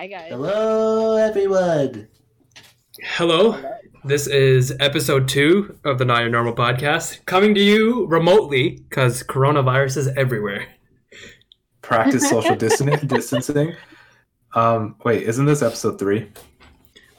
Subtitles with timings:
[0.00, 0.30] Hi guys.
[0.30, 2.08] Hello, everyone.
[3.02, 3.62] Hello.
[4.02, 9.22] This is episode two of the Not Your Normal podcast, coming to you remotely because
[9.22, 10.66] coronavirus is everywhere.
[11.82, 13.74] Practice social distan- distancing.
[14.54, 16.32] Um, wait, isn't this episode three?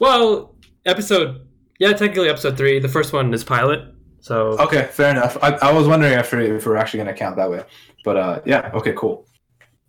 [0.00, 1.46] Well, episode,
[1.78, 2.80] yeah, technically episode three.
[2.80, 3.94] The first one is pilot.
[4.18, 5.38] So, Okay, fair enough.
[5.40, 7.62] I, I was wondering if, we- if we're actually going to count that way,
[8.04, 8.72] but uh, yeah.
[8.74, 9.28] Okay, cool.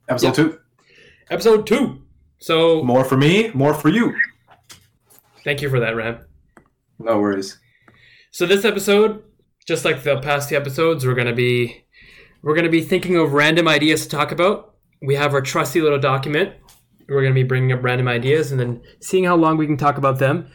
[0.08, 0.34] Episode Yeah.
[0.34, 0.60] two.
[1.32, 2.00] episode two.
[2.44, 4.14] So, More for me, more for you.
[5.46, 6.26] thank you for that, Rahm.
[7.00, 7.58] No worries.
[8.32, 9.24] So this episode,
[9.66, 11.86] just like the past two episodes, we're gonna be
[12.42, 14.74] we're gonna be thinking of random ideas to talk about.
[15.02, 16.52] We have our trusty little document.
[17.08, 19.98] We're gonna be bringing up random ideas and then seeing how long we can talk
[19.98, 20.52] about them.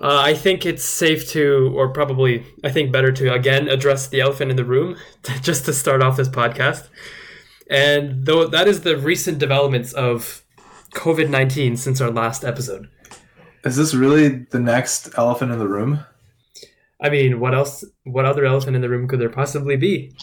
[0.00, 4.20] Uh, I think it's safe to, or probably, I think better to again address the
[4.20, 4.94] elephant in the room,
[5.42, 6.88] just to start off this podcast.
[7.68, 10.43] And though that is the recent developments of
[10.94, 12.88] COVID nineteen since our last episode.
[13.64, 16.00] Is this really the next elephant in the room?
[17.00, 17.84] I mean, what else?
[18.04, 20.16] What other elephant in the room could there possibly be?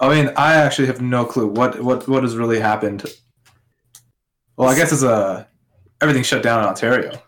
[0.00, 3.04] I mean, I actually have no clue what what what has really happened.
[4.56, 5.48] Well, I guess it's a
[6.00, 7.20] everything shut down in Ontario.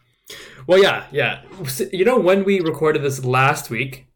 [0.66, 1.42] Well, yeah, yeah.
[1.92, 4.08] You know, when we recorded this last week,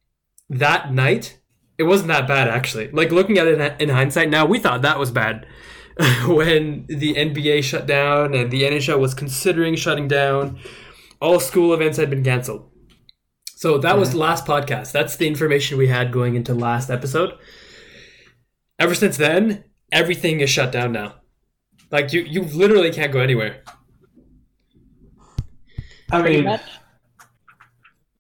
[0.48, 1.38] that night,
[1.78, 2.90] it wasn't that bad actually.
[2.90, 5.46] Like looking at it in hindsight now, we thought that was bad
[6.26, 10.58] when the NBA shut down and the NHL was considering shutting down.
[11.20, 12.70] All school events had been canceled.
[13.56, 14.92] So that was the last podcast.
[14.92, 17.34] That's the information we had going into last episode.
[18.78, 21.16] Ever since then, everything is shut down now.
[21.90, 23.62] Like you, you literally can't go anywhere.
[26.10, 26.62] I Pretty mean, much.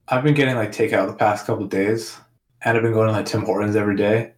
[0.08, 2.18] I've been getting like takeout the past couple of days,
[2.62, 4.34] and I've been going to like Tim Hortons every day.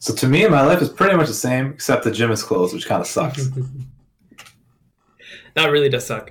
[0.00, 2.72] So to me, my life is pretty much the same, except the gym is closed,
[2.72, 3.48] which kind of sucks.
[5.54, 6.30] that really does suck.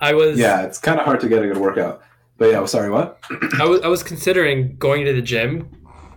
[0.00, 2.02] I was yeah, it's kind of hard to get a good workout.
[2.38, 3.22] But yeah, sorry, what?
[3.60, 5.70] I was I was considering going to the gym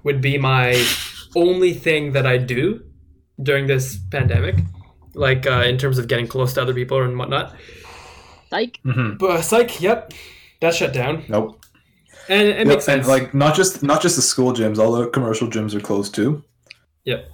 [0.03, 0.83] would be my
[1.35, 2.83] only thing that I do
[3.41, 4.55] during this pandemic,
[5.13, 7.55] like uh, in terms of getting close to other people and whatnot.
[8.49, 8.79] Psych.
[8.85, 9.17] Mm-hmm.
[9.17, 10.13] But psych, yep,
[10.61, 11.64] that shut down, Nope.
[12.27, 13.07] And it Yep, makes and sense.
[13.07, 16.43] like not just not just the school gyms, all the commercial gyms are closed too.
[17.05, 17.31] Yep.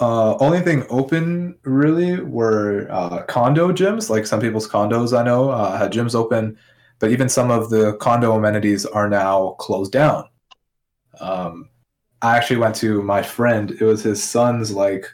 [0.00, 4.10] Uh, only thing open really were uh, condo gyms.
[4.10, 6.58] Like some people's condos, I know uh, had gyms open,
[6.98, 10.24] but even some of the condo amenities are now closed down.
[11.20, 11.68] Um,
[12.22, 13.70] I actually went to my friend.
[13.72, 15.06] It was his son's like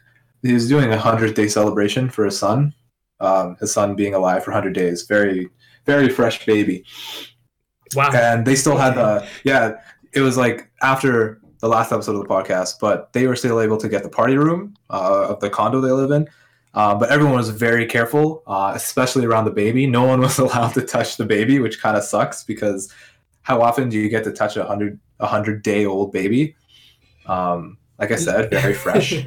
[0.42, 2.74] he was doing a hundredth day celebration for his son.
[3.20, 5.48] Um, his son being alive for hundred days, very
[5.86, 6.84] very fresh baby
[7.94, 9.80] wow, and they still had the yeah
[10.12, 13.76] it was like after the last episode of the podcast but they were still able
[13.76, 16.26] to get the party room uh, of the condo they live in.
[16.74, 19.86] Uh, but everyone was very careful uh, especially around the baby.
[19.86, 22.92] No one was allowed to touch the baby which kind of sucks because
[23.42, 26.54] how often do you get to touch a hundred a hundred day old baby?
[27.26, 29.12] Um, like i said very fresh.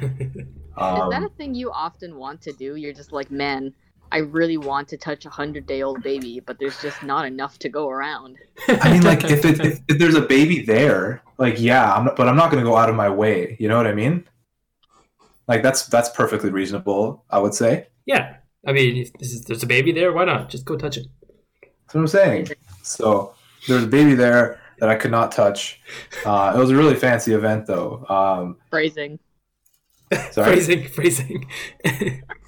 [0.72, 0.78] Is
[1.10, 2.76] that a um, thing you often want to do?
[2.76, 3.74] You're just like, man,
[4.12, 7.58] I really want to touch a hundred day old baby, but there's just not enough
[7.60, 8.36] to go around.
[8.68, 12.16] i mean like if, it, if, if there's a baby there like yeah I'm not,
[12.16, 14.24] but i'm not going to go out of my way you know what i mean
[15.48, 18.36] like that's that's perfectly reasonable i would say yeah,
[18.66, 20.12] I mean, if this is, there's a baby there.
[20.12, 21.06] Why not just go touch it?
[21.60, 22.48] That's what I'm saying.
[22.82, 23.34] So
[23.68, 25.80] there's a baby there that I could not touch.
[26.24, 28.04] Uh, it was a really fancy event, though.
[28.08, 29.18] Um, Phrasing.
[30.32, 31.48] sorry, Phrasing, phrasing.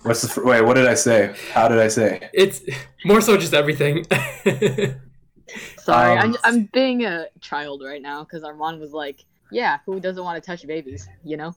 [0.03, 0.63] what's the fr- wait?
[0.63, 1.35] What did I say?
[1.53, 2.29] How did I say?
[2.33, 2.63] it's
[3.05, 4.05] more so just everything.
[5.79, 10.01] Sorry, Um, I'm I'm being a child right now because Arman was like, yeah, who
[10.01, 11.07] doesn't want to touch babies?
[11.23, 11.55] You know.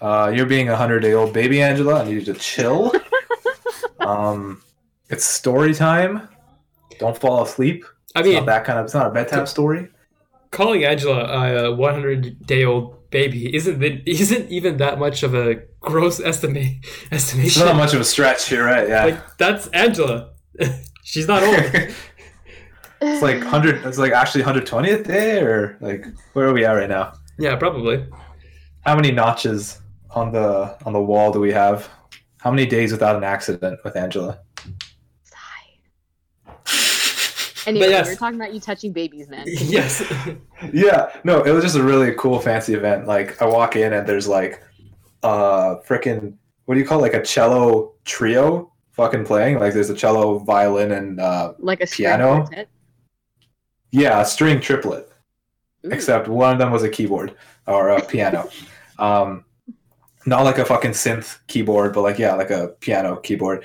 [0.00, 2.02] Uh, you're being a hundred day old baby, Angela.
[2.02, 2.92] I need you to chill.
[4.00, 4.62] um,
[5.08, 6.28] it's story time.
[6.98, 7.84] Don't fall asleep.
[8.14, 8.84] I It's mean, not that kind of.
[8.84, 9.88] It's not a bedtime story.
[10.50, 15.56] calling Angela a 100 day old baby isn't the, isn't even that much of a
[15.80, 16.76] gross estimate
[17.10, 17.64] It's estimation.
[17.66, 18.50] not much of a stretch.
[18.50, 18.88] You're right.
[18.88, 19.04] Yeah.
[19.06, 20.30] Like that's Angela.
[21.04, 21.56] She's not old.
[23.00, 23.84] it's like hundred.
[23.86, 27.12] It's like actually hundred twentieth day, or like where are we at right now?
[27.38, 28.06] yeah, probably.
[28.84, 29.80] How many notches
[30.10, 31.88] on the on the wall do we have?
[32.40, 34.38] How many days without an accident with Angela?
[37.66, 38.06] Anyway, yes.
[38.06, 39.44] we were talking about you touching babies, man.
[39.46, 40.02] yes.
[40.72, 43.06] yeah, no, it was just a really cool, fancy event.
[43.06, 44.62] Like I walk in and there's like,
[45.22, 46.34] uh, freaking
[46.66, 47.02] what do you call it?
[47.02, 49.58] like a cello trio fucking playing?
[49.58, 52.42] Like there's a cello, violin, and uh, Like a Piano?
[52.44, 52.68] quartet.
[53.92, 55.08] yeah, a string triplet.
[55.84, 55.90] Ooh.
[55.90, 57.34] Except one of them was a keyboard
[57.66, 58.48] or a piano.
[58.98, 59.44] Um,
[60.24, 63.62] not like a fucking synth keyboard, but like yeah, like a piano keyboard.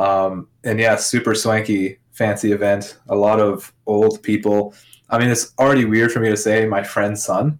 [0.00, 2.98] Um, and yeah, super swanky, fancy event.
[3.08, 4.74] A lot of old people.
[5.10, 7.58] I mean, it's already weird for me to say my friend's son.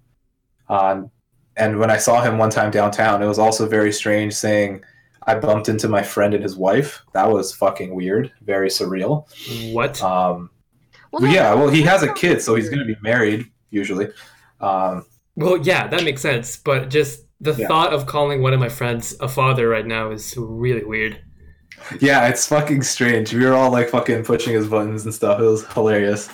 [0.68, 1.10] Um,
[1.56, 4.82] and when I saw him one time downtown, it was also very strange saying
[5.26, 7.02] I bumped into my friend and his wife.
[7.12, 9.26] That was fucking weird, very surreal.
[9.72, 10.02] What?
[10.02, 10.50] Um,
[11.12, 14.08] Well, well, yeah, well, he has a kid, so he's going to be married usually.
[14.60, 15.06] Um,
[15.36, 16.56] Well, yeah, that makes sense.
[16.56, 17.68] But just the Yeah.
[17.68, 21.20] thought of calling one of my friends a father right now is really weird.
[22.00, 23.32] Yeah, it's fucking strange.
[23.32, 25.40] We were all like fucking pushing his buttons and stuff.
[25.40, 26.28] It was hilarious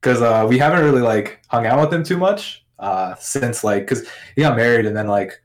[0.00, 3.82] because uh, we haven't really like hung out with him too much uh, since like
[3.82, 5.40] because he got married and then like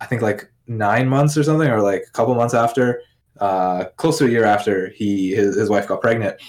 [0.00, 3.02] I think like nine months or something or like a couple months after,
[3.40, 6.40] uh, close to a year after he his, his wife got pregnant,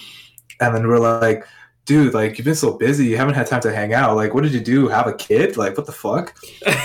[0.60, 1.46] and then we're like.
[1.84, 4.14] Dude, like you've been so busy, you haven't had time to hang out.
[4.14, 4.88] Like, what did you do?
[4.88, 5.56] Have a kid?
[5.56, 6.36] Like, what the fuck?
[6.66, 6.76] yeah,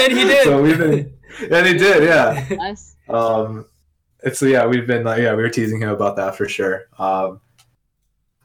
[0.00, 0.44] and he did.
[0.44, 1.12] So we've been,
[1.50, 2.48] and he did, yeah.
[2.58, 2.96] Us.
[3.08, 3.66] Um,
[4.22, 6.86] it's yeah, we've been like yeah, we were teasing him about that for sure.
[6.98, 7.40] Um,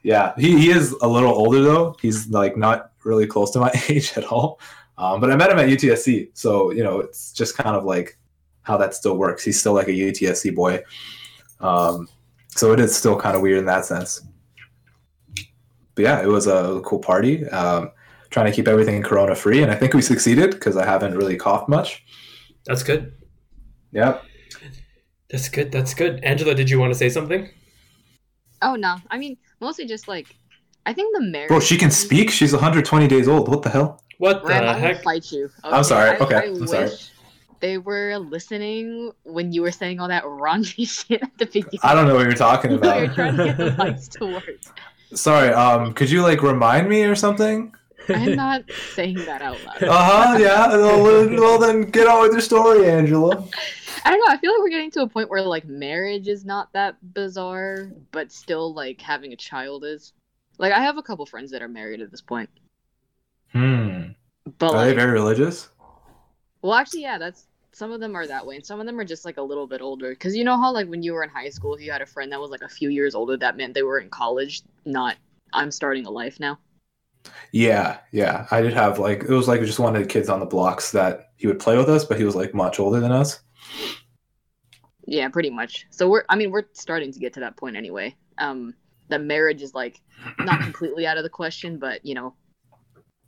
[0.03, 1.95] yeah, he, he is a little older though.
[2.01, 4.59] He's like not really close to my age at all.
[4.97, 8.17] Um, but I met him at UTSC, so you know it's just kind of like
[8.61, 9.43] how that still works.
[9.43, 10.81] He's still like a UTSC boy.
[11.59, 12.07] Um,
[12.49, 14.21] so it is still kind of weird in that sense.
[15.95, 17.47] But yeah, it was a cool party.
[17.49, 17.91] Um,
[18.29, 21.37] trying to keep everything corona free, and I think we succeeded because I haven't really
[21.37, 22.03] coughed much.
[22.65, 23.13] That's good.
[23.91, 24.23] Yep.
[25.33, 25.71] That's good.
[25.71, 26.23] That's good.
[26.23, 27.49] Angela, did you want to say something?
[28.61, 30.33] Oh no, I mean mostly just like
[30.85, 31.49] I think the marriage.
[31.49, 32.29] Bro, she can speak.
[32.29, 33.49] She's 120 days old.
[33.49, 34.01] What the hell?
[34.19, 35.03] What the Rahm, I will heck?
[35.03, 35.49] fight you.
[35.63, 36.17] I'm sorry.
[36.19, 36.91] Okay, I I'm wish sorry.
[37.61, 41.79] they were listening when you were saying all that raunchy shit at the beginning.
[41.83, 42.97] I don't know what you're talking about.
[42.97, 43.15] You're about.
[43.15, 44.49] trying to get the mics to work.
[45.15, 45.49] Sorry.
[45.49, 47.73] Um, could you like remind me or something?
[48.09, 48.63] I'm not
[48.95, 49.83] saying that out loud.
[49.83, 50.37] Uh huh.
[50.39, 50.67] Yeah.
[50.77, 53.47] Well, then- well, then get on with your story, Angela.
[54.05, 54.25] I don't know.
[54.33, 57.89] I feel like we're getting to a point where like marriage is not that bizarre,
[58.11, 60.13] but still like having a child is.
[60.57, 62.49] Like I have a couple friends that are married at this point,
[63.51, 64.09] Hmm.
[64.57, 65.69] but Are they very religious?
[66.61, 69.05] well, actually, yeah, that's some of them are that way, and some of them are
[69.05, 70.09] just like a little bit older.
[70.09, 72.05] Because you know how like when you were in high school, if you had a
[72.05, 75.15] friend that was like a few years older, that meant they were in college, not
[75.53, 76.59] I'm starting a life now.
[77.51, 77.99] Yeah.
[78.11, 78.47] Yeah.
[78.51, 80.45] I did have like it was like we just one of the kids on the
[80.45, 83.39] blocks that he would play with us, but he was like much older than us.
[85.05, 85.85] Yeah, pretty much.
[85.89, 88.15] So we're I mean we're starting to get to that point anyway.
[88.37, 88.73] Um
[89.09, 90.01] the marriage is like
[90.39, 92.33] not completely out of the question, but you know,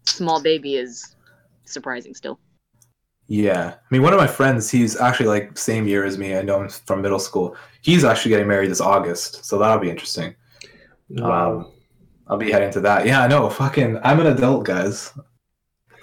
[0.05, 1.15] small baby is
[1.65, 2.39] surprising still.
[3.27, 3.73] Yeah.
[3.75, 6.35] I mean, one of my friends, he's actually like same year as me.
[6.35, 7.55] I know him from middle school.
[7.81, 10.35] He's actually getting married this August, so that'll be interesting.
[11.09, 11.59] Wow.
[11.59, 11.71] Um,
[12.27, 13.05] I'll be heading to that.
[13.05, 13.49] Yeah, I know.
[13.49, 15.11] Fucking, I'm an adult, guys.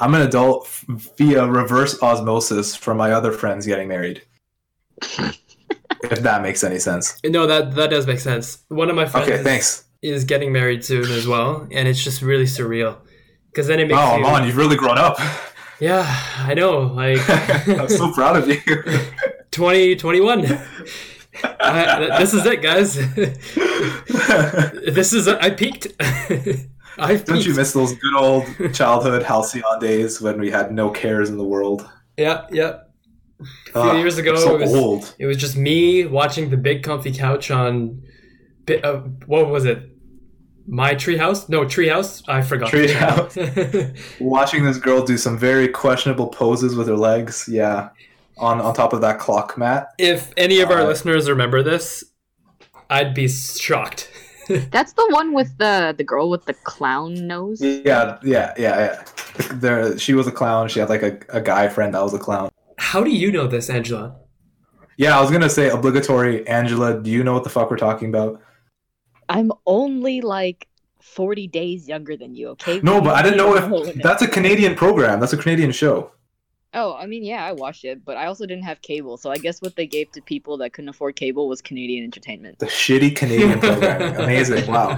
[0.00, 0.68] I'm an adult
[1.18, 4.22] via reverse osmosis from my other friends getting married.
[5.02, 7.18] if that makes any sense.
[7.24, 8.62] no, that that does make sense.
[8.68, 9.84] One of my friends Okay, is, thanks.
[10.02, 12.98] is getting married soon as well, and it's just really surreal.
[13.50, 15.18] Because then it makes Oh, you, Arman, you've really grown up.
[15.80, 16.04] yeah,
[16.38, 17.18] I know, like
[17.68, 18.60] I'm so proud of you.
[19.50, 20.46] 2021.
[21.60, 22.94] I, this is it, guys.
[24.94, 25.86] this is I peaked.
[26.98, 27.26] I peaked.
[27.26, 28.44] Don't you miss those good old
[28.74, 31.88] childhood halcyon days when we had no cares in the world?
[32.16, 32.80] Yeah, yeah.
[33.40, 35.14] A few Ah, years ago, so it was, old.
[35.18, 38.02] it was just me watching the big comfy couch on,
[38.84, 39.88] uh, what was it?
[40.68, 41.48] My treehouse?
[41.48, 42.22] No, treehouse.
[42.28, 42.70] I forgot.
[42.70, 43.92] channel.
[44.20, 47.48] Watching this girl do some very questionable poses with her legs.
[47.50, 47.88] Yeah,
[48.42, 49.88] on on top of that clock mat.
[49.98, 52.04] if any of our Uh, listeners remember this,
[52.90, 54.10] I'd be shocked.
[54.70, 57.60] That's the one with the the girl with the clown nose.
[57.62, 59.04] Yeah, yeah, yeah, yeah.
[59.52, 60.68] There, she was a clown.
[60.68, 62.50] She had like a, a guy friend that was a clown.
[62.76, 64.16] How do you know this, Angela?
[64.98, 66.46] Yeah, I was gonna say obligatory.
[66.48, 68.42] Angela, do you know what the fuck we're talking about?
[69.28, 70.68] I'm only like
[71.00, 72.80] 40 days younger than you, okay?
[72.82, 75.20] No, but I didn't know if that's a Canadian program.
[75.20, 76.10] That's a Canadian show.
[76.74, 79.36] Oh, I mean, yeah, I watched it, but I also didn't have cable, so I
[79.36, 82.58] guess what they gave to people that couldn't afford cable was Canadian entertainment.
[82.60, 84.16] The shitty Canadian programming.
[84.22, 84.66] Amazing.
[84.66, 84.96] Wow.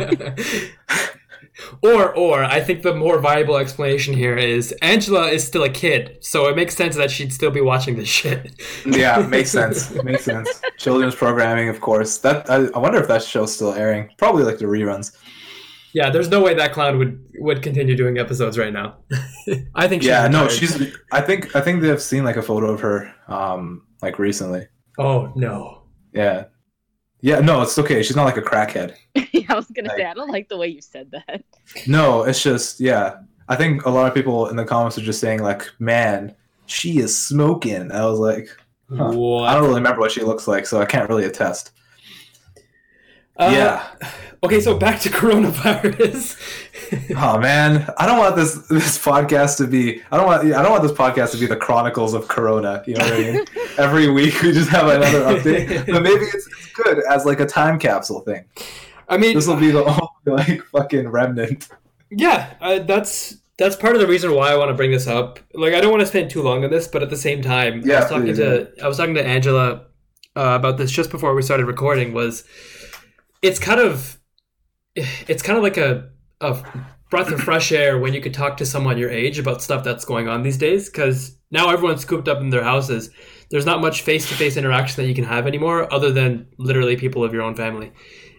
[1.82, 6.18] or, or I think the more viable explanation here is Angela is still a kid,
[6.20, 8.52] so it makes sense that she'd still be watching this shit.
[8.86, 9.90] Yeah, makes sense.
[10.04, 10.62] makes sense.
[10.78, 12.18] Children's programming, of course.
[12.18, 14.10] That I, I wonder if that show's still airing.
[14.16, 15.16] Probably like the reruns.
[15.94, 18.98] Yeah, there's no way that clown would would continue doing episodes right now.
[19.74, 20.02] I think.
[20.02, 20.94] She's yeah, no, she's.
[21.12, 24.66] I think I think they've seen like a photo of her, um, like recently.
[24.98, 25.82] Oh no.
[26.12, 26.44] Yeah,
[27.20, 27.38] yeah.
[27.40, 28.02] No, it's okay.
[28.02, 28.96] She's not like a crackhead.
[29.32, 31.44] yeah, I was gonna Like- say, I don't like the way you said that.
[31.86, 33.18] No, it's just yeah.
[33.48, 36.34] I think a lot of people in the comments are just saying like, "Man,
[36.66, 38.48] she is smoking." I was like,
[38.90, 39.12] Huh.
[39.12, 39.48] What?
[39.48, 41.70] I don't really remember what she looks like, so I can't really attest.
[43.36, 44.08] Uh, yeah.
[44.44, 46.36] Okay, so back to coronavirus.
[47.16, 50.02] Oh man, I don't want this this podcast to be.
[50.12, 50.44] I don't want.
[50.52, 52.84] I don't want this podcast to be the chronicles of Corona.
[52.86, 53.44] You know what I mean?
[53.78, 57.46] Every week we just have another update, but maybe it's, it's good as like a
[57.46, 58.44] time capsule thing.
[59.08, 61.68] I mean, This will be the only like fucking remnant.
[62.10, 65.40] yeah, uh, that's that's part of the reason why I want to bring this up.
[65.54, 67.80] Like, I don't want to spend too long on this, but at the same time,
[67.80, 69.86] I Yeah, was talking please, to I was talking to Angela
[70.36, 72.12] uh, about this just before we started recording.
[72.12, 72.44] Was
[73.44, 74.18] it's kind of
[74.96, 76.08] it's kind of like a
[76.40, 76.56] a
[77.10, 80.04] breath of fresh air when you could talk to someone your age about stuff that's
[80.04, 83.10] going on these days because now everyone's cooped up in their houses.
[83.50, 86.96] There's not much face to face interaction that you can have anymore, other than literally
[86.96, 87.92] people of your own family.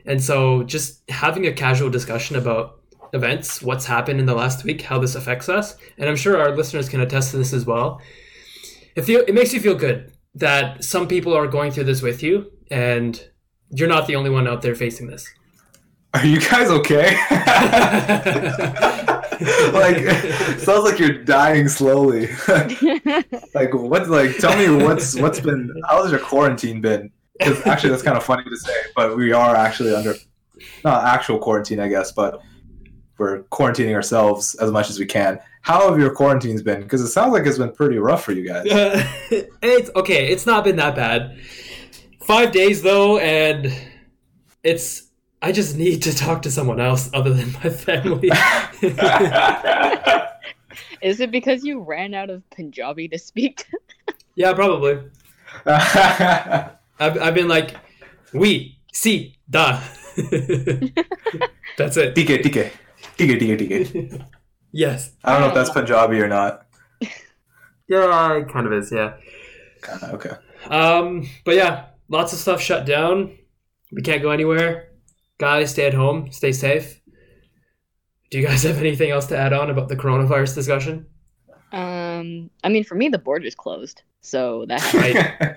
[0.05, 2.81] And so, just having a casual discussion about
[3.13, 6.55] events, what's happened in the last week, how this affects us, and I'm sure our
[6.55, 8.01] listeners can attest to this as well.
[8.95, 12.23] It feel it makes you feel good that some people are going through this with
[12.23, 13.23] you, and
[13.69, 15.27] you're not the only one out there facing this.
[16.13, 17.17] Are you guys okay?
[19.73, 19.97] like
[20.59, 22.29] sounds like you're dying slowly.
[23.53, 24.37] like what's like?
[24.37, 25.73] Tell me what's what's been?
[25.89, 27.11] How has your quarantine been?
[27.37, 30.15] Because actually, that's kind of funny to say, but we are actually under
[30.85, 32.41] not actual quarantine, I guess, but
[33.17, 35.39] we're quarantining ourselves as much as we can.
[35.61, 36.81] How have your quarantines been?
[36.81, 38.65] Because it sounds like it's been pretty rough for you guys.
[38.69, 40.27] it's okay.
[40.27, 41.37] It's not been that bad.
[42.25, 43.71] Five days though, and
[44.63, 45.03] it's.
[45.43, 48.31] I just need to talk to someone else other than my family.
[51.03, 53.67] Is it because you ran out of Punjabi to speak?
[54.35, 55.03] yeah, probably.
[55.67, 57.75] I've, I've been like,
[58.33, 59.79] we si da.
[61.77, 62.15] That's it.
[62.15, 62.71] DK, DK,
[63.17, 64.25] DK, DK, DK.
[64.71, 65.11] Yes.
[65.23, 66.65] I don't know if that's Punjabi or not.
[67.87, 68.91] Yeah, it kind of is.
[68.91, 69.13] Yeah.
[69.83, 70.31] Kinda, okay.
[70.71, 73.37] Um, but yeah, lots of stuff shut down.
[73.91, 74.89] We can't go anywhere.
[75.37, 76.31] Guys, stay at home.
[76.31, 77.01] Stay safe.
[78.31, 81.05] Do you guys have anything else to add on about the coronavirus discussion?
[81.71, 85.55] Um, I mean, for me, the border's closed, so that's Right.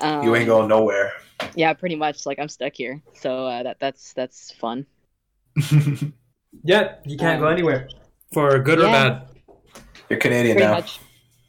[0.00, 1.12] um, you ain't going nowhere.
[1.54, 2.26] Yeah, pretty much.
[2.26, 4.86] Like I'm stuck here, so uh, that that's that's fun.
[6.64, 7.88] Yeah, you can't go anywhere.
[8.32, 9.28] For good or bad.
[10.08, 10.76] You're Canadian Pretty now.
[10.76, 10.98] much.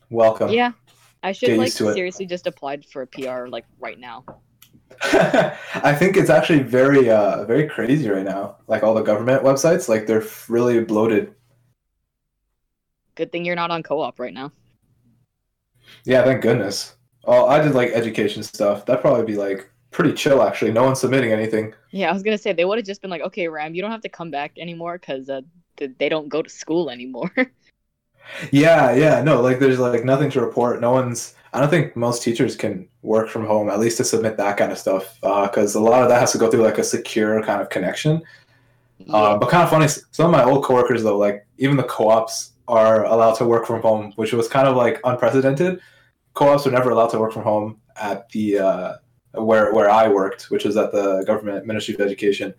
[0.10, 0.50] Welcome.
[0.52, 0.74] Yeah,
[1.22, 4.24] I should like seriously just applied for a PR like right now.
[5.02, 8.58] I think it's actually very, uh, very crazy right now.
[8.68, 11.36] Like all the government websites, like they're really bloated.
[13.16, 14.52] Good thing you're not on co-op right now.
[16.06, 16.96] Yeah, thank goodness.
[17.26, 18.86] Oh, I did like education stuff.
[18.86, 20.72] That'd probably be like pretty chill, actually.
[20.72, 21.74] No one's submitting anything.
[21.92, 23.92] Yeah, I was gonna say they would have just been like, okay, Rahm, you don't
[23.92, 25.42] have to come back anymore because uh,
[25.78, 27.32] they don't go to school anymore.
[28.52, 30.82] Yeah, yeah, no, like there's like nothing to report.
[30.82, 31.36] No one's.
[31.52, 34.72] I don't think most teachers can work from home, at least to submit that kind
[34.72, 37.62] of stuff, because a lot of that has to go through like a secure kind
[37.62, 38.22] of connection.
[39.10, 42.52] Uh, but kind of funny, some of my old coworkers though, like even the co-ops
[42.68, 45.80] are allowed to work from home, which was kind of like unprecedented.
[46.34, 48.94] Co-ops were never allowed to work from home at the uh,
[49.34, 52.54] where where I worked, which was at the government Ministry of Education.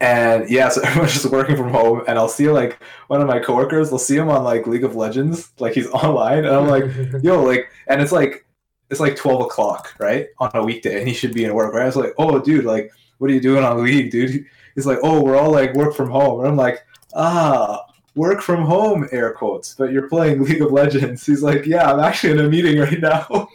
[0.00, 3.38] And yeah, so everyone's just working from home, and I'll see like one of my
[3.38, 3.92] coworkers.
[3.92, 6.84] I'll see him on like League of Legends, like he's online, and I'm like,
[7.22, 8.46] yo, like, and it's like
[8.90, 11.82] it's like twelve o'clock, right, on a weekday, and he should be in work, right?
[11.82, 14.46] I was like, oh, dude, like, what are you doing on League, dude?
[14.74, 16.84] He's like, oh, we're all like work from home, and I'm like,
[17.14, 17.86] ah,
[18.16, 21.24] work from home, air quotes, but you're playing League of Legends.
[21.24, 23.48] He's like, yeah, I'm actually in a meeting right now.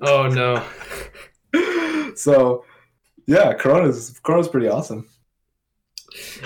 [0.00, 0.64] oh no.
[2.16, 2.64] so,
[3.26, 5.06] yeah, Corona's Corona's pretty awesome.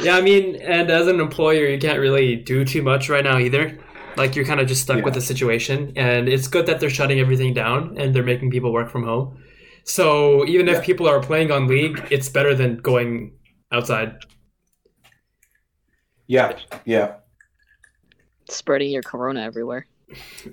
[0.03, 3.39] Yeah, I mean, and as an employer, you can't really do too much right now
[3.39, 3.79] either.
[4.17, 5.05] Like you're kind of just stuck Yeah.
[5.05, 8.73] with the situation, and it's good that they're shutting everything down and they're making people
[8.73, 9.43] work from home.
[9.85, 10.79] So even Yeah.
[10.79, 13.33] if people are playing on League, it's better than going
[13.73, 14.17] outside.
[16.27, 17.17] Yeah, yeah.
[18.49, 19.87] Spreading your corona everywhere.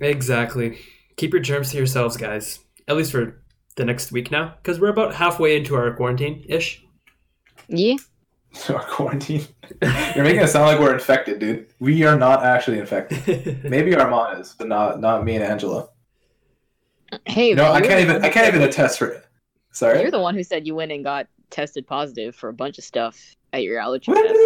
[0.00, 0.78] Exactly.
[1.16, 2.60] Keep your germs to yourselves, guys.
[2.86, 3.42] At least for
[3.76, 6.84] the next week now, because we're about halfway into our quarantine ish.
[7.68, 7.96] Yeah.
[8.68, 9.46] Our quarantine.
[9.82, 11.66] You're making it sound like we're infected, dude.
[11.80, 13.64] We are not actually infected.
[13.64, 15.88] Maybe Arman is, but not not me and Angela.
[17.26, 18.16] Hey, No, I can't even.
[18.24, 19.26] I can't said- even attest for it.
[19.72, 20.00] Sorry.
[20.00, 22.84] You're the one who said you went and got tested positive for a bunch of
[22.84, 24.22] stuff at your allergy What?
[24.26, 24.40] test.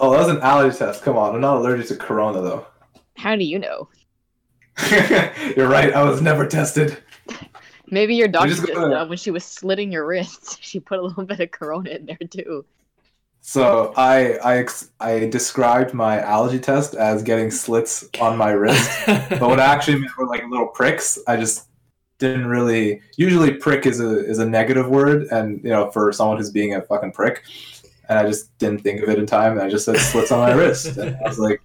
[0.00, 1.02] Oh, that was an allergy test.
[1.02, 2.66] Come on, I'm not allergic to Corona though.
[3.16, 3.88] How do you know?
[5.56, 5.92] You're right.
[5.92, 6.96] I was never tested.
[7.90, 11.02] Maybe your doctor just just, uh, when she was slitting your wrists, she put a
[11.02, 12.64] little bit of corona in there too.
[13.48, 14.66] So I I
[15.00, 20.00] I described my allergy test as getting slits on my wrist, but what I actually
[20.00, 21.18] meant were like little pricks.
[21.26, 21.66] I just
[22.18, 23.00] didn't really.
[23.16, 26.74] Usually, prick is a is a negative word, and you know, for someone who's being
[26.74, 27.42] a fucking prick,
[28.10, 30.40] and I just didn't think of it in time, and I just said slits on
[30.40, 31.62] my wrist, and I was like,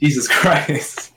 [0.00, 1.12] Jesus Christ.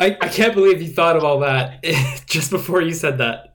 [0.00, 1.80] I, I can't believe you thought of all that
[2.26, 3.54] just before you said that.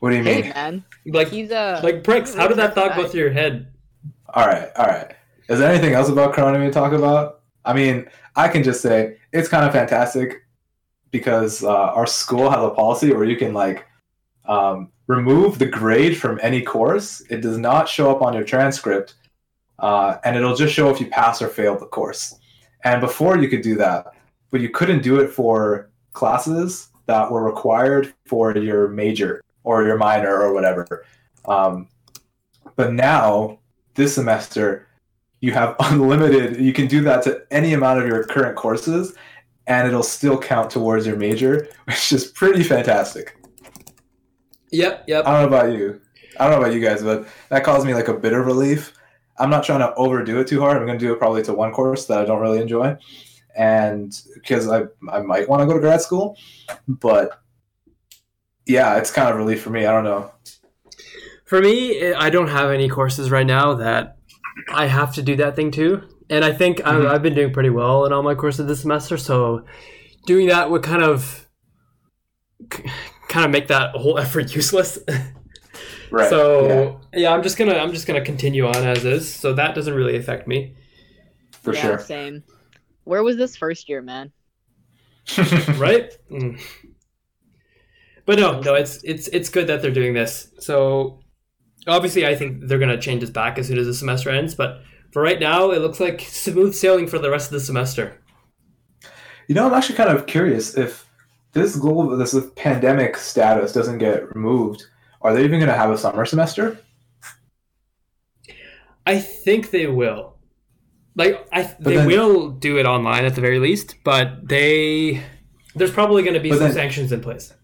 [0.00, 0.52] What do you Hey mean?
[0.54, 2.34] man, Like, he's a like pricks.
[2.34, 3.72] How did that thought go through your head?
[4.34, 5.14] All right, all right.
[5.48, 7.42] Is there anything else about Corona to talk about?
[7.64, 10.42] I mean, I can just say it's kind of fantastic
[11.10, 13.86] because uh, our school has a policy where you can like
[14.46, 17.22] um, remove the grade from any course.
[17.30, 19.14] It does not show up on your transcript,
[19.78, 22.38] uh, and it'll just show if you pass or failed the course.
[22.84, 24.06] And before you could do that,
[24.50, 29.98] but you couldn't do it for classes that were required for your major or your
[29.98, 31.04] minor or whatever.
[31.46, 31.88] Um,
[32.76, 33.58] but now
[33.94, 34.86] this semester
[35.40, 39.14] you have unlimited you can do that to any amount of your current courses
[39.66, 43.36] and it'll still count towards your major which is pretty fantastic
[44.70, 45.26] Yep, yep.
[45.26, 46.00] i don't know about you
[46.38, 48.92] i don't know about you guys but that caused me like a bit of relief
[49.38, 51.52] i'm not trying to overdo it too hard i'm going to do it probably to
[51.52, 52.96] one course that i don't really enjoy
[53.56, 56.36] and because i, I might want to go to grad school
[56.88, 57.42] but
[58.66, 60.30] yeah it's kind of relief for me i don't know
[61.46, 64.16] For me, I don't have any courses right now that
[64.82, 66.02] I have to do that thing too.
[66.28, 67.06] And I think Mhm.
[67.06, 69.16] I, I've been doing pretty well in all my courses this semester.
[69.16, 69.64] So
[70.26, 71.46] doing that would kind of
[73.28, 74.98] kind of make that whole effort useless.
[76.10, 77.32] right so yeah.
[77.32, 79.32] I'm just gonna I'm just gonna continue on as is.
[79.32, 80.74] So that doesn't really affect me.
[81.62, 82.42] for yeah, sure Same.
[83.04, 84.32] Where was this first year, man?
[85.78, 86.10] right?
[86.28, 86.60] Mm.
[88.26, 90.48] But no, no, it's it's it's good that they're doing this.
[90.58, 91.20] So
[91.86, 94.54] obviously, I think they're gonna change this back as soon as the semester ends.
[94.54, 98.20] But for right now, it looks like smooth sailing for the rest of the semester.
[99.48, 101.06] You know, I'm actually kind of curious if
[101.52, 104.84] this global, this pandemic status doesn't get removed.
[105.22, 106.78] Are they even going to have a summer semester?
[109.06, 110.36] I think they will.
[111.14, 113.94] Like I, they then- will do it online at the very least.
[114.04, 115.22] But they,
[115.74, 117.54] there's probably going to be some then- sanctions in place.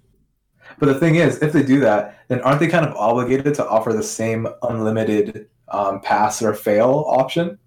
[0.78, 3.68] But the thing is, if they do that, then aren't they kind of obligated to
[3.68, 7.58] offer the same unlimited um, pass or fail option?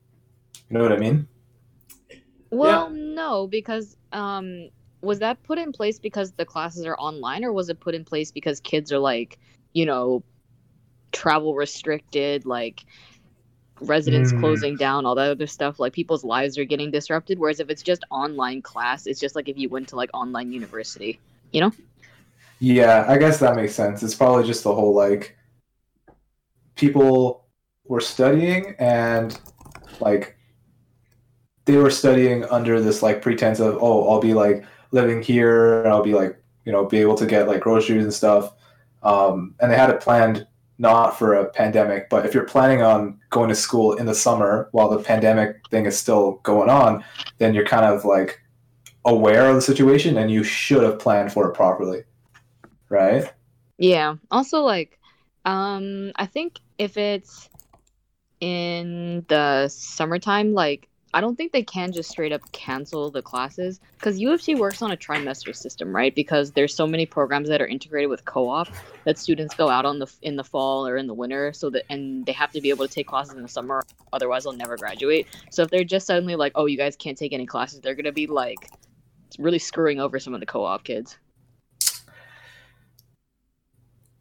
[0.70, 1.28] You know what I mean?
[2.52, 4.70] Well, no, because um,
[5.02, 8.06] was that put in place because the classes are online, or was it put in
[8.06, 9.40] place because kids are like,
[9.74, 10.24] you know,
[11.14, 12.86] travel restricted, like
[13.82, 14.40] residents Hmm.
[14.40, 15.80] closing down, all that other stuff?
[15.80, 17.40] Like people's lives are getting disrupted.
[17.40, 20.52] Whereas if it's just online class, it's just like if you went to like online
[20.52, 21.22] university.
[22.66, 24.02] Yeah, I guess that makes sense.
[24.02, 25.38] It's probably just the whole like
[26.74, 27.46] people
[27.84, 29.40] were studying and
[30.00, 30.36] like
[31.66, 35.90] they were studying under this like pretense of oh I'll be like living here and
[35.90, 38.56] I'll be like you know be able to get like groceries and stuff
[39.04, 40.48] um, and they had it planned
[40.80, 44.70] not for a pandemic but if you're planning on going to school in the summer
[44.72, 47.04] while the pandemic thing is still going on
[47.38, 48.42] then you're kind of like
[49.06, 52.02] aware of the situation and you should have planned for it properly
[52.96, 53.32] right
[53.78, 54.16] Yeah.
[54.32, 55.00] Also, like,
[55.44, 57.50] um, I think if it's
[58.40, 63.80] in the summertime, like, I don't think they can just straight up cancel the classes
[63.94, 66.14] because U of T works on a trimester system, right?
[66.14, 68.68] Because there's so many programs that are integrated with co-op
[69.06, 71.84] that students go out on the in the fall or in the winter, so that
[71.90, 73.82] and they have to be able to take classes in the summer,
[74.12, 75.26] otherwise they'll never graduate.
[75.52, 78.12] So if they're just suddenly like, oh, you guys can't take any classes, they're gonna
[78.12, 78.70] be like
[79.40, 81.18] really screwing over some of the co-op kids.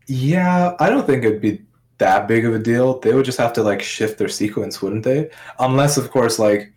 [0.06, 1.62] Yeah, I don't think it'd be
[1.98, 2.98] that big of a deal.
[3.00, 5.30] They would just have to like shift their sequence, wouldn't they?
[5.58, 6.72] Unless, of course, like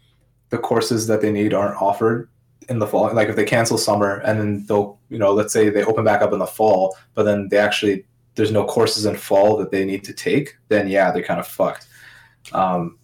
[0.50, 2.30] the courses that they need aren't offered
[2.70, 3.14] in the fall.
[3.14, 6.22] Like if they cancel summer and then they'll, you know, let's say they open back
[6.22, 9.84] up in the fall, but then they actually there's no courses in fall that they
[9.84, 11.88] need to take, then yeah, they're kind of fucked.
[12.54, 12.98] Um,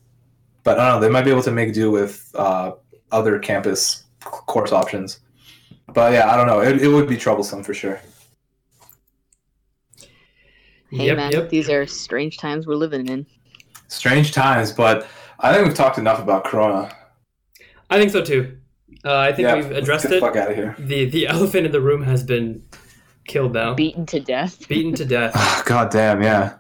[0.64, 1.06] but I don't know.
[1.06, 2.74] They might be able to make do with uh,
[3.12, 5.20] other campus course options.
[5.94, 6.62] But yeah, I don't know.
[6.62, 8.00] It, it would be troublesome for sure.
[10.94, 11.50] Hey Yep, man, yep.
[11.50, 13.26] these are strange times we're living in.
[13.88, 15.08] Strange times, but
[15.40, 16.92] I think we've talked enough about Corona.
[17.90, 18.58] I think so too.
[19.04, 20.22] Uh, I think Yeah, we've let's addressed get the it.
[20.22, 20.76] fuck out of here.
[20.80, 22.64] The the elephant in the room has been
[23.28, 24.68] killed now, Beaten to death.
[24.68, 25.34] beaten to death.
[25.66, 26.58] God damn, yeah.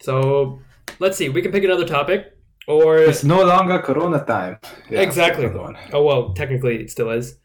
[0.00, 0.60] So
[0.98, 1.28] let's see.
[1.28, 2.36] We can pick another topic,
[2.68, 4.58] or It's no longer Corona time.
[4.90, 5.46] Yeah, Exactly.
[5.92, 7.36] oh well, technically it still is.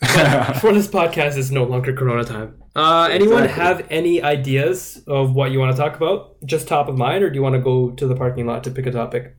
[0.00, 2.62] But for this podcast, it's no longer Corona time.
[2.78, 3.64] Uh, anyone Exactly.
[3.64, 6.36] have any ideas of what you want to talk about?
[6.46, 8.70] Just top of mind, or do you want to go to the parking lot to
[8.70, 9.36] pick a topic?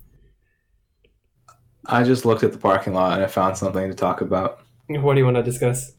[1.86, 4.62] I just looked at the parking lot and I found something to talk about.
[4.88, 5.94] What do you want to discuss?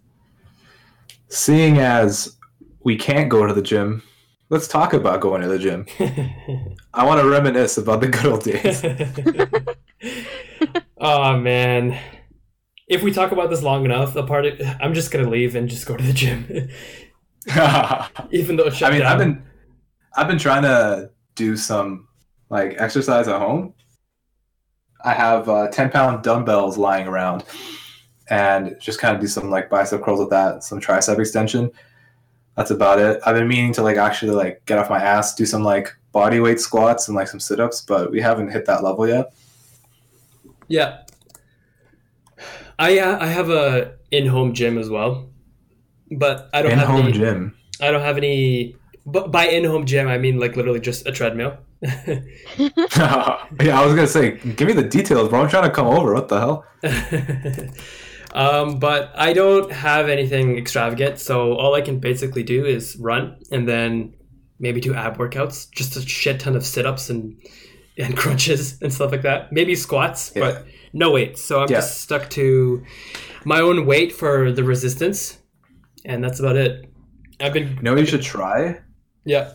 [1.28, 2.36] seeing as
[2.84, 4.02] we can't go to the gym,
[4.48, 5.86] let's talk about going to the gym.
[6.94, 8.84] I want to reminisce about the good old days.
[10.98, 11.98] oh man.
[12.88, 15.68] If we talk about this long enough, the part of, I'm just gonna leave and
[15.68, 16.68] just go to the gym.
[18.30, 19.12] Even though I mean, down.
[19.12, 19.42] I've been
[20.16, 22.08] I've been trying to do some
[22.50, 23.74] like exercise at home.
[25.04, 27.44] I have uh, ten pound dumbbells lying around,
[28.28, 31.70] and just kind of do some like bicep curls with that, some tricep extension.
[32.56, 33.20] That's about it.
[33.24, 36.40] I've been meaning to like actually like get off my ass, do some like body
[36.40, 39.32] weight squats and like some sit ups, but we haven't hit that level yet.
[40.68, 41.02] Yeah.
[42.78, 45.29] I uh, I have a in-home gym as well,
[46.10, 47.54] but I don't In have home any, gym.
[47.80, 48.76] I don't have any.
[49.06, 51.56] But by in-home gym, I mean like literally just a treadmill.
[51.82, 52.20] yeah,
[53.58, 55.40] I was gonna say, give me the details, bro.
[55.40, 56.12] I'm trying to come over.
[56.14, 56.64] What the hell?
[58.32, 63.38] um, but I don't have anything extravagant, so all I can basically do is run
[63.50, 64.14] and then
[64.58, 67.36] maybe do ab workouts, just a shit ton of sit-ups and
[67.98, 69.52] and crunches and stuff like that.
[69.52, 70.40] Maybe squats, Yeah.
[70.52, 71.42] but no weights.
[71.42, 71.78] So I'm Yeah.
[71.78, 72.82] just stuck to
[73.44, 75.38] my own weight for the resistance,
[76.04, 76.86] and that's about it.
[77.40, 78.80] I've been You know you should try?
[79.24, 79.52] yeah.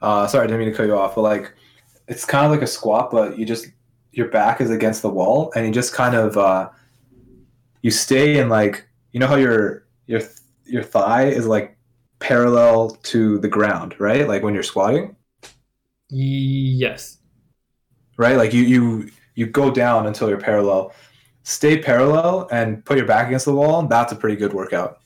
[0.00, 1.52] Uh, sorry, I didn't mean to cut you off, but like,
[2.06, 3.66] it's kind of like a squat, but you just
[4.12, 6.70] your back is against the wall, and you just kind of uh,
[7.82, 10.20] you stay in like you know how your your
[10.64, 11.76] your thigh is like
[12.18, 14.26] parallel to the ground, right?
[14.28, 15.16] Like when you're squatting,
[16.10, 17.18] Yes.
[18.16, 18.36] right?
[18.36, 20.92] Like you you you go down until you're parallel.
[21.44, 23.82] Stay parallel and put your back against the wall.
[23.86, 25.00] That's a pretty good workout.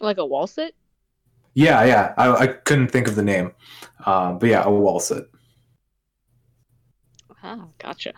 [0.00, 0.74] Like a wall sit?
[1.54, 2.14] Yeah, yeah.
[2.16, 3.52] I, I couldn't think of the name,
[4.06, 5.28] um, but yeah, a wall sit.
[7.42, 8.12] Ah, gotcha.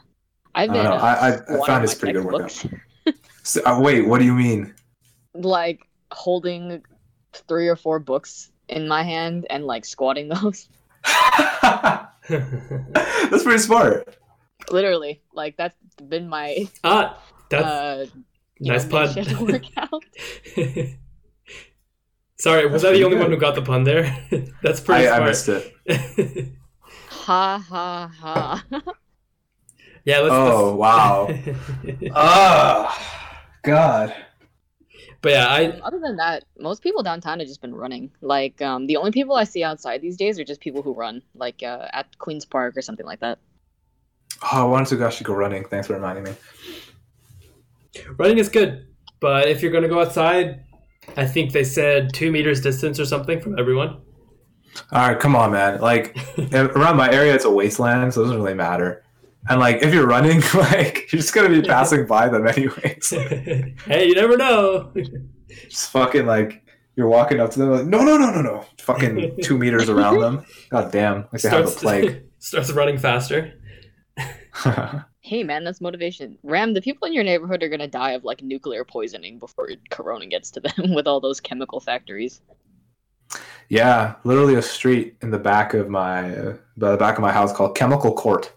[0.55, 0.85] I've I been.
[0.85, 0.97] know.
[0.97, 2.65] uh, I, I, I found it's my pretty good workout.
[3.45, 4.75] So, uh, wait, what do you mean?
[5.35, 5.81] like
[6.13, 6.83] holding
[7.33, 10.69] three or four books in my hand and like squatting those.
[12.29, 14.17] That's pretty smart.
[14.71, 15.77] Literally, like that's
[16.09, 17.19] been my ah,
[17.49, 18.07] that's uh,
[18.67, 19.17] nice know, pun.
[19.17, 20.05] makeshift workout.
[22.43, 23.23] Sorry, was That's I the only good.
[23.23, 24.03] one who got the pun there?
[24.65, 25.29] That's pretty I, I smart.
[25.31, 26.49] missed it.
[27.09, 28.65] ha ha ha.
[30.05, 30.35] yeah, let's.
[30.35, 31.29] Oh wow.
[32.17, 32.99] oh
[33.63, 34.13] God.
[35.21, 38.11] but yeah, I Other than that, most people downtown have just been running.
[38.23, 41.23] Like um, the only people I see outside these days are just people who run,
[41.37, 43.39] like uh, at Queens Park or something like that.
[44.43, 45.65] Oh, I wanted to actually go running.
[45.67, 46.33] Thanks for reminding me.
[48.19, 48.89] running is good,
[49.21, 50.65] but if you're gonna go outside,
[51.17, 54.01] I think they said two meters distance or something from everyone.
[54.93, 55.81] All right, come on, man.
[55.81, 56.17] Like
[56.53, 59.05] around my area, it's a wasteland, so it doesn't really matter.
[59.49, 63.11] And like, if you're running, like you're just gonna be passing by them anyways.
[63.87, 64.93] hey, you never know.
[65.69, 66.65] just fucking like
[66.97, 68.65] you're walking up to them, like no, no, no, no, no.
[68.79, 70.45] Fucking two meters around them.
[70.71, 72.25] God damn, like they have the plague.
[72.39, 73.55] starts running faster.
[75.25, 76.37] Hey man, that's motivation.
[76.45, 80.27] Rahm, the people in your neighborhood are gonna die of like nuclear poisoning before Corona
[80.27, 82.41] gets to them with all those chemical factories.
[83.69, 87.53] Yeah, literally a street in the back of my uh, the back of my house
[87.53, 88.53] called Chemical Court,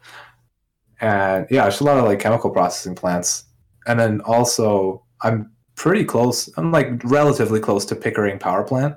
[1.01, 3.45] and yeah, there's a lot of like chemical processing plants,
[3.85, 6.49] and then also I'm pretty close.
[6.57, 8.95] I'm like relatively close to Pickering Power Plant,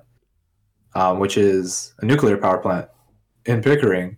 [0.95, 2.89] um, which is a nuclear power plant
[3.45, 4.17] in Pickering,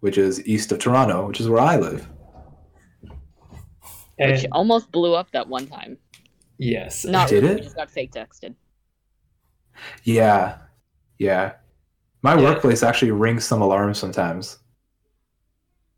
[0.00, 2.08] which is east of Toronto, which is where I live.
[4.18, 5.98] Which almost blew up that one time.
[6.58, 7.56] yes, Not Did really, it?
[7.56, 8.54] we just got fake texted.
[10.04, 10.56] Yeah,
[11.18, 11.52] yeah.
[12.22, 12.42] My Yeah.
[12.42, 14.58] workplace actually rings some alarms sometimes,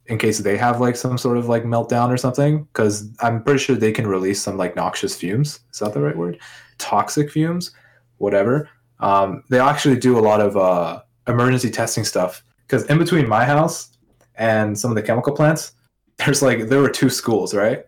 [0.07, 2.64] in case they have like some sort of like meltdown or something.
[2.64, 5.61] Because I'm pretty sure they can release some like noxious fumes.
[5.72, 6.38] Is that the right word?
[6.78, 7.70] Toxic fumes,
[8.16, 8.68] whatever.
[9.00, 12.42] Um, they actually do a lot of uh, emergency testing stuff.
[12.66, 13.96] Because in between my house
[14.35, 15.72] and some of the chemical plants,
[16.18, 17.87] there's like there were two schools, right?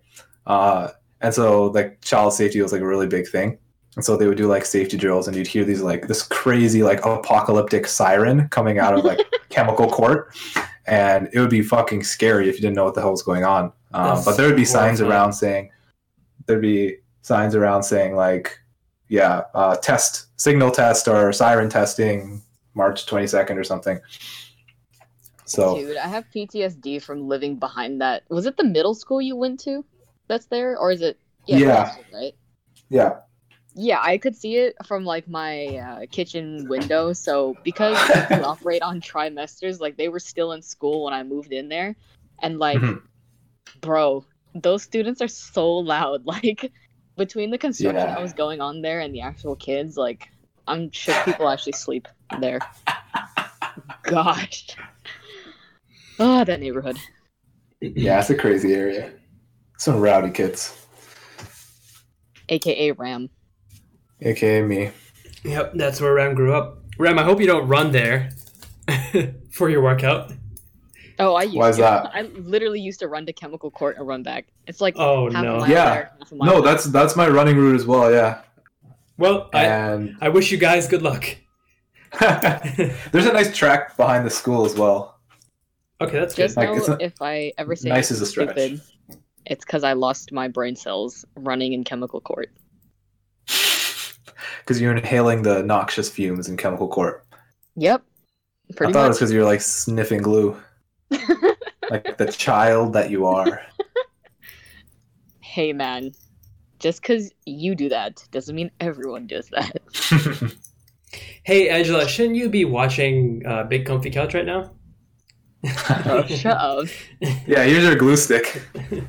[0.51, 3.57] Uh, and so like child safety was like a really big thing.
[3.95, 6.83] And so they would do like safety drills, and you'd hear these like this crazy
[6.83, 10.35] like apocalyptic siren coming out of like chemical court,
[10.87, 13.45] and it would be fucking scary if you didn't know what the hell was going
[13.45, 13.73] on.
[13.93, 15.21] Um, but there would be signs horrifying.
[15.21, 15.71] around saying
[16.47, 18.59] there'd be signs around saying like,
[19.09, 22.43] yeah, uh, test signal test or siren testing
[22.75, 24.01] March twenty second or something.
[25.45, 28.23] So Dude, I have PTSD from living behind that.
[28.31, 29.85] Was it the middle school you went to
[30.31, 30.79] that's there?
[30.79, 31.85] Or is it Yeah.
[31.85, 32.35] school, right?
[32.91, 33.21] yeah,
[33.75, 37.13] Yeah, I could see it from like my uh, kitchen window.
[37.13, 41.53] So because we operate on trimesters, like they were still in school when I moved
[41.53, 41.97] in there,
[42.43, 43.03] and like, Mhm.
[43.81, 46.25] bro, those students are so loud.
[46.27, 46.73] Like,
[47.17, 48.15] between the construction Yeah.
[48.15, 50.29] that was going on there and the actual kids, like
[50.67, 52.09] I'm sure people actually sleep
[52.41, 52.61] there.
[54.03, 54.67] Gosh.
[56.19, 57.01] Oh, that neighborhood.
[57.81, 59.13] Yeah, it's a crazy area.
[59.81, 60.77] Some rowdy kids,
[62.51, 63.31] AKA Rahm.
[64.21, 64.91] aka me.
[65.43, 66.83] Yep, that's where Rahm grew up.
[66.99, 68.29] Rahm, I hope you don't run there
[69.51, 70.35] for your workout.
[71.19, 71.83] Oh, I used Why is to.
[71.83, 72.11] that?
[72.15, 74.45] I literally used to run to Chemical Court and run back.
[74.67, 75.59] It's like Oh half a no.
[75.61, 75.95] mile Yeah.
[75.95, 78.13] there, half a mile No, that's that's my running route as well.
[78.13, 78.43] Yeah,
[79.17, 81.25] Well, I, and I wish you guys good luck.
[82.21, 85.19] there's a nice track behind the school as well.
[86.03, 86.43] Okay, that's good.
[86.45, 88.51] Just Like, know a- if I ever say nice anything as a stretch.
[88.59, 88.81] stupid,
[89.51, 92.51] it's because I lost my brain cells running in Chemical Court.
[94.61, 97.27] Because you're inhaling the noxious fumes in chemical court.
[97.77, 98.03] Yep.
[98.71, 100.57] I Pretty thought it was because you're like sniffing glue,
[101.91, 103.63] like the child that you are.
[105.41, 106.13] hey man,
[106.79, 110.55] just because you do that doesn't mean everyone does that.
[111.43, 114.71] Hey, Angela, shouldn't you be watching uh, Big Comfy Couch right now?
[115.65, 116.87] Oh, shut up.
[117.21, 118.63] yeah, here's your glue stick.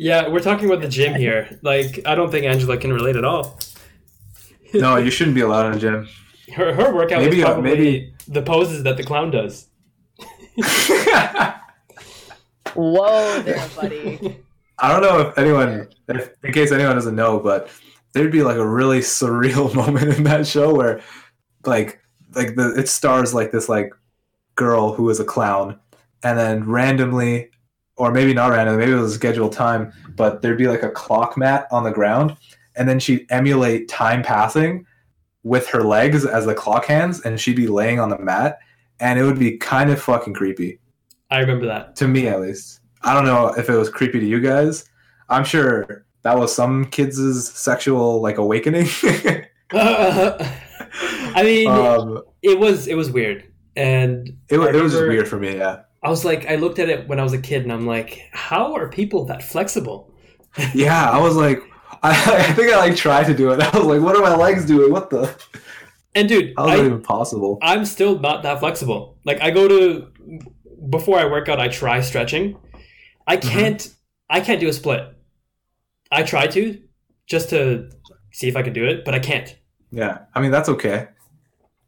[0.00, 1.58] Yeah, we're talking about the gym here.
[1.62, 3.58] Like, I don't think Angela can relate at all.
[4.72, 6.08] No, you shouldn't be allowed in a gym.
[6.54, 9.66] Her, her workout Maybe, is uh, probably maybe- the poses that the clown does.
[12.74, 14.38] Whoa there, buddy.
[14.78, 17.68] I don't know if anyone, if, in case anyone doesn't know, but
[18.12, 21.00] there'd be like a really surreal moment in that show where,
[21.66, 22.00] like,
[22.34, 23.92] like the it stars like this like
[24.58, 25.78] girl who was a clown,
[26.22, 27.48] and then randomly,
[27.96, 30.90] or maybe not randomly, maybe it was a scheduled time, but there'd be like a
[30.90, 32.36] clock mat on the ground,
[32.76, 34.84] and then she'd emulate time passing
[35.44, 38.58] with her legs as the clock hands, and she'd be laying on the mat,
[39.00, 40.78] and it would be kind of fucking creepy
[41.30, 41.94] I remember that.
[41.96, 42.80] to me at least.
[43.02, 44.84] I don't know if it was creepy to you guys.
[45.28, 48.88] I'm sure that was some kids' sexual like awakening.
[49.72, 53.44] I mean, um, it was it was weird,
[53.78, 55.56] and it, it was just weird for me.
[55.56, 57.86] Yeah, I was like, I looked at it when I was a kid, and I'm
[57.86, 60.12] like, how are people that flexible?
[60.74, 61.10] yeah.
[61.10, 61.60] I was like,
[62.02, 62.10] I,
[62.48, 63.60] I think I like tried to do it.
[63.74, 64.92] I was like, what are my legs doing?
[64.92, 65.34] What the?
[66.14, 67.58] And dude, How is that I, even possible?
[67.62, 69.18] I'm still not that flexible.
[69.24, 70.10] Like I go to
[70.90, 72.56] before I work out, I try stretching.
[73.26, 73.48] I Mm-hmm.
[73.48, 73.94] can't.
[74.30, 75.02] I can't do a split.
[76.10, 76.80] I try to
[77.26, 77.90] just to
[78.32, 79.54] see if I can do it, but I can't.
[79.90, 81.08] Yeah, I mean that's okay.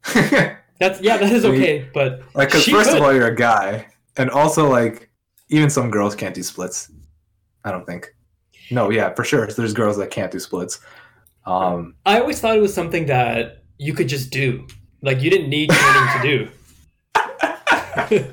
[0.81, 1.87] That's yeah, that is okay.
[1.93, 2.97] But like, because first could.
[2.97, 3.85] of all, you're a guy,
[4.17, 5.11] and also like,
[5.49, 6.91] even some girls can't do splits.
[7.63, 8.15] I don't think.
[8.71, 9.45] No, yeah, for sure.
[9.45, 10.79] There's girls that can't do splits.
[11.45, 14.65] Um, I always thought it was something that you could just do.
[15.03, 16.49] Like you didn't need training to
[18.09, 18.25] do.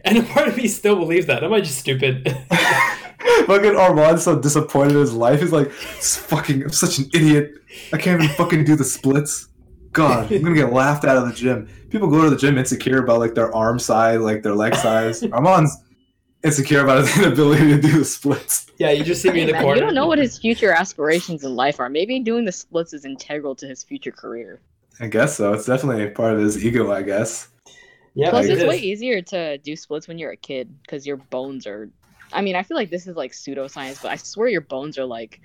[0.04, 1.44] and a part of me still believes that.
[1.44, 2.26] Am I just stupid?
[3.46, 5.40] fucking Arman's so disappointed in his life.
[5.40, 7.52] He's like, fucking, I'm such an idiot.
[7.92, 9.48] I can't even fucking do the splits.
[9.94, 11.68] God, I'm gonna get laughed out of the gym.
[11.88, 15.22] People go to the gym insecure about like their arm size, like their leg size.
[15.32, 15.76] Arman's
[16.44, 18.66] insecure about his inability to do the splits.
[18.78, 19.76] yeah, you just see me Hey, in the man, corner.
[19.76, 21.88] you don't know what his future aspirations in life are.
[21.88, 24.60] Maybe doing the splits is integral to his future career.
[25.00, 25.52] I guess so.
[25.54, 27.48] It's definitely a part of his ego, I guess.
[28.14, 28.68] Yeah, Plus, it's is.
[28.68, 31.88] way easier to do splits when you're a kid because your bones are.
[32.32, 35.04] I mean, I feel like this is like pseudoscience, but I swear your bones are
[35.04, 35.40] like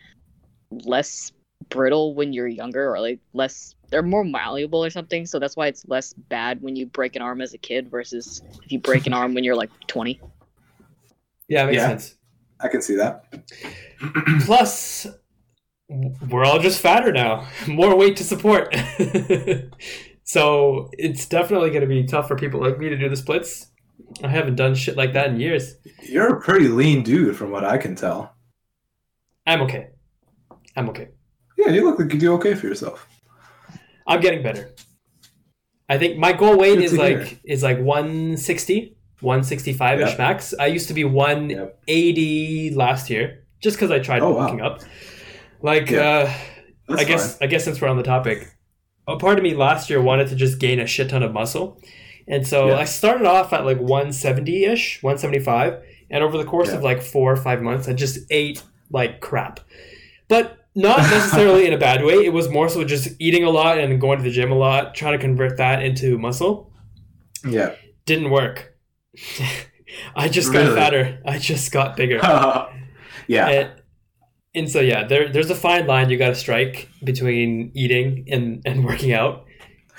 [0.72, 1.32] less
[1.70, 3.76] brittle when you're younger, or like less.
[3.89, 5.25] They're more malleable or something.
[5.25, 8.41] So that's why it's less bad when you break an arm as a kid versus
[8.63, 10.19] if you break an arm when you're like 20.
[11.47, 11.88] Yeah, it makes Yeah.
[11.88, 12.15] sense.
[12.62, 13.25] I can see that.
[14.45, 15.08] Plus,
[16.30, 17.47] we're all just fatter now.
[17.67, 18.75] More weight to support.
[20.23, 23.67] so it's definitely going to be tough for people like me to do the splits.
[24.23, 25.75] I haven't done shit like that in years.
[26.04, 28.34] You're a pretty lean dude, from what I can tell.
[29.47, 29.88] I'm okay.
[30.75, 31.10] I'm okay.
[31.58, 33.08] Yeah, you look like you do okay for yourself.
[34.10, 34.74] I'm getting better.
[35.88, 37.39] I think my goal weight Good is like hear.
[37.45, 40.17] is like 160, 165 ish Yep.
[40.17, 40.54] max.
[40.60, 44.58] I used to be 180 last year just because I tried Oh, wow.
[44.60, 44.82] up.
[45.62, 46.32] Like Yeah.
[46.89, 48.48] uh, I guess I guess since we're on the topic,
[49.08, 51.82] a part of me last year wanted to just gain a shit ton of muscle,
[52.28, 52.78] and so Yeah.
[52.78, 56.76] I started off at like 170 ish, 175, and over the course Yeah.
[56.76, 59.60] of like four or five months, I just ate like crap,
[60.28, 62.15] but not necessarily in a bad way.
[62.26, 64.96] It was more so just eating a lot and going to the gym a lot,
[64.96, 66.72] trying to convert that into muscle.
[67.46, 67.76] Yeah.
[68.06, 68.76] Didn't work.
[70.15, 70.76] I just got Really?
[70.76, 71.20] fatter.
[71.26, 72.18] I just got bigger.
[73.28, 73.48] yeah.
[73.48, 73.72] And,
[74.56, 78.62] and so yeah, there there's a fine line you got to strike between eating and
[78.65, 79.46] and working out.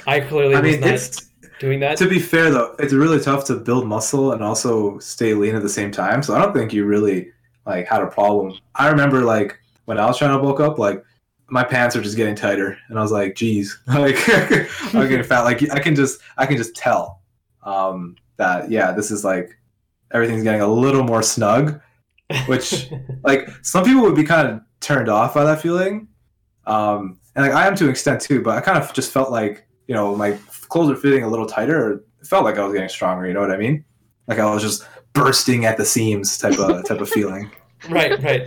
[0.07, 1.23] I clearly I was not
[1.61, 1.97] doing that.
[1.99, 5.63] to be fair though, it's really tough to build muscle and also stay lean at
[5.63, 6.23] the same time.
[6.23, 7.29] So I don't think you really
[7.67, 8.59] like had a problem.
[8.75, 11.03] I remember like when I was trying to bulk up, like
[11.51, 15.43] my pants are just getting tighter, and I was like, "Geez, like I'm getting fat."
[15.43, 17.21] Like I can just I can just tell
[17.63, 19.59] um, that yeah, this is like
[20.13, 21.81] everything's getting a little more snug.
[22.47, 22.91] Which
[23.25, 26.09] like some people would be kind of turned off by that feeling,
[26.67, 28.43] um, and like I am to an extent too.
[28.43, 30.39] But I kind of just felt like you know my
[30.69, 31.85] clothes are fitting a little tighter.
[31.85, 33.27] Or it felt like I was getting stronger.
[33.27, 33.85] You know what I mean?
[34.29, 37.51] Like I was just bursting at the seams type of type of feeling.
[37.89, 38.43] Right, right.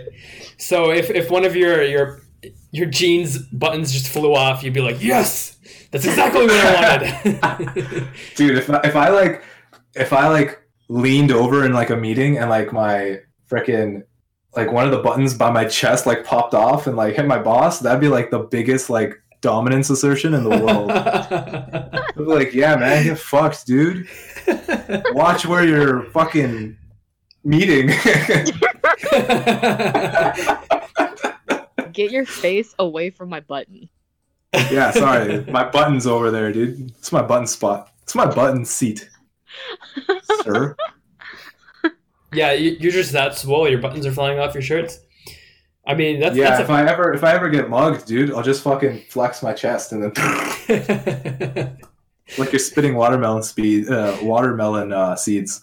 [0.58, 2.20] So if, if one of your your
[2.70, 5.56] your jeans buttons just flew off, you'd be like, "Yes,
[5.90, 9.42] that's exactly what I wanted." Dude, if I, if I like
[9.94, 13.18] if I like leaned over in like a meeting and like my
[13.50, 14.02] freaking
[14.56, 17.38] like one of the buttons by my chest like popped off and like hit my
[17.38, 20.90] boss, that'd be like the biggest like dominance assertion in the world.
[20.92, 24.08] I'd be like, yeah, man, get fucked, dude.
[25.12, 26.78] Watch where you're fucking
[27.44, 27.88] meeting.
[31.92, 33.88] Get your face away from my button.
[34.70, 35.44] yeah, sorry.
[35.46, 36.90] My button's over there, dude.
[36.98, 37.90] It's my button spot.
[38.02, 39.08] It's my button seat.
[40.42, 40.76] Sir.
[42.32, 43.68] yeah, you- you're just that swole.
[43.68, 45.00] Your buttons are flying off your shirts.
[45.86, 48.42] I mean, that's yeah, that's if I ever if I ever get mugged, dude, I'll
[48.42, 50.12] just fucking flex my chest and then
[52.38, 55.62] like you're spitting watermelon speed uh, watermelon uh, seeds.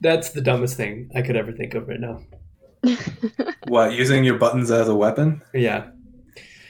[0.00, 2.20] That's the dumbest thing I could ever think of right now.
[3.68, 5.42] What, using your buttons as a weapon?
[5.52, 5.88] Yeah.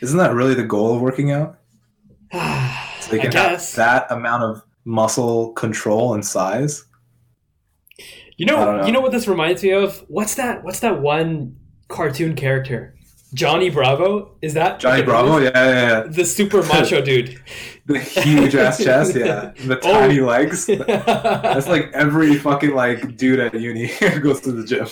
[0.00, 1.58] Isn't that really the goal of working out?
[2.32, 2.80] So I
[3.12, 3.74] you can have guess.
[3.74, 6.84] that amount of muscle control and size.
[8.38, 8.86] You know, know.
[8.86, 10.04] you know what this reminds me of?
[10.08, 10.64] What's that?
[10.64, 11.56] What's that one
[11.88, 12.94] cartoon character?
[13.34, 14.36] Johnny Bravo?
[14.40, 16.02] Is that Johnny Bravo, yeah, yeah, yeah.
[16.06, 17.40] the super macho dude?
[17.86, 19.52] The huge ass chest, yeah.
[19.64, 19.92] The Oh.
[19.92, 20.66] tiny legs.
[20.86, 23.86] That's like every fucking like dude at uni
[24.20, 24.88] goes to the gym.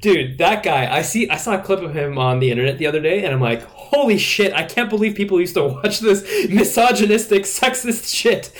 [0.00, 0.94] Dude, that guy.
[0.94, 1.28] I see.
[1.28, 3.62] I saw a clip of him on the internet the other day, and I'm like,
[3.64, 4.52] holy shit!
[4.52, 8.52] I can't believe people used to watch this misogynistic, sexist shit.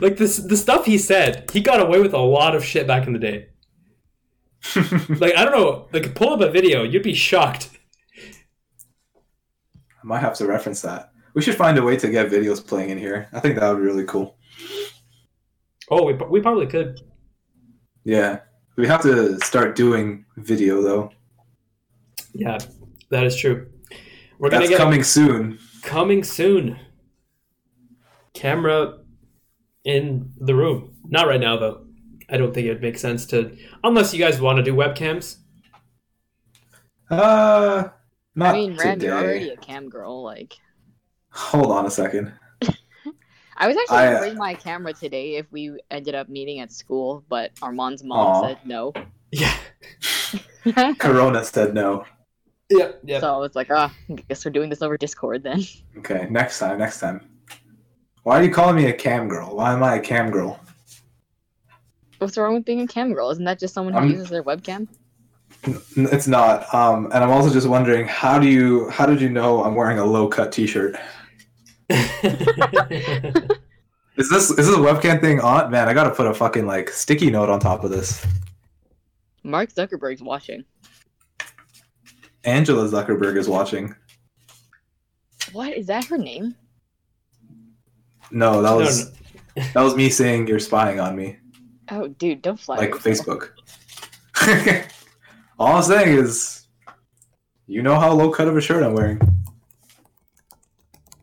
[0.00, 3.06] like this, the stuff he said, he got away with a lot of shit back
[3.06, 3.46] in the day.
[5.08, 7.70] Like I don't know, like pull up a video, you'd be shocked.
[10.02, 11.12] I might have to reference that.
[11.34, 13.28] We should find a way to get videos playing in here.
[13.32, 14.36] I think that would be really cool.
[15.90, 17.00] Oh, we, we probably could.
[18.04, 18.40] Yeah.
[18.76, 21.10] We have to start doing video though.
[22.32, 22.58] Yeah,
[23.10, 23.68] that is true.
[24.38, 25.58] We're gonna That's get coming soon.
[25.82, 26.78] coming soon.
[28.32, 28.98] Camera
[29.84, 30.94] in the room.
[31.04, 31.86] Not right now though.
[32.30, 35.38] I don't think it'd make sense to unless you guys want to do webcams.
[37.10, 37.88] Uh
[38.34, 40.22] not I mean, Rand, you're already a cam girl.
[40.22, 40.54] Like,
[41.30, 42.32] Hold on a second.
[43.56, 46.60] I was actually I, gonna uh, bring my camera today if we ended up meeting
[46.60, 48.48] at school, but Arman's mom Aw.
[48.48, 48.92] said no.
[49.30, 49.54] Yeah.
[50.98, 52.06] Corona said no.
[52.70, 52.92] Yeah.
[53.04, 53.20] Yeah.
[53.20, 55.62] So I was like, ah, I guess we're doing this over Discord then.
[55.98, 57.20] Okay, next time, next time.
[58.22, 59.56] Why are you calling me a cam girl?
[59.56, 60.58] Why am I a cam girl?
[62.18, 63.30] What's wrong with being a cam girl?
[63.30, 64.88] Isn't that just someone who I'm- uses their webcam?
[65.96, 66.72] It's not.
[66.74, 69.98] Um, and I'm also just wondering how do you how did you know I'm wearing
[69.98, 70.96] a low cut T-shirt?
[74.16, 75.70] Is this is this a webcam thing on?
[75.70, 78.24] Man, I gotta put a fucking like sticky note on top of this.
[79.42, 80.64] Mark Zuckerberg's watching.
[82.44, 83.94] Angela Zuckerberg is watching.
[85.52, 86.54] What is that her name?
[88.30, 89.12] No, that No, was
[89.56, 91.38] that was me saying you're spying on me,
[91.90, 92.76] Oh, dude, don't fly.
[92.76, 93.50] like Facebook.
[95.58, 96.66] All I'm saying is,
[97.66, 99.20] you know how low cut of a shirt I'm wearing.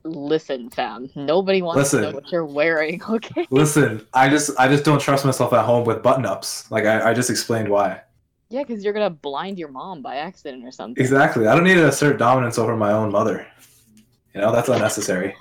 [0.10, 1.10] Listen, fam.
[1.16, 2.16] Nobody wants to know Listen.
[2.16, 3.02] what you're wearing.
[3.10, 3.48] Okay.
[3.50, 6.70] Listen, I just I just don't trust myself at home with button ups.
[6.72, 8.02] Like I, I just explained why.
[8.50, 11.02] Yeah, because you're gonna blind your mom by accident or something.
[11.02, 11.48] Exactly.
[11.48, 13.46] I don't need to assert dominance over my own mother.
[14.34, 15.36] You know, that's unnecessary.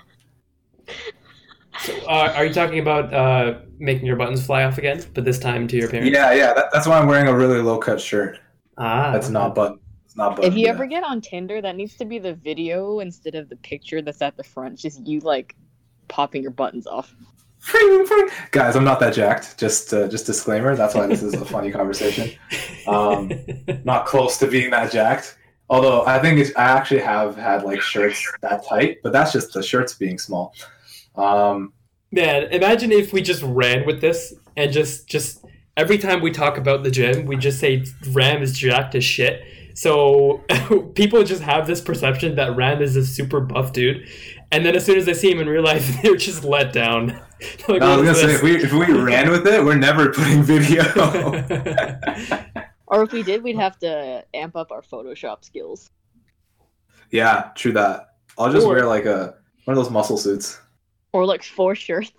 [2.09, 5.68] uh, are you talking about uh, making your buttons fly off again, but this time
[5.68, 6.11] to your parents?
[6.12, 6.52] Yeah, yeah.
[6.55, 8.38] That, that's why I'm wearing a really low cut shirt.
[8.79, 9.79] Ah, That's not button.
[10.17, 10.50] It's not button.
[10.50, 10.71] If you yeah.
[10.71, 14.23] ever get on Tinder, that needs to be the video instead of the picture that's
[14.23, 14.79] at the front.
[14.79, 15.54] Just you like
[16.08, 17.14] popping your buttons off.
[18.50, 19.58] Guys, I'm not that jacked.
[19.58, 20.75] Just uh, just disclaimer.
[20.75, 22.31] That's why this is a funny conversation.
[22.87, 23.31] Um,
[23.85, 25.37] Not close to being that jacked.
[25.69, 29.52] Although I think it's, I actually have had like shirts that tight, but that's just
[29.52, 30.54] the shirts being small.
[31.17, 31.75] Um,
[32.10, 35.44] Man, imagine if we just ran with this and just just
[35.77, 39.42] every time we talk about the gym, we just say Rahm is jacked as shit.
[39.77, 40.42] So
[40.94, 44.08] people just have this perception that Rahm is a super buff dude,
[44.50, 47.08] and then as soon as they see him in real life, they're just let down.
[47.68, 50.42] like, I was gonna say if we if we ran with it, we're never putting
[50.42, 50.83] video.
[52.87, 55.90] Or if we did, we'd have to amp up our Photoshop skills.
[57.10, 58.14] Yeah, true that.
[58.38, 60.58] I'll just Or- wear like a one of those muscle suits.
[61.12, 62.12] Or like four shirts.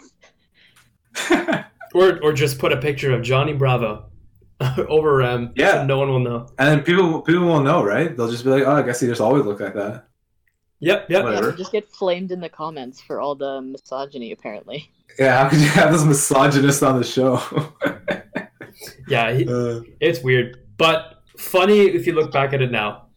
[1.96, 4.06] Or or just put a picture of Johnny Bravo
[4.88, 5.74] over um Yeah.
[5.74, 6.48] so no one will know.
[6.58, 8.16] and then people people will know, right?
[8.16, 10.08] They'll just be like, "Oh, I guess he just always looked like that."
[10.80, 11.24] Yep, yep.
[11.24, 11.50] Whatever.
[11.52, 14.90] Yeah, just get flamed in the comments for all the misogyny, apparently.
[15.18, 17.42] Yeah, how could you have this misogynist on the show?
[19.08, 23.08] Yeah, he, Uh, it's weird, but funny if you look back at it now.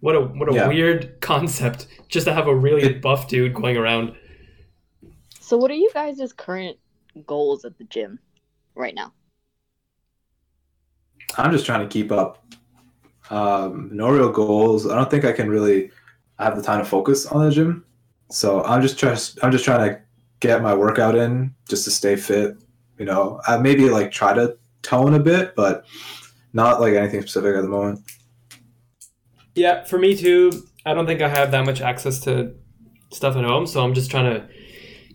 [0.00, 0.68] What a what a Yeah.
[0.68, 4.14] weird concept just to have a really buff dude going around.
[5.40, 6.76] So, what are you guys' current
[7.26, 8.20] goals at the gym
[8.76, 9.12] right now?
[11.36, 12.44] I'm just trying to keep up.
[13.30, 14.88] Um, no real goals.
[14.88, 15.90] I don't think I can really
[16.38, 17.84] have the time to focus on the gym.
[18.30, 19.18] So I'm just trying.
[19.42, 20.00] I'm just trying to
[20.40, 22.56] get my workout in just to stay fit.
[22.98, 25.84] You know, I maybe like try to tone a bit, but
[26.52, 28.00] not like anything specific at the moment.
[29.54, 30.66] Yeah, for me too.
[30.84, 32.54] I don't think I have that much access to
[33.12, 34.48] stuff at home, so I'm just trying to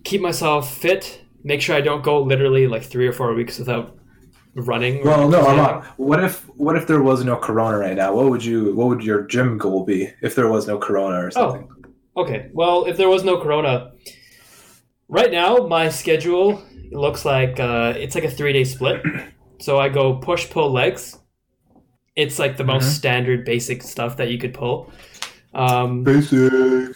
[0.04, 1.22] keep myself fit.
[1.44, 3.96] Make sure I don't go literally like three or four weeks without
[4.54, 5.04] running.
[5.04, 5.84] Well, no, I'm not.
[5.98, 8.14] What if what if there was no corona right now?
[8.14, 11.30] What would you what would your gym goal be if there was no corona or
[11.30, 11.68] something?
[11.70, 13.92] Oh, Okay, well, if there was no corona,
[15.08, 19.00] right now my schedule looks like uh, it's like a three day split.
[19.60, 21.18] So I go push pull legs.
[22.14, 22.96] It's like the most Mhm.
[22.96, 24.92] standard basic stuff that you could pull.
[25.54, 26.94] Um, Basic.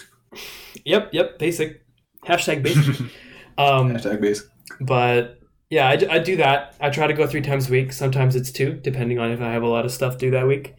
[0.84, 1.82] yep, yep, basic.
[2.26, 2.96] Hashtag basic.
[3.58, 4.46] Um, Hashtag basic.
[4.82, 5.35] but
[5.70, 6.74] yeah, I, I do that.
[6.80, 7.92] I try to go three times a week.
[7.92, 10.46] Sometimes it's two, depending on if I have a lot of stuff to do that
[10.46, 10.74] week.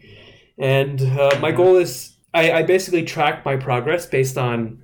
[0.58, 4.84] And uh, my goal is I, I basically track my progress based on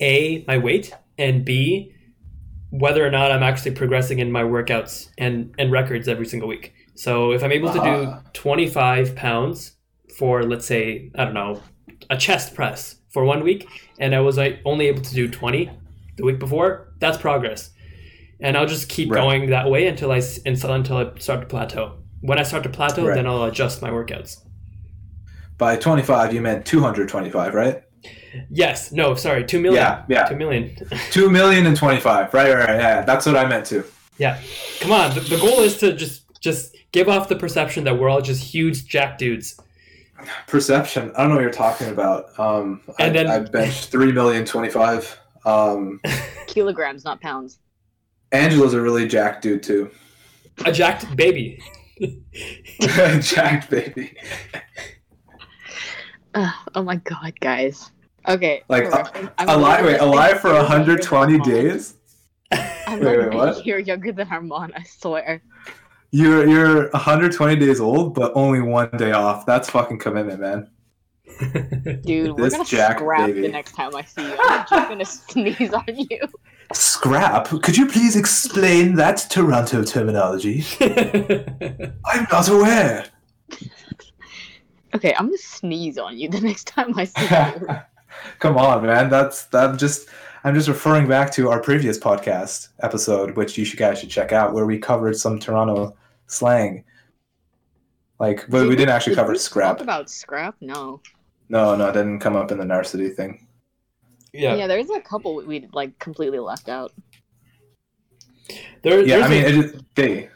[0.00, 1.92] A, my weight, and B,
[2.70, 6.72] whether or not I'm actually progressing in my workouts and, and records every single week.
[6.94, 8.22] So if I'm able to do Ah.
[8.32, 9.72] 25 pounds
[10.16, 11.60] for, let's say, I don't know,
[12.10, 15.70] a chest press for one week, and I was like, only able to do 20
[16.16, 17.70] the week before, that's progress.
[18.44, 19.20] And I'll just keep Right.
[19.20, 21.94] going that way until I s- until, until I start to plateau.
[22.20, 23.14] When I start to plateau, Right.
[23.16, 24.36] then I'll adjust my workouts.
[25.58, 27.82] By 25, you meant 225, right?
[28.50, 29.82] Yes, no, sorry, two million.
[29.82, 30.24] Yeah, yeah.
[30.26, 30.76] Two million.
[31.10, 32.34] 2 million and 25.
[32.34, 32.78] Right, right, right.
[32.80, 33.84] Yeah, that's what I meant too.
[34.18, 34.38] yeah,
[34.80, 35.14] come on.
[35.14, 38.42] The, the goal is to just just give off the perception that we're all just
[38.42, 39.58] huge jack dudes.
[40.46, 41.12] Perception.
[41.16, 42.38] I don't know what you're talking about.
[42.38, 45.18] Um, I, And then- I benched 3 million 25.
[45.46, 46.00] Um,
[46.46, 47.58] Kilograms, not pounds.
[48.34, 49.90] Angela's a really jacked dude too.
[50.64, 51.62] A jacked baby.
[53.20, 54.16] jacked baby.
[56.34, 57.90] Ugh, oh my god, guys.
[58.28, 58.62] Okay.
[58.68, 61.94] Like, for a- reference, Alive, wait, literally alive for younger 120 days?
[62.50, 63.64] I'm Wait, wait, what?
[63.66, 65.42] You're younger than Arman, I swear.
[66.10, 69.46] You're you're 120 days old, but only one day off.
[69.46, 70.70] That's fucking commitment, man.
[72.04, 73.40] Dude, we're gonna jacked scrap baby.
[73.40, 74.36] the next time I see you.
[74.38, 75.04] I'm just gonna
[75.58, 76.20] sneeze on you.
[76.72, 77.48] Scrap.
[77.62, 80.64] Could you please explain that Toronto terminology?
[80.80, 83.06] I'm not aware.
[84.94, 87.68] Okay, I'm gonna sneeze on you the next time I see you.
[88.38, 89.10] Come on, man.
[89.10, 89.78] That's that.
[89.78, 90.08] Just
[90.44, 94.32] I'm just referring back to our previous podcast episode, which you should guys should check
[94.32, 95.96] out, where we covered some Toronto
[96.26, 96.84] slang.
[98.20, 99.78] Like, but we didn't actually Did cover we scrap.
[99.78, 100.54] Talk about scrap?
[100.60, 101.00] No.
[101.48, 103.43] No, no, it didn't come up in the Narcity thing.
[104.34, 104.54] Yeah.
[104.56, 106.92] Yeah, there's a couple we- we like completely left out.
[108.82, 110.28] There, Yeah, there's I mean, a, it is, they,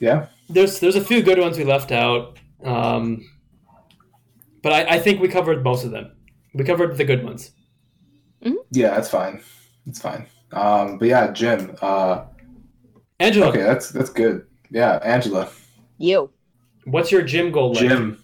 [0.00, 2.38] yeah, there's there's a few good ones we left out.
[2.64, 3.24] Um,
[4.62, 6.12] but I, I think we covered most of them.
[6.54, 7.52] We covered the good ones.
[8.70, 9.40] yeah, that's fine.
[9.86, 10.26] It's fine.
[10.52, 11.76] Um, but yeah, gym.
[11.80, 12.24] Uh,
[13.20, 14.46] Angela, okay, that's that's good.
[14.70, 15.50] Yeah, Angela,
[15.98, 16.32] You.
[16.84, 17.88] what's your gym goal like?
[17.88, 18.22] gym.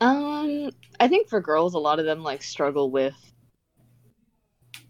[0.00, 0.70] Um,
[1.00, 3.14] I think for girls, a lot of them like struggle with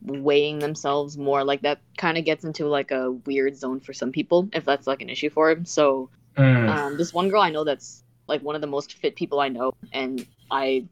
[0.04, 1.44] weighing themselves more.
[1.44, 4.86] Like that kind of gets into like a weird zone for some people if that's
[4.86, 5.64] like an issue for them.
[5.64, 6.68] So, Mm.
[6.68, 9.48] um, this one girl I know that's like one of the most fit people I
[9.48, 10.84] know, and I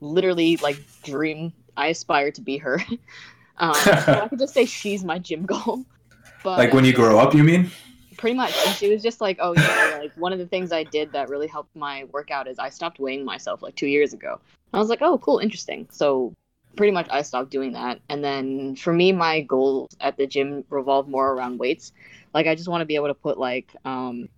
[0.00, 1.52] literally like dream.
[1.76, 2.82] I aspire to be her.
[3.58, 5.84] um, so I could just say she's my gym goal.
[6.42, 7.70] But like when you grow up, you mean?
[8.16, 10.82] pretty much and she was just like oh yeah like one of the things i
[10.84, 14.38] did that really helped my workout is i stopped weighing myself like two years ago
[14.74, 16.30] i was like oh cool interesting so
[16.76, 20.64] pretty much i stopped doing that and then for me my goals at the gym
[20.70, 21.92] revolve more around weights
[22.32, 24.28] like i just want to be able to put like um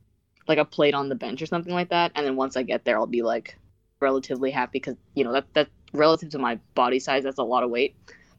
[0.49, 2.85] like a plate on the bench or something like that and then once i get
[2.85, 3.57] there i'll be like
[4.01, 7.62] relatively happy because you know that that relative to my body size that's a lot
[7.62, 7.95] of weight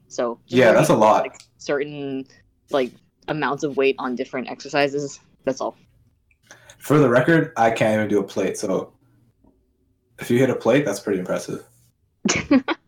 [0.08, 1.22] so just Yeah, that's a lot.
[1.22, 2.26] like certain
[2.70, 2.90] like
[3.28, 5.76] amounts of weight on different exercises that's all
[6.84, 8.58] for the record, I can't even do a plate.
[8.58, 8.92] So
[10.18, 11.64] if you hit a plate, that's pretty impressive.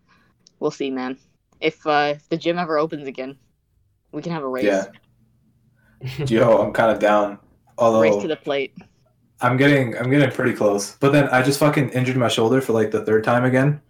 [0.60, 1.18] We'll see, man.
[1.60, 3.36] If uh, if the gym ever opens again,
[4.12, 4.64] we can have a race.
[4.64, 4.86] Yeah.
[6.26, 7.38] Yo, I'm kind of down.
[7.78, 8.74] Although Race to the plate.
[9.40, 10.96] I'm getting I'm getting pretty close.
[10.96, 13.80] But then I just fucking injured my shoulder for like the third time again.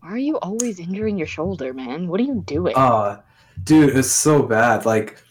[0.00, 2.08] Why are you always injuring your shoulder, man?
[2.08, 2.74] What are you doing?
[2.76, 3.20] Uh
[3.64, 4.84] dude, it's so bad.
[4.84, 5.22] Like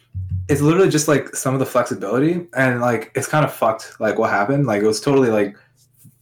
[0.48, 4.18] it's literally just like some of the flexibility and like it's kind of fucked like
[4.18, 4.66] what happened.
[4.66, 5.56] Like it was totally like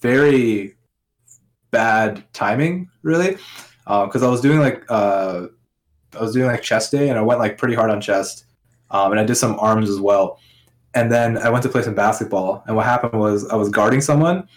[0.01, 0.75] very
[1.71, 3.37] bad timing, really.
[3.87, 5.47] Because I was doing like uh
[6.17, 8.45] I was doing like chest day and I went like pretty hard on chest.
[8.91, 10.39] Um and I did some arms as well.
[10.93, 14.01] And then I went to play some basketball and what happened was I was guarding
[14.01, 14.47] someone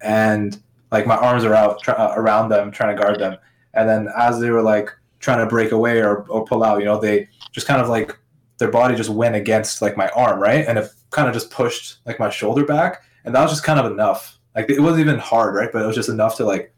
[0.00, 0.60] and
[0.90, 3.36] like my arms are out uh, around them trying to guard them
[3.74, 6.84] and then as they were like trying to break away or, or pull out you
[6.84, 8.16] know they just kind of like
[8.58, 11.98] their body just went against like my arm right and it kind of just pushed
[12.06, 15.18] like my shoulder back and that was just kind of enough like it wasn't even
[15.18, 16.74] hard right but it was just enough to like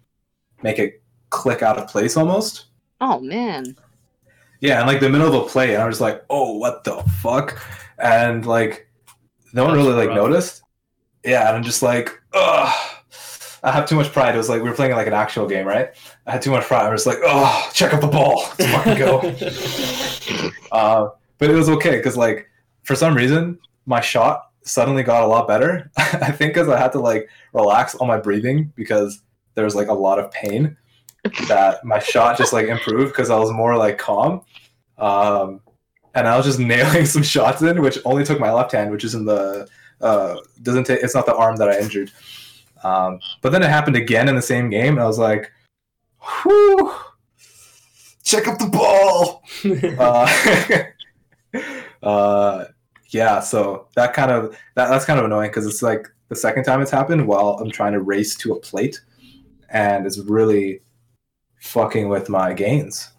[0.62, 1.01] make it
[1.33, 2.66] click out of place almost.
[3.01, 3.74] Oh man.
[4.61, 7.03] yeah and like the middle of a play and i was like oh what the
[7.22, 7.59] fuck?
[7.99, 8.87] And like
[9.53, 10.16] no one That's really like rough.
[10.24, 10.62] noticed.
[11.24, 12.72] Yeah and i'm just like ugh.
[13.64, 14.35] I have too much pride.
[14.35, 15.89] It was like we were playing like an actual game right?
[16.26, 16.85] I had too much pride.
[16.87, 18.45] I was like oh check out the ball.
[18.59, 19.12] Let's fucking go.
[20.72, 21.09] Uh,
[21.39, 22.49] but it was okay because like
[22.85, 25.91] for some reason my shot suddenly got a lot better.
[25.97, 29.20] I think because i had to like relax on my breathing because
[29.55, 30.76] there was like a lot of pain
[31.49, 34.43] that my shot just like improved because i was more like calm.
[34.99, 35.61] Um,
[36.14, 39.05] and i was just nailing some shots in which only took my left hand which
[39.05, 39.68] is in the
[40.01, 42.11] uh, doesn't take it's not the arm that i injured.
[42.83, 45.53] Um, but then it happened again in the same game and i was like
[46.43, 46.93] whew.
[48.25, 49.43] Check up the ball!
[49.99, 51.62] Uh,
[52.03, 52.64] uh,
[53.11, 56.64] yeah, so that kind of that, that's kind of annoying because it's like the second
[56.64, 59.01] time it's happened while I'm trying to race to a plate,
[59.68, 60.81] and it's really
[61.62, 63.10] fucking with my gains.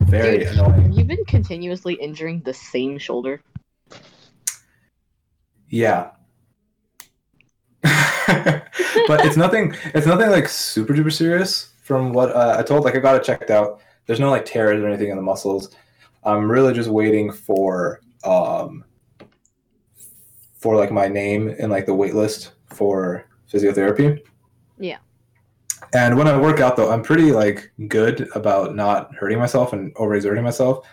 [0.00, 0.92] Very Dude, annoying.
[0.92, 3.40] Have been continuously injuring the same shoulder?
[5.68, 6.10] Yeah.
[7.82, 9.74] but it's nothing.
[9.94, 11.72] It's nothing like super duper serious.
[11.82, 13.80] From what uh, I told, like I got it checked out.
[14.06, 15.74] There's no like tears or anything in the muscles.
[16.24, 18.84] I'm really just waiting for um
[20.58, 24.20] for like my name in like the wait list for physiotherapy.
[24.78, 24.98] Yeah.
[25.94, 29.94] And when I work out though, I'm pretty like good about not hurting myself and
[29.94, 30.86] overexerting myself.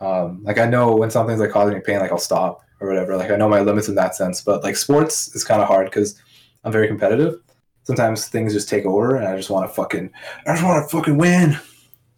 [0.00, 3.16] Um, like I know when something's like causing me pain, like I'll stop or whatever.
[3.16, 4.40] Like I know my limits in that sense.
[4.40, 6.20] But like sports is kind of hard because
[6.64, 7.40] I'm very competitive.
[7.82, 10.10] Sometimes things just take over, and I just want to fucking,
[10.46, 11.58] I just want to fucking win.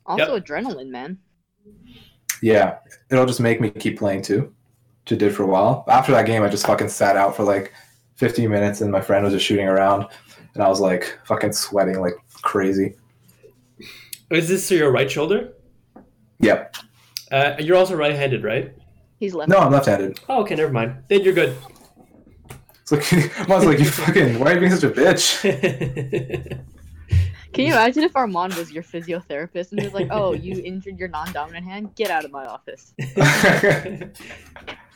[0.07, 1.19] Also adrenaline, man.
[2.43, 2.79] Yeah,
[3.11, 4.53] it'll just make me keep playing too.
[5.05, 5.85] Which it did for a while.
[5.89, 7.73] After that game, I just fucking sat out for like
[8.17, 10.07] 15 minutes, and my friend was just shooting around,
[10.55, 12.95] and I was like fucking sweating like crazy.
[14.31, 15.53] Is this your right shoulder?
[16.41, 16.77] Yep.
[17.31, 18.75] Uh, you're also right-handed, right?
[19.19, 19.49] He's left.
[19.51, 20.21] No, I'm left-handed.
[20.29, 21.05] Oh, okay, never mind.
[21.09, 21.57] Then you're good.
[22.81, 23.13] It's like
[23.51, 25.41] I was like, you fucking, why are you being such a bitch?
[27.53, 30.99] Can you imagine if Arman was your physiotherapist and he was like, "Oh, you injured
[30.99, 31.95] your non-dominant hand?
[31.97, 32.95] Get out of my office."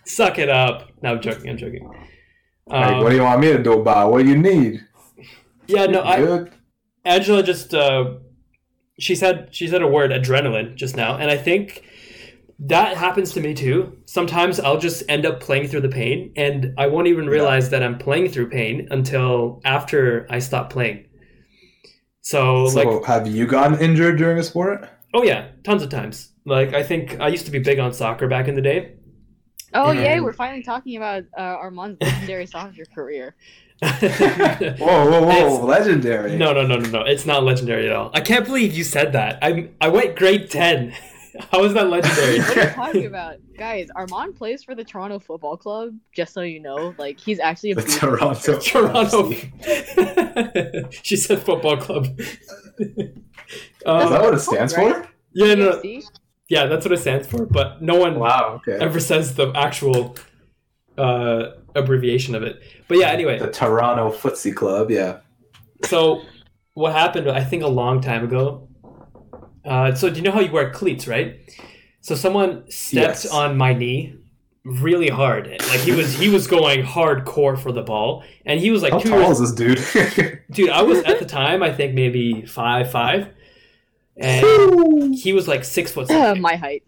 [0.07, 0.91] Suck it up.
[1.03, 1.51] No, I'm joking.
[1.51, 1.87] I'm joking.
[2.67, 4.09] Like, Um, what do you want me to do about?
[4.09, 4.11] it?
[4.11, 4.81] What do you need?
[5.69, 6.47] Yeah, no, I,
[7.05, 8.15] Angela just uh,
[8.99, 11.83] she said she said a word adrenaline just now, and I think
[12.59, 13.99] that happens to me too.
[14.07, 17.83] Sometimes I'll just end up playing through the pain, and I won't even realize that
[17.83, 21.07] I'm playing through pain until after I stop playing.
[22.23, 24.89] So, So, like, have you gotten injured during a sport?
[25.15, 26.33] oh yeah, tons of times.
[26.45, 28.95] Like, I think I used to be big on soccer back in the day.
[29.75, 33.35] Oh And- yay, we're finally talking about uh, Arman's legendary soccer career.
[33.83, 33.89] No,
[34.79, 35.31] Whoa, whoa, whoa!
[35.31, 36.37] It's- legendary.
[36.37, 36.89] no, no, no, no.
[36.89, 37.01] No.
[37.03, 38.11] It's not legendary at all.
[38.15, 39.39] I can't believe you said that.
[39.43, 40.95] I I went grade ten.
[41.53, 42.39] How is that legendary?
[42.39, 43.89] What are you talking about, guys?
[43.95, 45.95] Arman plays for the Toronto Football Club.
[46.15, 47.83] Just so you know, like he's actually a The.
[47.83, 48.59] Toronto.
[48.61, 49.31] Toronto.
[51.03, 52.19] She said football club.
[52.19, 53.11] Is
[53.85, 54.95] Um, that what it stands Right?
[55.05, 55.09] for?
[55.35, 56.05] yeah, no, TFC?
[56.49, 57.45] yeah, that's what it stands for.
[57.45, 58.63] But no one Wow.
[58.67, 58.83] Okay.
[58.83, 60.17] ever says the actual
[60.97, 62.63] uh, abbreviation of it.
[62.89, 63.39] But yeah, anyway.
[63.39, 64.91] The Toronto Footsie Club.
[64.91, 65.19] Yeah.
[65.85, 66.23] So
[66.75, 67.29] what happened?
[67.31, 68.69] I think a long time ago.
[69.65, 71.41] Uh, so do you know how you wear cleats, right?
[72.01, 73.27] So someone stepped Yes.
[73.27, 74.15] on my knee
[74.65, 75.49] really hard.
[75.49, 78.99] Like he was he was going hardcore for the ball, and he was like How
[79.01, 79.41] two tall years.
[79.41, 80.41] is this dude?
[80.53, 83.29] Dude, I was at the time I think maybe five five,
[84.17, 86.85] and he was like six foot Uh, my height.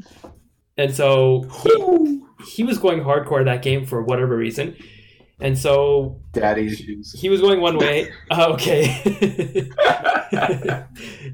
[0.77, 4.77] And so he, he was going hardcore that game for whatever reason.
[5.41, 7.13] And so Daddy issues.
[7.13, 8.11] he was going one way.
[8.31, 8.83] Uh, okay.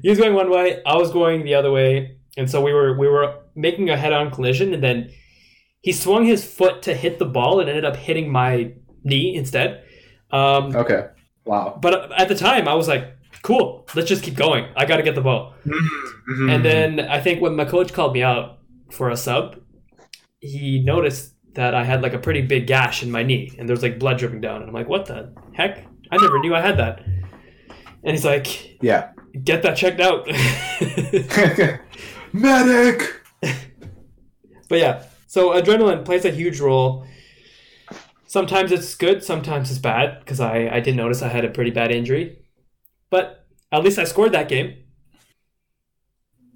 [0.01, 0.81] he was going one way.
[0.85, 4.31] I was going the other way, and so we were we were making a head-on
[4.31, 5.11] collision, and then
[5.81, 9.83] he swung his foot to hit the ball and ended up hitting my knee instead.
[10.31, 11.07] Um, Okay.
[11.45, 11.77] Wow.
[11.79, 14.65] but at the time, I was like, "Cool, let's just keep going.
[14.75, 16.49] I got to get the ball." Mm-hmm.
[16.49, 18.57] And then I think when my coach called me out
[18.91, 19.57] for a sub,
[20.39, 23.73] he noticed that I had like a pretty big gash in my knee and there
[23.73, 24.61] was like blood dripping down.
[24.61, 25.85] And I'm like, what the heck?
[26.11, 27.03] I never knew I had that.
[27.03, 29.11] And he's like, yeah.
[29.43, 30.27] get that checked out.
[32.33, 33.21] Medic.
[34.69, 37.07] but yeah, so adrenaline plays a huge role.
[38.27, 41.71] Sometimes it's good, sometimes it's bad because I, I did notice I had a pretty
[41.71, 42.39] bad injury.
[43.09, 44.75] But at least I scored that game.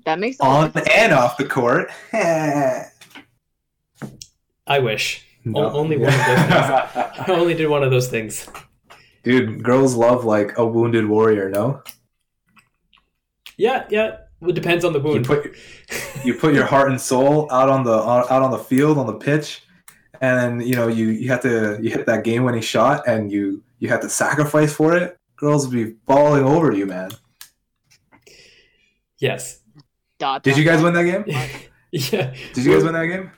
[0.06, 0.76] That makes sense.
[0.76, 1.89] On and off the court.
[4.70, 5.26] I wish.
[5.45, 5.72] No.
[5.72, 8.47] only one of those I only did one of those things.
[9.24, 11.82] Dude, girls love like a wounded warrior, no?
[13.57, 14.17] Yeah, yeah.
[14.41, 15.26] It depends on the You wound.
[15.26, 15.55] put
[16.24, 19.15] you put your heart and soul out on the out on the field on the
[19.15, 19.63] pitch,
[20.22, 23.30] and then you know you you have to you hit that game winning shot, and
[23.32, 25.17] you you have to sacrifice for it.
[25.36, 27.09] Girls will be falling over you, man.
[29.17, 29.59] yes.
[30.20, 31.24] Dot, Did you guys win that game?
[31.91, 32.34] yeah.
[32.53, 33.32] Did you guys win that game?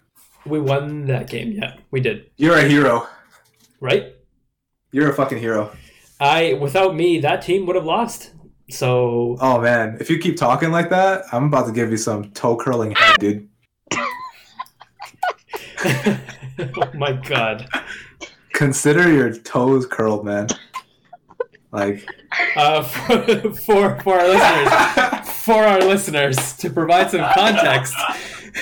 [0.45, 1.51] We won that game.
[1.51, 2.31] Yeah, we did.
[2.37, 3.07] You're a hero.
[3.79, 4.15] Right?
[4.91, 5.71] You're a fucking hero.
[6.19, 8.31] I without me, that team would have lost.
[8.69, 12.31] So Oh man, if you keep talking like that, I'm about to give you some
[12.31, 13.49] toe curling head, dude.
[15.85, 17.67] oh my god.
[18.53, 20.47] Consider your toes curled, man.
[21.71, 22.05] Like,
[22.55, 27.95] Uh, for, for for our listeners, for our listeners, to provide some context.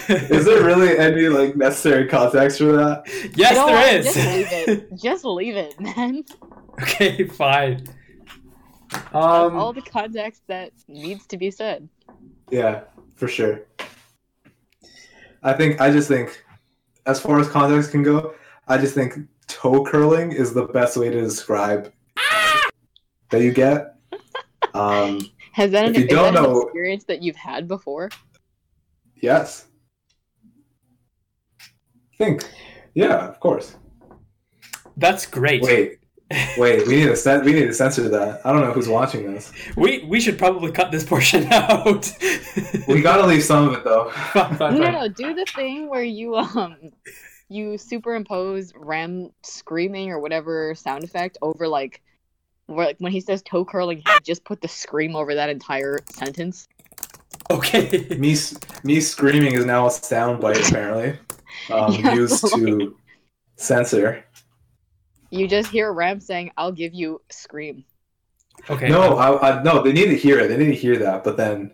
[0.10, 3.04] Is there really any like necessary context for that?
[3.36, 3.94] yes, You know there what?
[3.94, 4.06] is.
[4.06, 4.96] Just leave it.
[5.02, 6.24] Just leave it, man.
[6.82, 7.86] okay, fine.
[8.92, 11.88] That's all Um, the context that needs to be said.
[12.50, 12.82] Yeah,
[13.16, 13.62] for sure.
[15.44, 16.44] I think I just think,
[17.06, 18.34] as far as context can go,
[18.68, 19.14] I just think
[19.48, 21.94] toe curling is the best way to describe
[23.30, 23.96] that you get.
[24.76, 25.20] Um,
[25.54, 28.10] Has that, an, you don't that an know- experience that you've had before?
[29.20, 29.66] yes.
[32.20, 32.44] Think.
[32.94, 33.76] Yeah, of course.
[34.98, 35.62] that's great.
[35.64, 36.00] Wait,
[36.58, 36.86] wait.
[36.86, 38.42] We need to cen- we need to censor that.
[38.46, 39.52] I don't know who's watching this.
[39.78, 42.12] We we should probably cut this portion out.
[42.88, 44.10] We gotta leave some of it though.
[44.34, 46.76] Fine, fine, No, no, do the thing where you um
[47.48, 52.02] you superimpose Rahm screaming or whatever sound effect over like
[52.66, 56.68] where like when he says toe curling just put the scream over that entire sentence.
[57.50, 58.06] Okay.
[58.20, 58.36] me
[58.84, 61.18] me screaming is now a soundbite apparently
[61.72, 62.96] um, Yeah, used to
[63.56, 64.24] censor.
[65.32, 67.86] You just hear Rahm saying, "I'll give you scream."
[68.70, 68.90] Okay.
[68.90, 70.48] No, I, I, no, they need to hear it.
[70.48, 71.24] They need to hear that.
[71.24, 71.72] But then,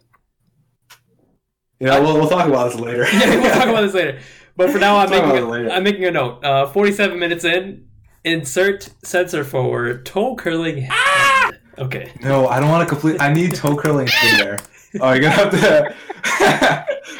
[1.79, 3.07] you know, we'll, we'll talk about this later.
[3.13, 4.19] yeah, we'll talk about this later.
[4.55, 5.71] But for now, I'm Talk about making it later.
[5.71, 6.43] I'm making a note.
[6.43, 7.87] Uh, 47 minutes in,
[8.23, 10.87] insert censor for toe curling.
[10.89, 11.59] head.
[11.77, 12.11] Okay.
[12.21, 13.19] No, I don't want to complete.
[13.19, 14.57] I need toe curling in there.
[15.01, 15.95] Oh, you're gonna have to.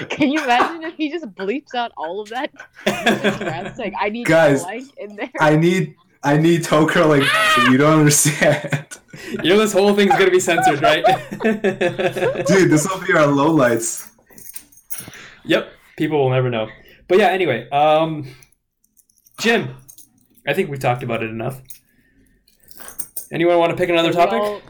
[0.10, 2.52] Can you imagine if he just bleeps out all of that?
[2.86, 5.96] Just Rahm "I need Guys, like in there." I need.
[6.24, 7.24] I need toe curling.
[7.70, 8.88] You don't understand,
[9.32, 11.04] you know this whole thing's gonna be censored, right?
[11.42, 12.72] dude.
[12.72, 14.10] This will be our lowlights.
[15.44, 15.72] Yep.
[15.98, 16.68] People will never know.
[17.08, 17.28] But yeah.
[17.28, 18.28] Anyway, um,
[19.40, 19.76] gym,
[20.48, 21.62] I think we've talked about it enough.
[23.32, 24.64] Anyone want to pick another Are we topic?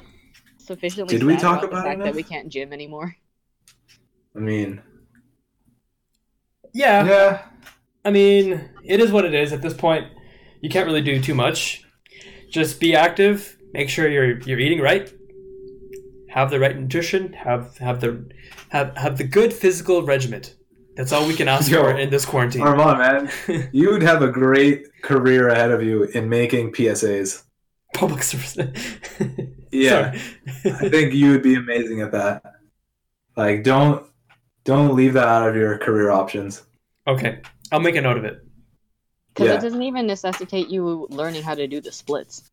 [0.69, 1.17] All Sufficiently.
[1.17, 2.05] Did we sad talk the about fact enough?
[2.07, 3.15] that we can't gym anymore?
[4.35, 4.81] I mean,
[6.73, 7.05] Yeah.
[7.05, 7.45] yeah.
[8.03, 10.07] I mean, it is what it is at this point.
[10.61, 11.83] You can't really do too much.
[12.51, 13.57] Just be active.
[13.73, 15.11] Make sure you're you're eating right.
[16.29, 17.33] Have the right nutrition.
[17.33, 18.29] Have have the
[18.69, 20.55] have have the good physical regiment.
[20.95, 22.61] That's all we can ask Yo, for in this quarantine.
[22.61, 22.97] Arman,
[23.47, 27.43] man, you would have a great career ahead of you in making PSAs.
[27.95, 28.57] Public service.
[29.71, 30.11] Yeah.
[30.65, 32.43] I think you would be amazing at that.
[33.35, 34.05] Like, don't
[34.63, 36.63] don't leave that out of your career options.
[37.07, 37.41] okay,
[37.71, 38.39] I'll make a note of it.
[39.33, 39.55] Because Yeah.
[39.55, 42.49] it doesn't even necessitate you learning how to do the splits.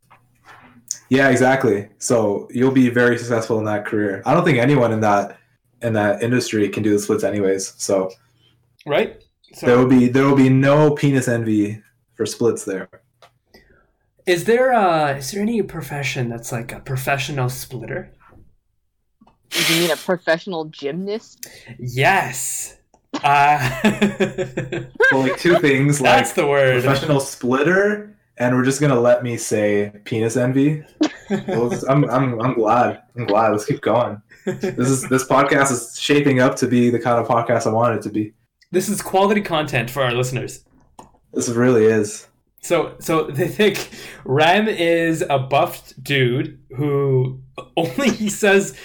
[1.09, 1.88] Yeah, exactly.
[1.99, 4.22] So you'll be very successful in that career.
[4.26, 5.38] I don't think anyone in that
[5.82, 7.74] in that industry can do the splits anyways.
[7.82, 8.11] So
[8.86, 9.22] Right.
[9.55, 11.82] So there will be there will be no penis envy
[12.14, 12.88] for splits there.
[14.27, 18.12] Is there uh is there any profession that's like a professional splitter?
[19.68, 21.47] You mean a professional gymnast?
[21.79, 22.79] Yes.
[23.23, 23.59] Uh
[25.11, 26.83] So like two things like that's the word.
[26.83, 30.85] professional splitter and we're just gonna let me say penis envy.
[31.49, 33.03] Well, I'm, I'm, I'm glad.
[33.16, 33.51] I'm glad.
[33.51, 34.20] Let's keep going.
[34.45, 37.99] This is this podcast is shaping up to be the kind of podcast I wanted
[37.99, 38.35] it to be.
[38.70, 40.64] This is quality content for our listeners.
[41.33, 42.27] This really is.
[42.62, 43.76] So, so they think
[44.24, 47.40] Rahm is a buffed dude who
[47.76, 48.76] only he says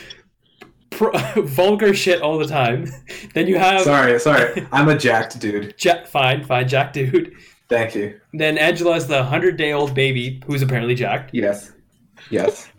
[0.90, 1.12] pro-
[1.44, 2.88] vulgar shit all the time.
[3.34, 4.68] Then you have Sorry, sorry.
[4.72, 5.76] I'm a jacked dude.
[5.84, 7.34] Ja- fine, fine, jacked dude.
[7.70, 8.20] Thank you.
[8.34, 11.72] Then Angela is the hundred day old baby who's apparently jacked, Yes.
[12.32, 12.70] Yes.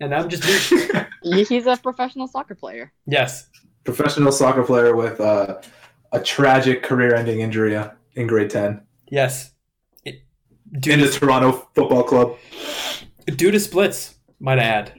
[0.00, 0.42] and I'm just
[1.22, 2.92] He's a professional soccer player.
[3.06, 3.48] yes,
[3.84, 5.60] Professional soccer player with uh,
[6.12, 9.52] a tragic career-ending injury uh, in grade ten yes.
[10.72, 12.36] It- in Due the to, Toronto Football Club.
[13.36, 14.92] due to splits, might I add.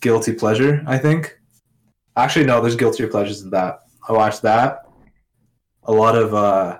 [0.00, 0.82] guilty pleasure.
[0.88, 1.38] I think.
[2.16, 2.60] Actually, no.
[2.60, 3.82] There's guiltier pleasures than that.
[4.08, 4.86] I watch that.
[5.84, 6.34] A lot of.
[6.34, 6.78] Uh,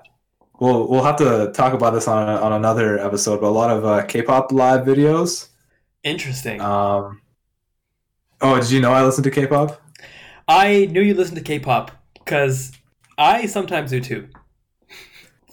[0.59, 3.41] we'll we'll have to talk about this on on another episode.
[3.41, 5.49] But a lot of uh, K-pop live videos.
[6.03, 6.61] Interesting.
[6.61, 7.21] Um,
[8.41, 9.81] oh, did you know I listen to K-pop?
[10.49, 12.73] I knew you listened to K-pop because
[13.19, 14.29] I sometimes do too.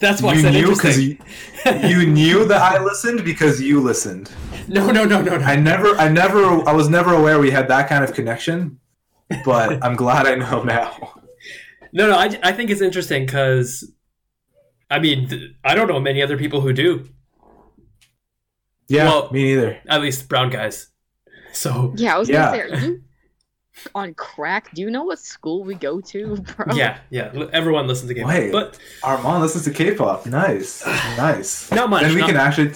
[0.00, 1.90] That's why I you said knew because interesting.
[1.90, 4.30] you, you knew that I listened because you listened.
[4.68, 5.44] no, no, no, no, no.
[5.44, 8.78] I never, I never, I was never aware we had that kind of connection,
[9.44, 11.17] but I'm glad I know now.
[11.92, 12.16] No, no.
[12.16, 13.90] I, I think it's interesting because,
[14.90, 17.08] I mean, th- I don't know many other people who do.
[18.88, 19.78] Yeah, Well- me neither.
[19.88, 20.88] At least brown guys.
[21.52, 22.50] So Yeah, I was Yeah.
[22.56, 23.02] gonna say, are you
[23.94, 24.72] on crack?
[24.74, 26.74] Do you know what school we go to, bro?
[26.74, 27.30] yeah, yeah.
[27.34, 28.52] l- Everyone listens to K-pop, Wait.
[28.52, 30.26] but Arman listens to K-pop.
[30.26, 30.84] Nice,
[31.16, 31.70] nice.
[31.78, 32.04] not much.
[32.04, 32.72] And we not- can actually,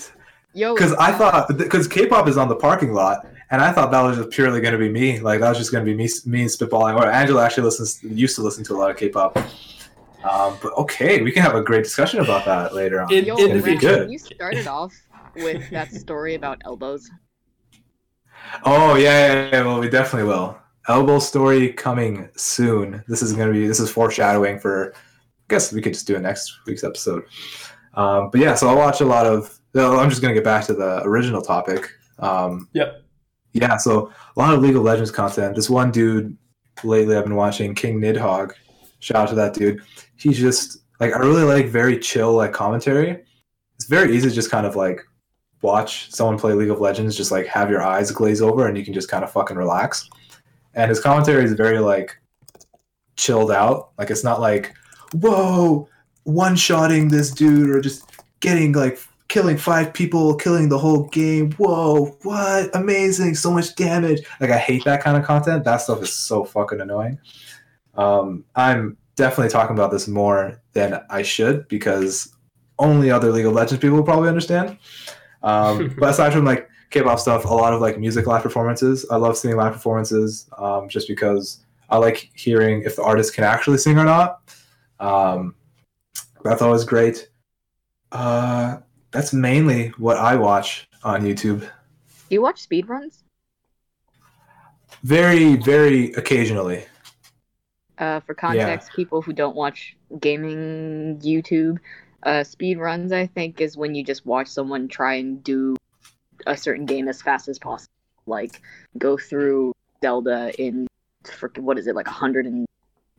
[0.54, 4.00] Yo, because I thought, because K-pop is on the parking lot, and I thought that
[4.02, 5.20] was just purely going to be me.
[5.20, 6.96] Like that was just going to be me, me spitballing.
[6.98, 9.36] Or Angela actually listens, used to listen to a lot of K-pop.
[10.24, 13.12] Um, but okay, we can have a great discussion about that later on.
[13.12, 13.96] In- Yo, It'd be Rahm, future.
[13.96, 14.10] good.
[14.10, 14.92] you started off
[15.36, 17.08] with that story about elbows.
[18.64, 20.58] Oh yeah, yeah, yeah, well we definitely will.
[20.88, 23.02] Elbow story coming soon.
[23.08, 24.92] This is gonna be this is foreshadowing for.
[24.94, 27.24] I guess we could just do it next week's episode.
[27.94, 29.58] Um, but yeah, so I watch a lot of.
[29.74, 31.90] no, I'm just gonna get back to the original topic.
[32.18, 33.02] Um, Yep.
[33.52, 35.54] Yeah, so a lot of League of Legends content.
[35.54, 36.36] This one dude
[36.82, 38.52] lately I've been watching King Nidhogg.
[39.00, 39.82] Shout out to that dude.
[40.16, 43.22] He's just like I really like very chill like commentary.
[43.76, 45.00] It's very easy to just kind of like
[45.60, 48.84] watch someone play League of Legends, just like have your eyes glaze over and you
[48.84, 50.08] can just kind of fucking relax.
[50.74, 52.16] And his commentary is very like
[53.16, 53.90] chilled out.
[53.98, 54.74] Like it's not like,
[55.12, 55.88] whoa,
[56.24, 58.98] one shotting this dude or just getting like
[59.32, 61.52] killing five people, killing the whole game.
[61.52, 62.68] Whoa, what?
[62.76, 64.20] Amazing, so much damage.
[64.40, 65.64] Like I hate that kind of content.
[65.64, 67.18] That stuff is so fucking annoying.
[67.94, 72.36] Um, I'm definitely talking about this more than I should because
[72.78, 74.76] only other League of Legends people will probably understand.
[75.42, 79.06] Um, but aside from like K-pop stuff, a lot of like music live performances.
[79.10, 83.44] I love seeing live performances um, just because I like hearing if the artist can
[83.44, 84.54] actually sing or not.
[85.00, 85.54] Um,
[86.44, 87.30] that's always great.
[88.10, 88.76] Uh,
[89.12, 91.60] that's mainly what I watch on YouTube.
[91.60, 91.68] Do
[92.30, 93.22] you watch speedruns?
[95.02, 96.86] Very, very occasionally.
[97.98, 101.78] Uh, for context, people who don't watch gaming YouTube,
[102.24, 105.76] uh, speedruns, I think, is when you just watch someone try and do
[106.46, 107.92] a certain game as fast as possible.
[108.26, 108.60] Like,
[108.98, 110.86] go through Zelda in,
[111.24, 112.64] for, what is it, like 120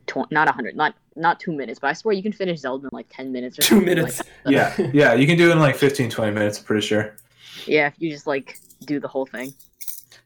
[0.06, 2.90] tw- not 100, not not two minutes, but I swear you can finish Zelda in
[2.92, 4.18] like 10 minutes or Two something minutes.
[4.18, 4.78] Like that.
[4.80, 6.58] Yeah, yeah, you can do it in like 15, 20 minutes.
[6.58, 7.16] I'm pretty sure.
[7.66, 9.54] Yeah, if you just like do the whole thing.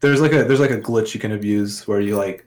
[0.01, 2.47] There's like a there's like a glitch you can abuse where you like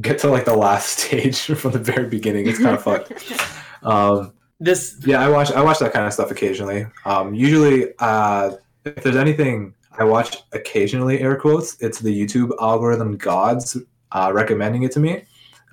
[0.00, 2.46] get to like the last stage from the very beginning.
[2.46, 3.12] It's kind of fucked.
[3.84, 6.86] Um, This yeah, I watch I watch that kind of stuff occasionally.
[7.04, 8.52] Um, usually, uh,
[8.84, 13.76] if there's anything I watch occasionally, air quotes, it's the YouTube algorithm gods
[14.12, 15.24] uh, recommending it to me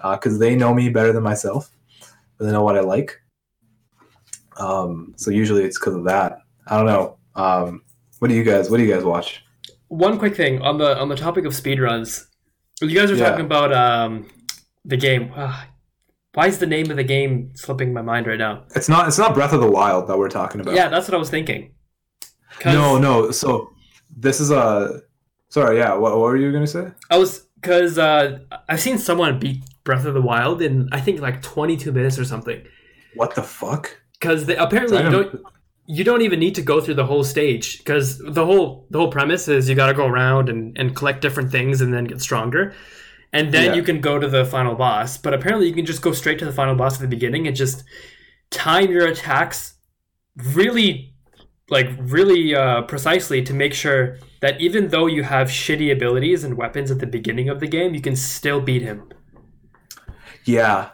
[0.03, 1.69] because they know me better than myself.
[2.39, 3.19] They know what I like.
[4.57, 6.39] Um, so usually it's because of that.
[6.67, 7.17] I don't know.
[7.35, 7.83] Um,
[8.19, 9.43] what do you guys What do you guys watch?
[9.87, 12.25] one quick thing on the on the topic of speedruns.
[12.81, 13.29] You guys are Yeah.
[13.29, 14.27] talking about um
[14.85, 15.31] the game.
[15.35, 15.67] Ah,
[16.33, 18.63] why is the name of the game slipping my mind right now?
[18.75, 20.75] It's not It's not Breath of the Wild that we're talking about.
[20.75, 21.71] Yeah, that's what I was thinking.
[22.59, 23.31] 'Cause No, no.
[23.31, 23.71] So
[24.15, 25.01] this is a.
[25.49, 25.77] Sorry.
[25.77, 25.93] Yeah.
[25.95, 26.91] What, what were you gonna say?
[27.09, 31.19] I was because uh, I've seen someone beat Breath of the Wild in I think
[31.19, 32.59] like 22 minutes or something.
[33.15, 33.83] What the fuck?
[34.19, 35.43] Because apparently you don't- don't
[35.91, 38.07] you don't even need to go through the whole stage because
[38.39, 41.49] the whole the whole premise is you got to go around and, and collect different
[41.51, 42.63] things and then get stronger
[43.33, 43.73] and then Yeah.
[43.77, 46.45] you can go to the final boss but apparently you can just go straight to
[46.45, 47.83] the final boss at the beginning and just
[48.51, 49.59] time your attacks
[50.59, 51.15] really
[51.71, 56.53] like really uh, precisely to make sure that even though you have shitty abilities and
[56.55, 58.97] weapons at the beginning of the game you can still beat him
[60.49, 60.89] Yeah,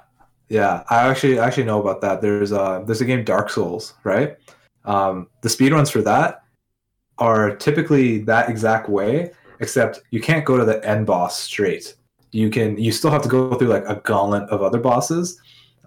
[0.49, 0.83] yeah.
[0.89, 2.21] I actually actually know about that.
[2.21, 4.35] There's a there's a game Dark Souls, right?
[4.83, 6.43] Um, the speedruns for that
[7.19, 9.31] are typically that exact way,
[9.61, 11.95] except you can't go to the end boss straight.
[12.33, 15.39] You can you still have to go through like a gauntlet of other bosses,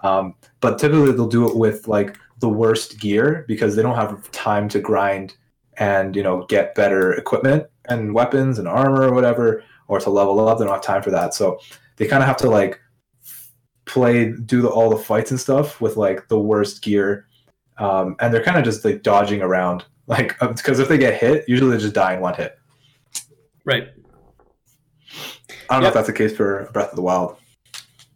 [0.03, 4.31] um, but typically they'll do it with like the worst gear because they don't have
[4.31, 5.37] time to grind
[5.77, 10.49] and you know get better equipment and weapons and armor or whatever, or to level
[10.49, 10.59] up.
[10.59, 11.61] They don't have time for that, so
[11.97, 12.81] they kind of have to like
[13.89, 17.27] play do the, all the fights and stuff with like the worst gear
[17.79, 21.49] um, and they're kind of just like dodging around like because if they get hit
[21.49, 22.59] usually they just die in one hit
[23.65, 23.89] right
[25.69, 27.37] i don't know if that's the case for breath of the wild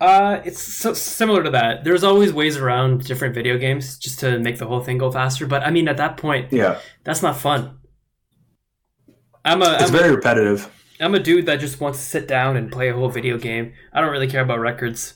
[0.01, 1.85] Uh, it's so similar to that.
[1.85, 5.47] There's always ways around different video games just to make the whole thing go faster.
[5.47, 7.79] But I mean, at that point, yeah that's not fun.
[9.45, 10.69] I'm a it's I'm, a very repetitive
[11.03, 13.73] I'm a dude that just wants to sit down and play a whole video game.
[13.93, 15.15] I don't really care about records.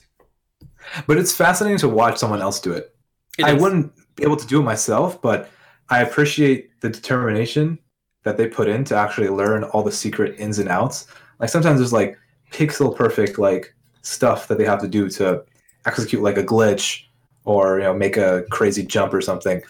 [1.07, 2.95] But it's fascinating to watch someone else do it,
[3.37, 3.61] It i is.
[3.61, 5.49] wouldn't be able to do it myself but
[5.89, 7.77] i appreciate the determination
[8.23, 11.07] that they put in to actually learn all the secret ins and outs.
[11.39, 12.17] Like sometimes there's like
[12.51, 15.43] pixel perfect like stuff that they have to do to
[15.85, 17.03] execute like a glitch
[17.45, 19.61] or you know make a crazy jump or something.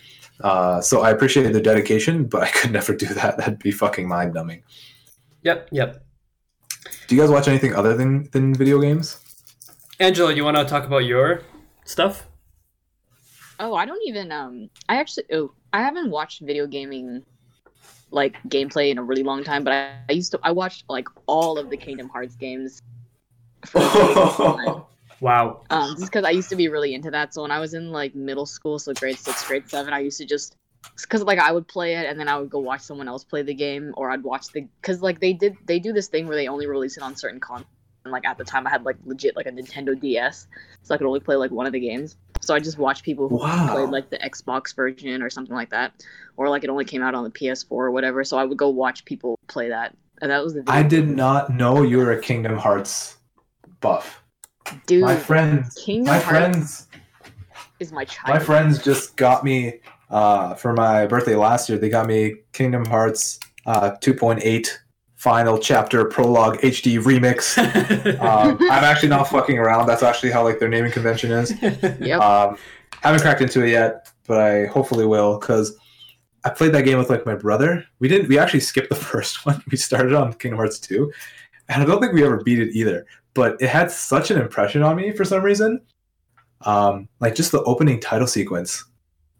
[0.41, 3.37] Uh, so i appreciate the dedication but i could never do that.
[3.37, 4.63] That'd be fucking mind numbing
[5.43, 6.03] Yep, yep.
[7.07, 9.19] do you guys watch anything other than than video games
[9.99, 11.41] Angela, you want to talk about your
[11.83, 12.27] stuff?
[13.59, 17.23] Oh, I don't even um I actually oh, I haven't watched video gaming
[18.11, 21.07] like gameplay in a really long time, but I, I used to I watched like
[21.25, 22.81] all of the Kingdom Hearts games
[23.65, 24.83] for the longest time.
[25.19, 25.63] Wow.
[25.71, 27.33] um, just because I used to be really into that.
[27.33, 30.19] So when I was in like middle school, so grade six, grade seven, I used
[30.19, 30.55] to just
[31.01, 33.41] because like I would play it and then I would go watch someone else play
[33.41, 36.37] the game, or I'd watch the because like they did they do this thing where
[36.37, 37.65] they only release it on certain con.
[38.07, 40.47] And like at the time, I had like legit like a Nintendo DS,
[40.81, 42.15] so I could only play like one of the games.
[42.41, 43.67] So I just watched people who Wow.
[43.73, 45.91] played like the Xbox version or something like that,
[46.37, 48.23] or like it only came out on the PS4 or whatever.
[48.23, 50.63] So I would go watch people play that, and that was the.
[50.67, 53.17] i did not know you were a kingdom hearts
[53.81, 54.23] buff
[54.85, 56.87] Dude, my friends Kingdom my Hearts friends
[57.81, 58.37] is my child.
[58.37, 59.79] My friends just got me
[60.09, 61.77] uh, for my birthday last year.
[61.77, 64.69] They got me Kingdom Hearts uh, 2.8
[65.17, 67.57] Final Chapter Prologue HD Remix.
[68.17, 69.87] Um, I'm actually not fucking around.
[69.87, 71.53] That's actually how like their naming convention is.
[71.61, 72.21] Yep.
[72.21, 72.57] Um,
[73.01, 75.77] haven't cracked into it yet, but I hopefully will because
[76.43, 77.83] I played that game with like my brother.
[77.99, 78.29] We didn't.
[78.29, 79.61] We actually skipped the first one.
[79.71, 81.11] We started on Kingdom Hearts 2,
[81.69, 83.05] and I don't think we ever beat it either.
[83.33, 85.81] But it had such an impression on me for some reason.
[86.61, 88.83] Um, like just the opening title sequence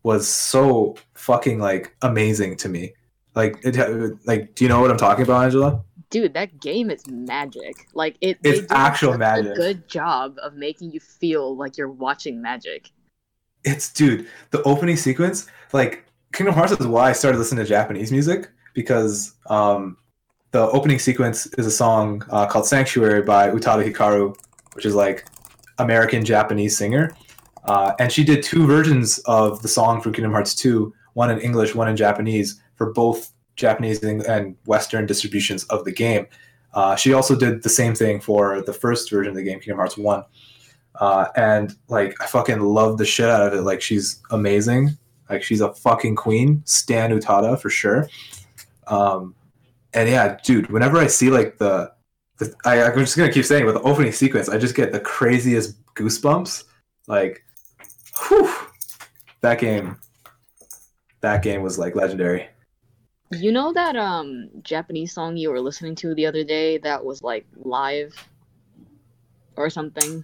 [0.03, 2.93] was so fucking like amazing to me.
[3.38, 5.84] Like it, like do you know what I'm talking about, Angela?
[6.10, 9.52] dude that game is magic like it It's actual magic.
[9.52, 12.92] a good job of making you feel like you're watching magic
[13.66, 18.12] It's dude, the opening sequence, like Kingdom Hearts is why I started listening to Japanese
[18.12, 19.98] music because um,
[20.52, 24.36] the opening sequence is a song uh, called Sanctuary by Utada Hikaru,
[24.74, 25.28] which is like
[25.78, 27.16] American Japanese singer.
[27.66, 31.40] Uh, and she did two versions of the song from Kingdom Hearts 2, one in
[31.40, 36.28] English, one in Japanese, for both Japanese and- Western distributions of the game.
[36.73, 39.78] Uh, she also did the same thing for the first version of the game, Kingdom
[39.78, 40.23] Hearts 1.
[40.99, 43.61] uh, and like I fucking love the shit out of it.
[43.61, 44.97] Like she's amazing.
[45.30, 46.61] Like she's a fucking queen.
[46.65, 48.07] Stan Utada for sure.
[48.88, 49.36] Um,
[49.93, 51.91] and yeah, dude, whenever I see like the,
[52.38, 54.99] the I, I'm just gonna keep saying with the opening sequence, I just get the
[54.99, 56.63] craziest goosebumps.
[57.07, 57.43] Like,
[58.28, 58.51] whew,
[59.41, 59.97] that game,
[61.21, 62.47] that game was like legendary.
[63.32, 67.21] You know that um Japanese song you were listening to the other day that was
[67.21, 68.15] like live
[69.57, 70.23] or something?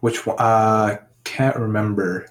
[0.00, 0.36] Which one?
[0.38, 2.26] Uh, can't remember.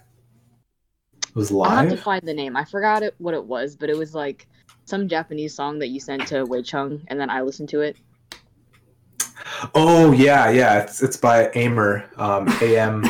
[1.24, 1.72] It was live.
[1.72, 2.56] I'll have to find the name.
[2.56, 4.48] I forgot it what it was, but it was like
[4.86, 7.98] some Japanese song that you sent to Wei Chung and then I listened to it.
[9.74, 10.82] Oh yeah, yeah.
[10.84, 12.10] It's it's by Aimer.
[12.18, 13.04] Um, AM,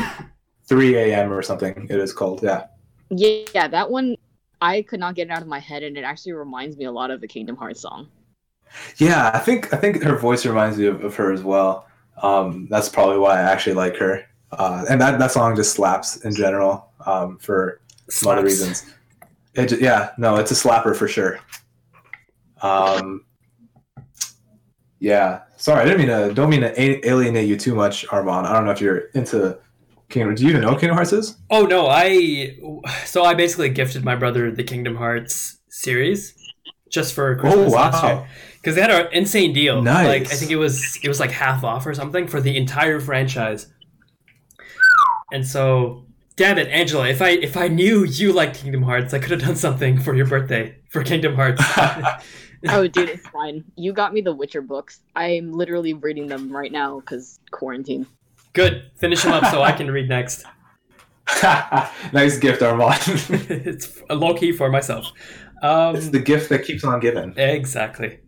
[0.64, 1.86] three AM or something.
[1.90, 2.42] It is called.
[2.42, 2.66] Yeah.
[3.10, 4.16] Yeah, yeah, that one
[4.60, 6.92] I could not get it out of my head and it actually reminds me a
[6.92, 8.08] lot of the Kingdom Hearts song.
[8.96, 11.86] Yeah, I think I think her voice reminds me of, of her as well.
[12.22, 14.24] Um, that's probably why I actually like her.
[14.52, 17.80] Uh, and that, that song just slaps in general um, for
[18.10, 18.60] some other Slaps.
[18.82, 18.94] reasons.
[19.54, 21.40] It, yeah, no, it's a slapper for sure.
[22.62, 23.24] Um,
[25.00, 26.34] yeah, sorry, I didn't mean to.
[26.34, 28.44] Don't mean to a- alienate you too much, Arman.
[28.44, 29.58] I don't know if you're into
[30.08, 30.34] Kingdom.
[30.34, 31.36] Do you even know what Kingdom Hearts is?
[31.50, 32.56] Oh no, I
[33.04, 36.34] so I basically gifted my brother the Kingdom Hearts series
[36.90, 38.08] just for oh, Christmas Oh last wow!
[38.08, 39.82] year because they had an insane deal.
[39.82, 40.06] Nice.
[40.06, 43.00] Like I think it was it was like half off or something for the entire
[43.00, 43.66] franchise.
[45.30, 46.06] And so,
[46.36, 49.40] damn it, Angela, if I if I knew you liked Kingdom Hearts, I could have
[49.40, 51.62] done something for your birthday for Kingdom Hearts.
[52.66, 53.64] Oh, dude, it's fine.
[53.76, 55.00] You got me the Witcher books.
[55.14, 58.04] I'm literally reading them right now because quarantine.
[58.52, 60.44] Good, finish him up so I can read next.
[62.12, 63.50] nice gift, Arman.
[63.66, 65.12] it's a low key for myself.
[65.62, 67.36] Um, it's the gift that keeps on giving.
[67.36, 68.20] Exactly.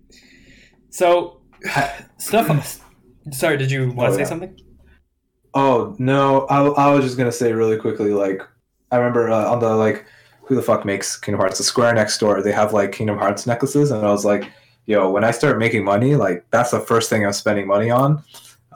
[0.91, 1.41] So,
[2.19, 2.85] stuff.
[3.33, 4.27] Sorry, did you want Oh, to say yeah.
[4.27, 4.61] something?
[5.55, 8.13] Oh no, I, I was just gonna say really quickly.
[8.13, 8.43] Like,
[8.93, 10.05] I remember uh, on the like,
[10.43, 11.59] who the fuck makes Kingdom Hearts?
[11.59, 14.51] The Square next door, they have like Kingdom Hearts necklaces, and I was like,
[14.87, 18.23] yo, when I start making money, like that's the first thing I'm spending money on.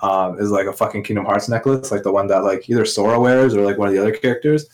[0.02, 3.18] Um, is like a fucking Kingdom Hearts necklace, like the one that like either Sora
[3.18, 4.66] wears or like one of the other characters.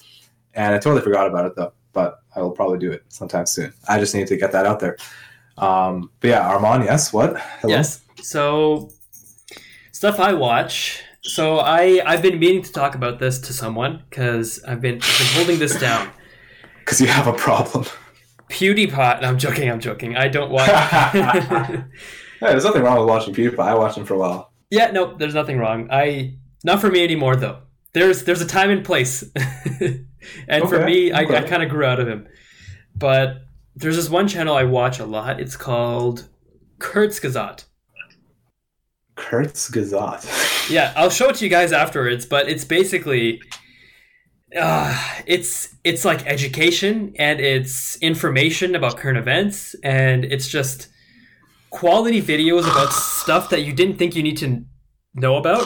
[0.55, 3.73] And I totally forgot about it though, but I will probably do it sometime soon.
[3.89, 4.97] I just need to get that out there.
[5.59, 7.39] Um, but yeah, Arman, yes, what?
[7.61, 7.75] Hello?
[7.75, 8.01] Yes.
[8.23, 8.91] So,
[9.93, 11.03] stuff I watch.
[11.23, 15.19] So I I've been meaning to talk about this to someone because I've been, I've
[15.19, 16.11] been holding this down.
[16.79, 17.85] because you have a problem.
[18.49, 19.21] PewDiePie.
[19.21, 19.71] No, I'm joking.
[19.71, 20.17] I'm joking.
[20.17, 20.71] I don't watch.
[22.43, 23.59] Yeah, there's nothing wrong with watching PewDiePie.
[23.59, 24.50] I watched him for a while.
[24.71, 25.89] Yeah, no, there's nothing wrong.
[25.91, 27.59] I not for me anymore though.
[27.93, 29.25] There's there's a time and place,
[30.49, 32.29] and for me, I, I kind of grew out of him.
[32.95, 33.43] But
[33.75, 35.41] there's this one channel I watch a lot.
[35.41, 36.29] It's called
[36.79, 37.65] Kurzgesagt.
[39.21, 40.27] Kurtz Gazat.
[40.71, 42.25] Yeah, I'll show it to you guys afterwards.
[42.25, 43.43] But it's basically,
[44.57, 44.97] uh,
[45.27, 50.87] it's it's like education and it's information about current events and it's just
[51.71, 52.93] quality videos about
[53.23, 54.65] stuff that you didn't think you need to
[55.15, 55.63] know about.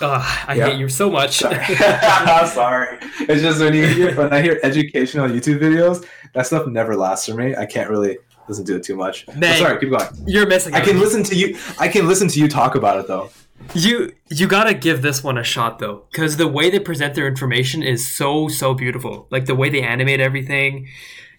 [0.00, 0.66] Ugh, I Yeah.
[0.70, 1.38] hate you so much.
[1.38, 1.64] Sorry.
[2.46, 2.98] Sorry.
[3.20, 7.26] It's just when you hear, when I hear educational YouTube videos, that stuff never lasts
[7.26, 7.54] for me.
[7.54, 9.26] I can't really listen to it too much.
[9.36, 9.58] Man.
[9.58, 10.08] sorry, keep going.
[10.26, 10.74] You're missing.
[10.74, 11.56] I can listen to you.
[11.78, 13.30] I can listen to you talk about it though.
[13.74, 17.28] You you gotta give this one a shot though, because the way they present their
[17.28, 19.28] information is so so beautiful.
[19.30, 20.88] Like the way they animate everything,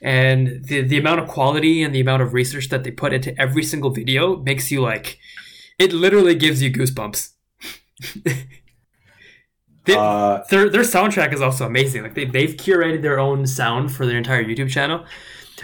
[0.04, 3.34] and the the amount of quality and the amount of research that they put into
[3.41, 5.18] every single video makes you like,
[5.80, 7.32] it literally gives you goosebumps.
[9.86, 12.04] They- Uh, their their soundtrack is also amazing.
[12.04, 14.99] Like they they've curated their own sound for their entire YouTube channel.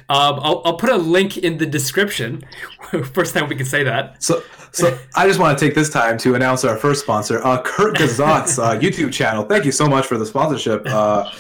[0.10, 2.42] Um, I'll I'll put a link in the description.
[3.14, 4.22] First time we can say that.
[4.22, 7.62] so, so I just want to take this time to announce our first sponsor, uh,
[7.64, 9.44] Kurt Gazat's uh, YouTube channel.
[9.46, 10.84] Thank you so much for the sponsorship.
[10.86, 11.32] Uh,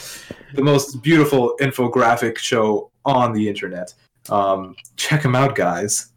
[0.56, 3.93] the most beautiful infographic show on the internet.
[4.30, 6.10] Um, check them out, guys.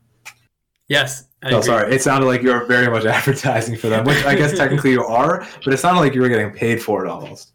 [0.89, 1.25] Yes.
[1.43, 1.67] I No, agree.
[1.67, 1.95] sorry.
[1.95, 5.05] It sounded like you were very much advertising for them, which I guess technically you
[5.05, 7.53] are, but it sounded like you were getting paid for it almost.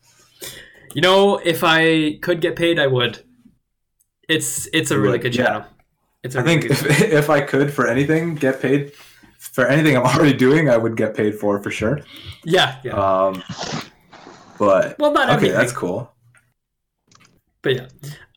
[0.93, 3.23] You know, if I could get paid, I would.
[4.27, 5.43] It's it's a really good yeah.
[5.43, 5.65] channel.
[6.23, 8.93] It's a I think really if, if I could for anything get paid
[9.37, 12.01] for anything I'm already doing, I would get paid for for sure.
[12.43, 12.93] yeah, yeah.
[12.93, 13.43] Um,
[14.57, 16.11] but well, not okay, everything, that's cool.
[17.67, 17.87] But yeah.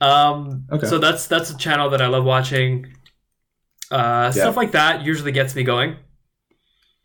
[0.01, 0.87] Um, Okay.
[0.87, 2.87] So that's that's a channel that I love watching.
[3.91, 5.97] Uh, Stuff like that usually gets me going.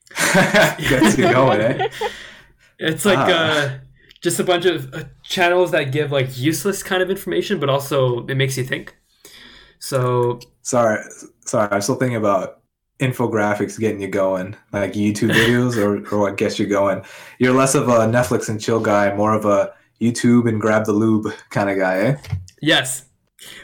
[0.78, 1.89] Gets you going, eh?
[2.80, 3.32] It's like Ah.
[3.32, 3.69] uh,
[4.21, 8.26] just a bunch of uh, channels that give like useless kind of information, but also
[8.28, 8.95] it makes you think.
[9.80, 10.99] So Sorry,
[11.45, 11.69] sorry.
[11.71, 12.61] I'm still thinking about
[12.99, 17.03] infographics getting you going, like YouTube videos, or, or what gets you going.
[17.39, 20.93] You're less of a Netflix and chill guy, more of a YouTube and grab the
[20.93, 22.17] lube kind of guy, eh?
[22.61, 23.05] Yes.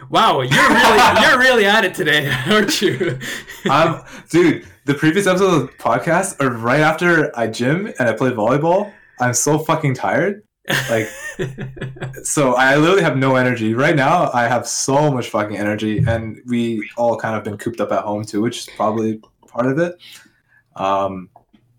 [0.10, 3.20] Wow, you're really you're really at it today, aren't you?
[3.66, 4.68] I'm, dude.
[4.86, 8.92] The previous episode of the podcast, or right after I gym and I play volleyball,
[9.20, 10.44] I'm so fucking tired.
[10.90, 11.08] Like,
[12.24, 14.32] so I literally have no energy right now.
[14.34, 18.04] I have so much fucking energy, and we all kind of been cooped up at
[18.04, 19.96] home too, which is probably part of it.
[20.76, 21.30] Um,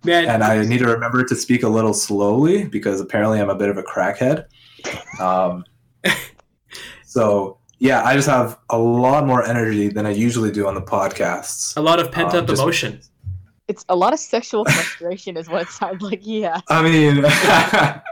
[0.05, 3.55] Man, and I need to remember to speak a little slowly because apparently I'm a
[3.55, 4.47] bit of a crackhead.
[5.21, 5.65] Um,
[7.05, 10.83] so yeah, I just have a lot more energy than I usually do on the
[10.83, 11.77] podcasts.
[11.77, 13.01] a lot of pent up um, just- emotion.
[13.69, 16.21] It's a lot of sexual frustration, is what it sounds like.
[16.23, 16.61] Yeah.
[16.69, 17.25] I mean,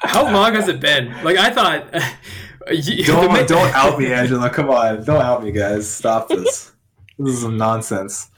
[0.00, 1.12] How long has it been?
[1.22, 1.84] Like I thought.
[2.72, 4.48] you- don't don't out me, Angela.
[4.50, 5.88] Come on, don't out me, guys.
[5.88, 6.72] Stop this.
[7.18, 8.30] This is some nonsense.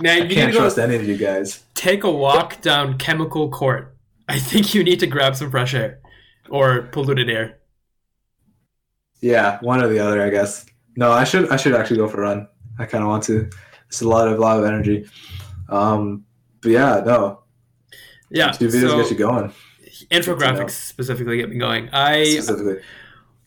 [0.00, 1.62] Man, you need can't trust any of you guys.
[1.74, 3.94] take a walk down Chemical Court.
[4.28, 6.00] I think you need to grab some fresh air
[6.48, 7.58] or polluted air.
[9.20, 10.66] Yeah, one or the other, I guess.
[10.96, 12.48] No, I should I should actually go for a run.
[12.78, 13.50] I kind of want to.
[13.88, 15.06] It's a lot of lot of energy.
[15.68, 16.24] Um,
[16.60, 17.42] but yeah, no,
[18.30, 18.52] Yeah.
[18.52, 19.52] two videos so get you going
[20.10, 21.88] infographics specifically get me going.
[21.92, 22.80] I specifically.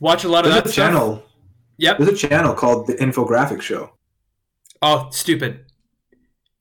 [0.00, 1.22] watch a lot of that a channel.
[1.78, 1.98] Yep.
[1.98, 3.92] There's a channel called the Infographic Show.
[4.80, 5.65] Oh, stupid.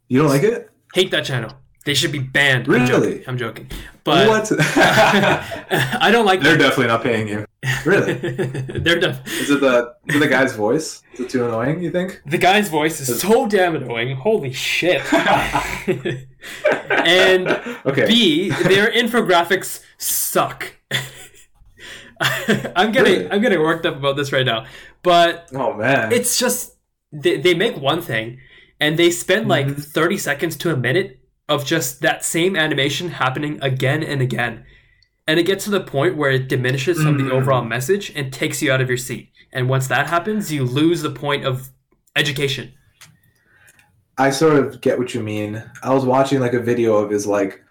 [0.08, 0.70] You don't like it?
[0.94, 1.52] Hate that channel.
[1.86, 2.66] They should be banned.
[2.68, 2.88] I'm Really?
[2.88, 3.24] joking.
[3.28, 3.70] I'm joking.
[4.04, 4.52] But what?
[4.78, 7.46] I don't like They're definitely not paying you.
[7.86, 8.14] Really?
[8.80, 11.02] They're def- Is it the is it the guy's voice?
[11.14, 11.82] Is it too annoying?
[11.82, 12.22] You think?
[12.26, 14.16] the guy's voice is so damn annoying.
[14.16, 15.02] Holy shit.
[16.90, 17.48] and
[17.86, 18.08] Okay.
[18.08, 20.74] B, their infographics suck.
[22.22, 23.32] I'm getting Really?
[23.32, 24.66] I'm getting worked up about this right now.
[25.04, 26.12] But oh man.
[26.12, 26.76] it's just
[27.12, 28.40] they, they make one thing
[28.80, 29.84] and they spend like Mhm.
[29.84, 34.66] 30 seconds to a minute of just that same animation happening again and again.
[35.28, 37.32] And it gets to the point where it diminishes from the Mm.
[37.32, 39.30] overall message and takes you out of your seat.
[39.52, 41.70] And once that happens, you lose the point of
[42.16, 42.74] education.
[44.18, 45.62] I sort of get what you mean.
[45.84, 47.62] I was watching like a video of his like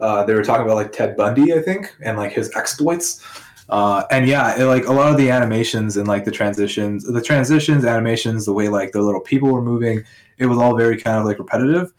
[0.00, 3.22] uh, they were talking about like Ted Bundy, I think, and like his exploits.
[3.70, 7.22] Uh, and yeah, it, like a lot of the animations and like the transitions, the
[7.22, 10.02] transitions, animations, the way like the little people were moving,
[10.38, 11.92] it was all very kind of like repetitive.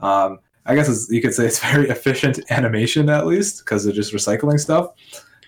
[0.00, 3.92] Um, I guess it's, you could say it's very efficient animation at least because they're
[3.92, 4.92] just recycling stuff.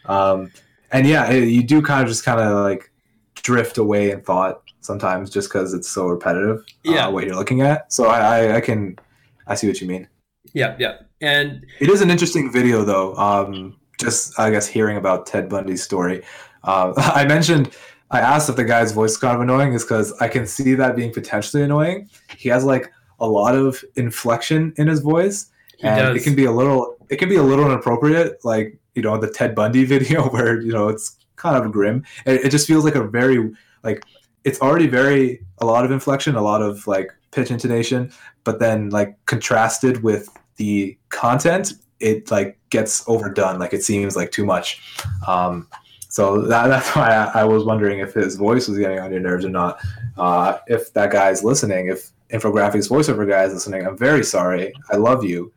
[0.04, 0.52] Um,
[0.92, 2.90] and yeah, it, you do kind of just kind of like
[3.36, 6.62] drift away in thought sometimes just because it's so repetitive.
[6.84, 7.06] Yeah.
[7.06, 7.90] uh, what you're looking at.
[7.90, 8.98] So I, I, I can,
[9.46, 10.08] I see what you mean.
[10.52, 10.98] Yeah, yeah.
[11.22, 13.14] And It is an interesting video, though.
[13.14, 16.22] Um, just I guess hearing about Ted Bundy's story.
[16.64, 17.74] Uh, I mentioned
[18.10, 20.74] I asked if the guy's voice is kind of annoying, is because I can see
[20.74, 22.10] that being potentially annoying.
[22.36, 26.16] He has like a lot of inflection in his voice, he and does.
[26.16, 28.44] it can be a little it can be a little inappropriate.
[28.44, 32.04] Like you know the Ted Bundy video where you know it's kind of grim.
[32.26, 33.52] It, it just feels like a very
[33.84, 34.04] like
[34.44, 38.10] it's already very a lot of inflection, a lot of like pitch intonation,
[38.42, 43.58] but then like contrasted with the content, it like gets overdone.
[43.58, 44.80] Like it seems like too much.
[45.26, 45.68] Um,
[46.08, 49.20] so that, that's why I, I was wondering if his voice was getting on your
[49.20, 49.80] nerves or not.
[50.16, 54.72] Uh, if that guy's listening, if infographics voiceover guy is listening, I'm very sorry.
[54.90, 55.52] I love you.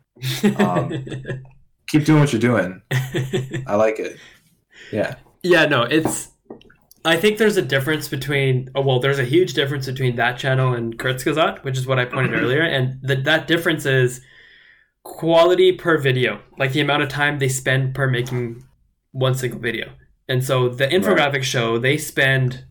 [0.58, 1.06] um,
[1.88, 2.82] Keep doing what you're doing.
[3.68, 4.18] I like it.
[4.92, 5.16] Yeah.
[5.44, 6.30] yeah, no, it's.
[7.06, 8.70] I think there's a difference between.
[8.74, 12.06] Oh, well, there's a huge difference between that channel and Kurzgesagt, which is what I
[12.06, 14.22] pointed earlier, and the, that difference is
[15.04, 18.64] quality per video, like the amount of time they spend per making
[19.12, 19.94] one single video.
[20.28, 22.66] And so the infographic show, they spend.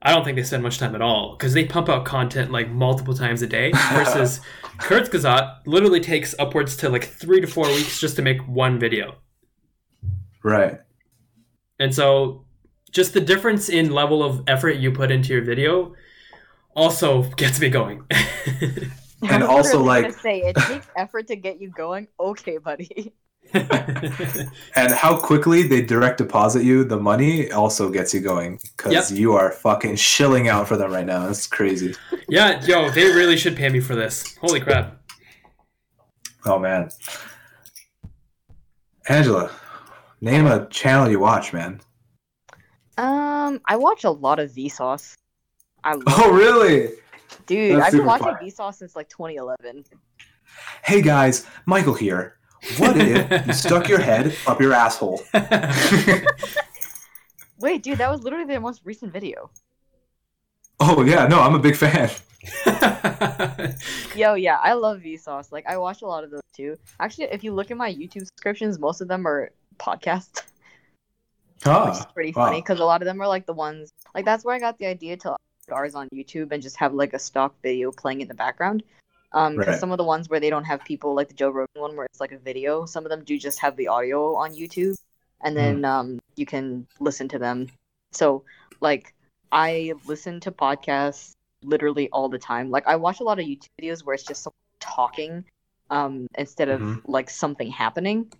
[0.00, 2.70] I don't think they spend much time at all because they pump out content like
[2.70, 3.72] multiple times a day.
[3.92, 4.40] Versus
[4.78, 9.16] Kurzgesagt literally takes upwards to like three to four weeks just to make one video.
[10.44, 10.78] Right.
[11.80, 12.44] And so
[12.92, 15.94] just the difference in level of effort you put into your video
[16.76, 18.04] also gets me going.
[19.28, 22.08] And I was also, literally like- gonna say it takes effort to get you going.
[22.20, 23.12] Okay, buddy.
[23.54, 29.18] And how quickly they direct deposit you the money also gets you going because Yep.
[29.18, 31.26] you are fucking shilling out for them right now.
[31.26, 31.94] That's crazy.
[32.28, 34.36] yeah, yo, they really should pay me for this.
[34.36, 35.00] Holy crap.
[36.44, 36.90] Oh man.
[39.08, 39.50] Angela,
[40.20, 41.80] name a channel you watch, man.
[42.98, 45.16] Um, I watch a lot of Vsauce.
[45.84, 46.90] I love Oh really?
[47.48, 47.76] Dude.
[47.80, 48.36] that's I've been watching fun.
[48.70, 49.84] Vsauce since like 2011.
[50.84, 52.36] Hey guys, Michael here.
[52.78, 55.20] What if you stuck your head up your asshole?
[57.60, 59.50] Wait, dude, that was literally their most recent video.
[60.80, 62.08] Oh yeah, no, I'm a big fan.
[64.14, 65.50] Yo, yeah, I love Vsauce.
[65.50, 66.76] Like, I watch a lot of those too.
[67.00, 71.66] Actually, if you look at my YouTube subscriptions, most of them are podcasts, which is
[71.66, 72.46] Ah, pretty wow.
[72.46, 74.78] funny because a lot of them are like the ones like that's where I got
[74.78, 75.36] the idea to
[75.72, 78.82] ours on YouTube and just have like a stock video playing in the background.
[79.32, 79.80] Um, because Right.
[79.80, 82.06] some of the ones where they don't have people like the Joe Rogan one where
[82.06, 84.96] it's like a video, some of them do just have the audio on YouTube,
[85.42, 87.68] and then um you can listen to them.
[88.12, 88.44] So
[88.80, 89.14] like
[89.52, 91.32] I listen to podcasts
[91.62, 92.70] literally all the time.
[92.70, 95.44] Like I watch a lot of YouTube videos where it's just someone talking
[95.90, 97.02] um instead of Mhm.
[97.06, 98.32] like something happening.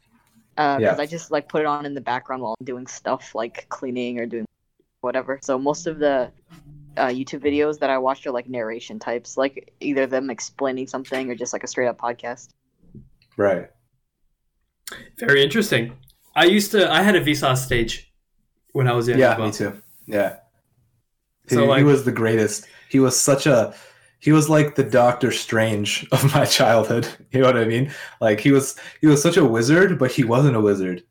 [0.56, 0.90] Uh, Yeah.
[0.90, 3.68] because I just like put it on in the background while I'm doing stuff like
[3.68, 4.46] cleaning or doing
[5.02, 5.38] whatever.
[5.42, 6.32] So most of the
[6.98, 11.30] uh, YouTube videos that I watch are like narration types, like either them explaining something
[11.30, 12.48] or just like a straight up podcast.
[13.36, 13.70] Right.
[15.18, 15.92] Very interesting.
[16.34, 16.90] I used to.
[16.90, 18.12] I had a Vsauce stage
[18.72, 19.18] when I was young.
[19.18, 19.46] Yeah, as well.
[19.48, 19.82] me too.
[20.06, 20.36] Yeah.
[21.48, 22.66] He, So, like- he was the greatest.
[22.88, 23.74] He was such a
[24.20, 27.06] he was like the Doctor Strange of my childhood.
[27.32, 27.92] You know what I mean?
[28.20, 31.02] Like he was he was such a wizard, but he wasn't a wizard.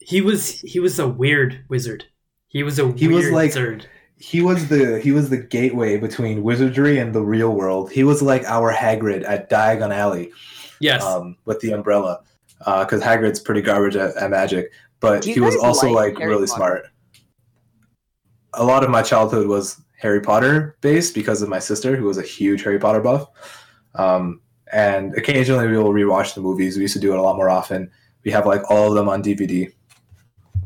[0.00, 0.60] He was.
[0.60, 2.04] He was a weird wizard.
[2.48, 3.88] He was a He weird was like- wizard.
[4.24, 7.92] He was the he was the gateway between wizardry and the real world.
[7.92, 10.32] He was like our Hagrid at Diagon Alley
[10.80, 11.04] Yes.
[11.04, 12.22] um, with the umbrella,
[12.58, 16.56] because Hagrid's pretty garbage at, at magic, but he was also like like really Potter?
[16.56, 16.86] smart.
[18.54, 22.16] A lot of my childhood was Harry Potter based because of my sister, who was
[22.18, 23.28] a huge Harry Potter buff.
[23.94, 24.40] Um,
[24.72, 26.76] and occasionally we will rewatch the movies.
[26.76, 27.90] We used to do it a lot more often.
[28.24, 29.70] We have like all of them on DVD.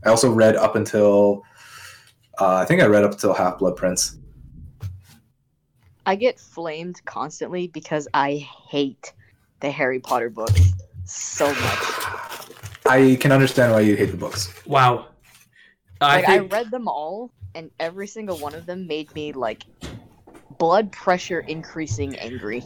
[0.05, 1.43] I also read up until
[2.41, 4.19] uh, I think I read up until Half Blood Prince.
[6.07, 8.37] I get flamed constantly because I
[8.69, 9.13] hate
[9.61, 10.73] the Harry Potter books
[11.05, 11.79] so much.
[12.87, 14.53] I can understand why you hate the books.
[14.67, 15.09] wow.
[16.01, 19.65] I Like I, read them all, and every single one of them made me like
[20.59, 22.63] blood pressure increasing angry.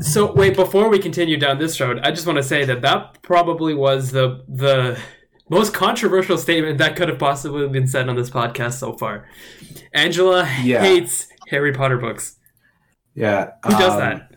[0.00, 3.22] So wait, before we continue down this road, I just want to say that that
[3.22, 4.98] probably was the the
[5.50, 9.26] most controversial statement that could have possibly been said on this podcast so far.
[9.92, 10.82] Angela Yeah.
[10.82, 12.36] hates Harry Potter books.
[13.14, 14.30] Yeah, Who does um, that?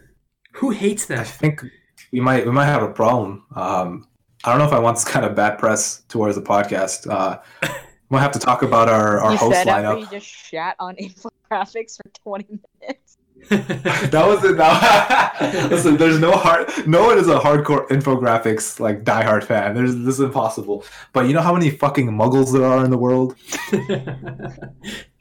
[0.56, 1.20] Who hates that?
[1.20, 1.64] I think
[2.12, 3.46] we might we might have a problem.
[3.56, 4.08] Um,
[4.44, 7.10] I don't know if I want this kind of bad press towards the podcast.
[7.10, 7.40] Uh,
[8.10, 10.00] we'll have to talk about our, our you host said after lineup.
[10.02, 13.07] you just shat on infographics for 20 minutes.
[13.49, 14.57] that was it.
[14.57, 16.69] That, listen, there's no hard.
[16.88, 19.73] No one is a hardcore infographics like diehard fan.
[19.73, 20.84] There's this is impossible.
[21.14, 23.35] But you know how many fucking muggles there are in the world?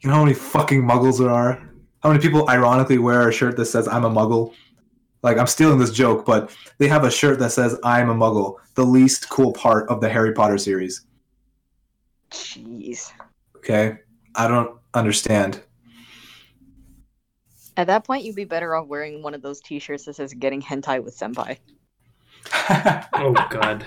[0.01, 1.53] You know how many fucking muggles there are?
[2.01, 4.53] How many people ironically wear a shirt that says "I'm a muggle"?
[5.23, 8.57] Like I'm stealing this joke, but they have a shirt that says "I'm a muggle,"
[8.75, 11.01] the least cool part of the Harry Potter series.
[12.31, 13.11] Jeez.
[13.57, 13.97] Okay,
[14.35, 15.61] I don't understand.
[17.77, 20.61] At that point, you'd be better off wearing one of those T-shirts that says "Getting
[20.61, 21.57] hentai with senpai."
[23.13, 23.85] oh god.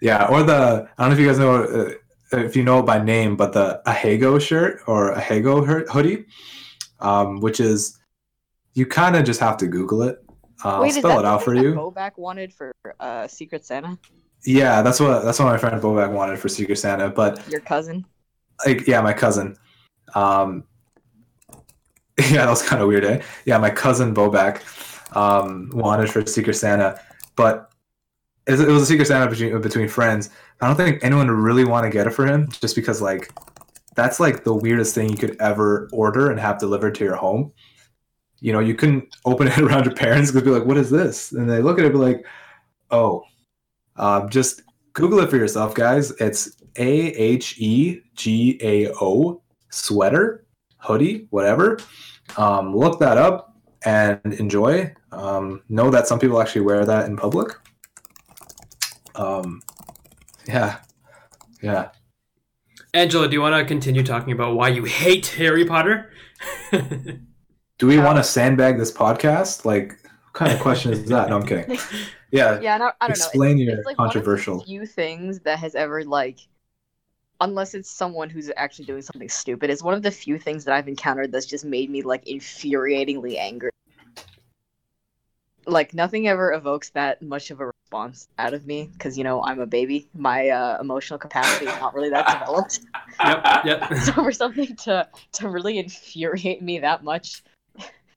[0.00, 2.86] yeah, or the I don't know if you guys know uh, if you know it
[2.86, 6.26] by name, but the Ahegao shirt or Ahegao her- hoodie,
[7.00, 7.98] um, which is
[8.74, 10.24] you kind of just have to Google it.
[10.64, 11.74] Uh, I'll is spell that it out for that you.
[11.74, 13.98] Bobak wanted for uh, Secret Santa?
[14.44, 18.04] Yeah, that's what that's what my friend Bobak wanted for Secret Santa, but Your cousin?
[18.64, 19.56] like yeah, my cousin.
[20.14, 20.64] Um,
[22.30, 23.22] yeah, that was kind of weird, eh?
[23.44, 24.62] Yeah, my cousin Bobak
[25.16, 27.00] um, wanted for Secret Santa,
[27.36, 27.72] but
[28.46, 30.30] it was a Secret Santa between between friends.
[30.60, 33.32] I don't think anyone would really want to get it for him, just because like
[33.96, 37.52] that's like the weirdest thing you could ever order and have delivered to your home.
[38.40, 41.32] You know, you couldn't open it around your parents because be like, "What is this?"
[41.32, 42.26] And they look at it, be like,
[42.90, 43.24] "Oh."
[43.96, 44.62] Um, just
[44.94, 46.10] Google it for yourself, guys.
[46.12, 50.46] It's A H E G A O sweater,
[50.80, 51.78] hoodie, whatever.
[52.36, 54.94] Um, look that up and enjoy.
[55.12, 57.52] Um, know that some people actually wear that in public.
[59.14, 59.60] Um,
[60.46, 60.78] yeah,
[61.62, 61.90] yeah.
[62.94, 66.10] Angela, do you want to continue talking about why you hate Harry Potter?
[66.72, 69.64] Do we want to sandbag this podcast?
[69.64, 71.30] Like, what kind of question is that?
[71.30, 71.78] No, I'm kidding.
[72.32, 73.62] Yeah, Yeah, no, I don't explain know.
[73.62, 74.64] It's, your it's like one of the controversial.
[74.64, 76.38] few things that has ever like,
[77.40, 80.74] unless it's someone who's actually doing something stupid, it's one of the few things that
[80.74, 83.70] I've encountered that's just made me like infuriatingly angry.
[85.66, 89.42] Like nothing ever evokes that much of a response out of me because you know
[89.42, 90.08] I'm a baby.
[90.14, 92.80] My uh, emotional capacity is not really that developed.
[93.24, 93.94] yep, yep.
[94.04, 97.42] so for something to to really infuriate me that much,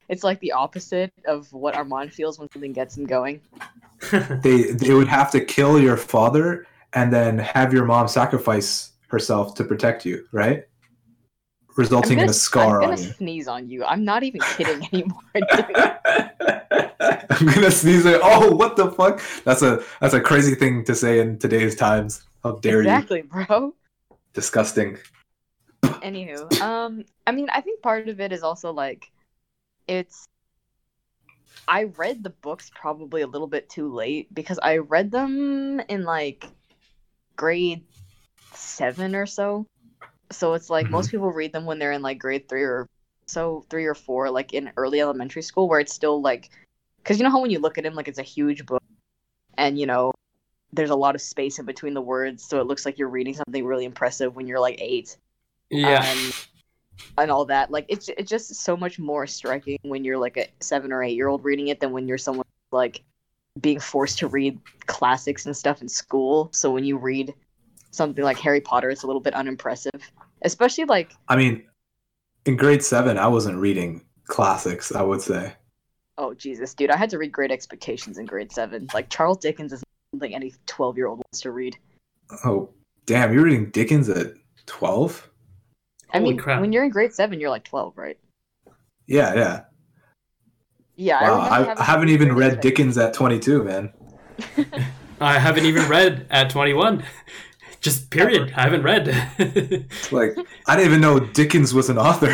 [0.09, 3.41] it's like the opposite of what Arman feels when something gets him going.
[4.41, 9.55] They they would have to kill your father and then have your mom sacrifice herself
[9.55, 10.65] to protect you, right?
[11.75, 13.13] resulting in gonna, a scar I'm on gonna you.
[13.13, 13.83] sneeze on you.
[13.83, 15.21] I'm not even kidding anymore.
[16.99, 18.05] I'm gonna sneeze.
[18.05, 19.21] Like, oh, what the fuck?
[19.43, 22.23] That's a that's a crazy thing to say in today's times.
[22.43, 22.89] How dare you?
[22.89, 23.73] exactly, bro.
[24.33, 24.97] Disgusting.
[25.83, 29.11] Anywho, um, I mean, I think part of it is also like,
[29.87, 30.27] it's.
[31.67, 36.03] I read the books probably a little bit too late because I read them in
[36.03, 36.45] like
[37.37, 37.83] grade
[38.55, 39.65] seven or so.
[40.31, 40.91] So it's like Mhm.
[40.91, 42.87] most people read them when they're in like grade three or
[43.27, 46.49] so, three or four, like in early elementary school, where it's still like,
[46.97, 48.83] because you know how when you look at him, like it's a huge book,
[49.57, 50.11] and you know,
[50.71, 53.33] there's a lot of space in between the words, so it looks like you're reading
[53.33, 55.17] something really impressive when you're like eight
[55.69, 56.11] Yeah.
[56.11, 56.31] um,
[57.17, 57.71] and all that.
[57.71, 61.15] Like it's it's just so much more striking when you're like a seven or eight
[61.15, 63.03] year old reading it than when you're someone like
[63.61, 66.49] being forced to read classics and stuff in school.
[66.53, 67.33] So when you read
[67.93, 70.11] something like Harry Potter, it's a little bit unimpressive,
[70.41, 71.63] especially like I mean,
[72.45, 74.93] in grade seven, I wasn't reading classics.
[74.93, 75.53] I would say.
[76.17, 78.87] oh Jesus, dude, I had to read Great Expectations in grade seven.
[78.93, 79.83] Like Charles Dickens is
[80.13, 81.77] something any twelve year old wants to read.
[82.45, 82.69] Oh,
[83.05, 83.33] damn!
[83.33, 84.33] You're reading Dickens at
[84.65, 85.29] twelve?
[86.11, 86.61] I Holy mean, crap.
[86.61, 88.17] when you're in grade seven, you're like twelve, right?
[89.07, 89.61] Yeah, yeah.
[90.95, 93.91] Yeah, Wow, remember I, I haven't even read Dickens at 22, man.
[95.19, 97.03] I haven't even read at 21.
[97.83, 98.53] Just period.
[98.55, 99.07] I haven't read.
[100.11, 100.35] Like,
[100.67, 102.33] I didn't even know Dickens was an author.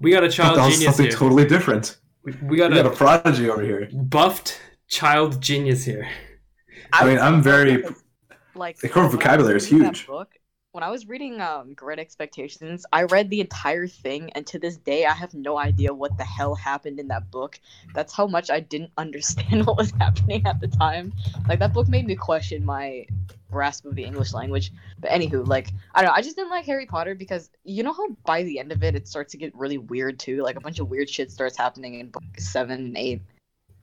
[0.00, 1.16] we got a child that was genius something here.
[1.16, 1.98] totally different.
[2.24, 3.88] We- we got We got a a prodigy over here.
[3.92, 6.08] buffed child genius here.
[6.92, 7.84] I mean, I'm very.
[8.54, 10.06] like The core when I was vocabulary is reading that huge.
[10.06, 10.28] Book,
[10.78, 14.76] when I was reading um, Great Expectations, I read the entire thing, and to this
[14.76, 17.58] day, I have no idea what the hell happened in that book.
[17.94, 21.12] That's how much I didn't understand what was happening at the time.
[21.48, 23.06] Like that book made me question my
[23.50, 24.70] grasp of the English language.
[25.00, 27.92] But anywho, like I don't know, I just didn't like Harry Potter because you know
[27.92, 30.42] how by the end of it, it starts to get really weird too.
[30.42, 33.20] Like a bunch of weird shit starts happening in book seven and eight.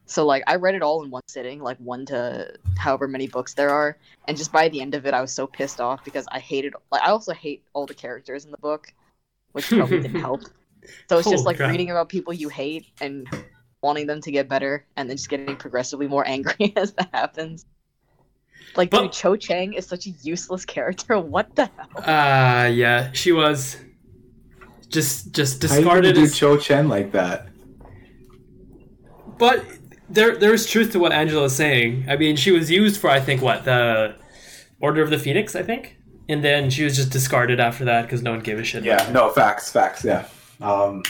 [0.08, 3.54] So like I read it all in one sitting, like one to however many books
[3.56, 6.26] there are, and just by the end of it, I was so pissed off because
[6.32, 6.74] I hated.
[6.92, 8.94] Like I also hate all the characters in the book,
[9.54, 10.42] which probably didn't help.
[11.10, 11.72] So it's just like crap.
[11.72, 13.28] reading about people you hate and
[13.82, 17.66] wanting them to get better, and then just getting progressively more angry as that happens.
[18.76, 21.18] Like, But- dude, Cho Chang is such a useless character.
[21.36, 22.04] What the hell?
[22.08, 23.78] Uh yeah, she was
[24.90, 25.88] just just discarded.
[25.88, 27.48] How you gonna do as Cho Chen like that?
[29.40, 29.66] But
[30.10, 32.06] there there is truth to what Angela is saying.
[32.08, 34.16] I mean, she was used for I think what the
[34.80, 35.98] Order of the Phoenix, I think,
[36.30, 38.84] and then she was just discarded after that because no one gave a shit.
[38.84, 40.28] Yeah, no, facts, facts, yeah.
[40.62, 41.04] Um,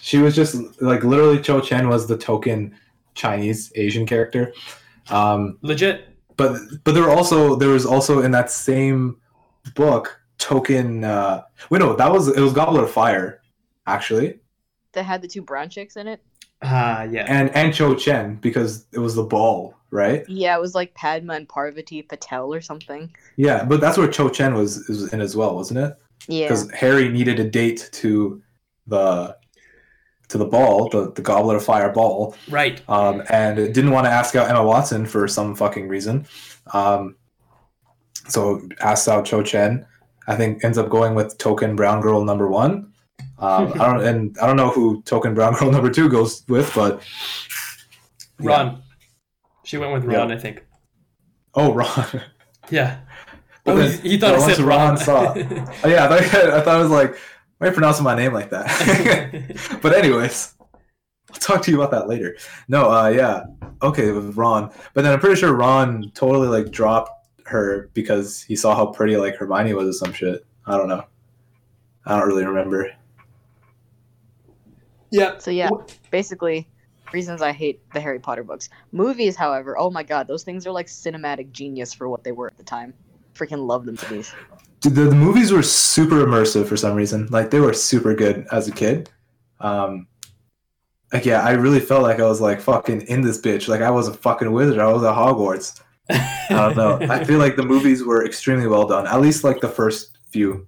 [0.00, 2.74] she was just like literally Cho Chen was the token
[3.14, 4.52] Chinese Asian character.
[5.10, 6.08] Um, legit.
[6.36, 9.16] but but there were also there was also in that same
[9.74, 11.04] book token.
[11.04, 13.40] Uh, wait, no, that was it was Goblet of Fire,
[13.86, 14.40] actually,
[14.92, 16.22] That had the two brown chicks in it.
[16.62, 17.24] Ah, yeah.
[17.28, 20.24] and and Cho Chen because it was the ball, right?
[20.28, 23.14] Yeah, it was like Padma and Parvati Patel or something.
[23.36, 25.96] Yeah, but that's where Cho Chen was, was in as well, wasn't it?
[26.26, 26.46] Yeah.
[26.46, 28.42] Because Harry needed a date to
[28.86, 29.36] the
[30.28, 32.82] to the ball, the, the Goblet of Fire ball, Right.
[32.88, 36.26] um, and didn't want to ask out Emma Watson for some fucking reason.
[36.74, 37.16] Um,
[38.28, 39.86] so asked out Cho Chen.
[40.26, 42.87] I think ends up going with token brown girl number one.
[43.40, 46.72] Um, I don't and I don't know who token brown girl number two goes with,
[46.74, 47.02] but
[48.40, 48.48] yeah.
[48.50, 48.82] Ron.
[49.64, 50.34] She went with Ron, Yeah.
[50.34, 50.64] I think.
[51.54, 52.22] Oh, Ron.
[52.70, 52.98] Yeah.
[53.64, 54.96] But oh, then- he, thought but I said Ron Ron.
[54.98, 55.34] saw-
[55.84, 56.20] Oh, yeah, I thought,
[56.52, 57.16] I thought it was like,
[57.56, 59.78] why are you pronouncing my name like that?
[59.82, 60.54] but anyways,
[61.32, 62.36] I'll talk to you about that later.
[62.68, 63.44] No, uh, yeah,
[63.82, 67.10] okay, with Ron, but then I'm pretty sure Ron totally like dropped
[67.46, 70.44] her because he saw how pretty like Hermione was or some shit.
[70.66, 71.04] I don't know.
[72.04, 72.90] I don't really remember.
[75.10, 75.38] Yeah.
[75.38, 75.70] So yeah,
[76.10, 76.68] basically,
[77.12, 78.68] reasons I hate the Harry Potter books.
[78.92, 82.46] Movies, however, oh my god, those things are like cinematic genius for what they were
[82.46, 82.94] at the time.
[83.34, 84.34] Freaking love them to these.
[84.80, 87.26] Dude, the, the movies were super immersive for some reason.
[87.30, 89.10] Like they were super good as a kid.
[89.60, 90.06] Um,
[91.12, 93.68] like yeah, I really felt like I was like fucking in this bitch.
[93.68, 94.78] Like I was a fucking wizard.
[94.78, 95.80] I was at Hogwarts.
[96.10, 96.98] I don't know.
[97.12, 99.06] I feel like the movies were extremely well done.
[99.06, 100.66] At least like the first few,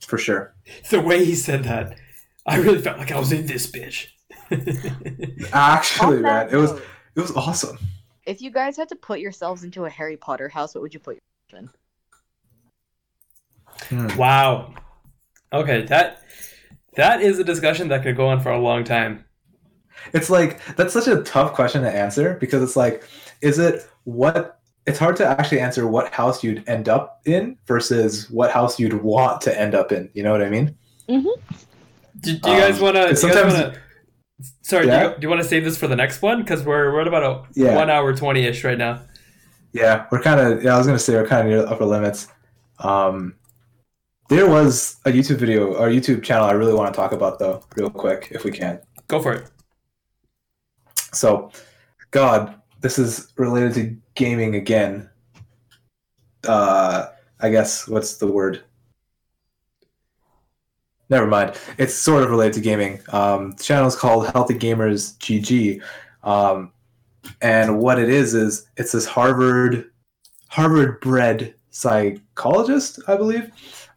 [0.00, 0.54] for sure.
[0.90, 1.96] the way he said that,
[2.46, 4.08] I really felt like I was in this bitch.
[5.52, 7.78] Actually, man, that it was it was awesome.
[8.26, 11.00] If you guys had to put yourselves into a Harry Potter house, what would you
[11.00, 11.18] put
[11.50, 11.70] yourself
[13.88, 14.08] in?
[14.08, 14.16] Hmm.
[14.16, 14.74] wow.
[15.52, 16.22] Okay, that
[16.96, 19.24] that is a discussion that could go on for a long time.
[20.12, 23.04] It's like that's such a tough question to answer because it's like,
[23.40, 24.60] is it what?
[24.86, 29.02] It's hard to actually answer what house you'd end up in versus what house you'd
[29.02, 30.10] want to end up in.
[30.14, 30.76] You know what I mean?
[32.20, 33.16] Do, do you guys Um, want to?
[33.16, 33.74] sometimes- Wanna,
[34.62, 35.08] sorry, Yeah?
[35.08, 36.42] do you, you want to save this for the next one?
[36.42, 37.76] Because we're we're at about a Yeah.
[37.76, 39.00] one hour twenty ish right now.
[39.72, 40.62] Yeah, we're kind of.
[40.62, 42.28] Yeah, I was gonna say we're kind of near the upper limits.
[42.80, 43.34] Um,
[44.28, 47.62] there was a YouTube video or YouTube channel I really want to talk about though,
[47.76, 48.80] real quick, if we can.
[49.08, 49.44] Go for it.
[51.12, 51.50] So,
[52.12, 55.08] God, this is related to gaming again.
[56.46, 57.06] Uh,
[57.40, 58.62] I guess what's the word?
[61.10, 61.56] Never mind.
[61.76, 63.00] It's sort of related to gaming.
[63.08, 65.82] Um, the channel is called Healthy Gamers GG,
[66.22, 66.72] um,
[67.42, 69.90] and what it is is it's this Harvard
[70.48, 73.50] Harvard bred psychologist, I believe,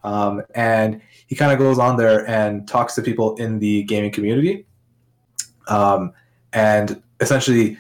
[0.04, 4.12] um, and he kind of goes on there and talks to people in the gaming
[4.12, 4.66] community,
[5.68, 6.14] um,
[6.52, 7.78] and essentially,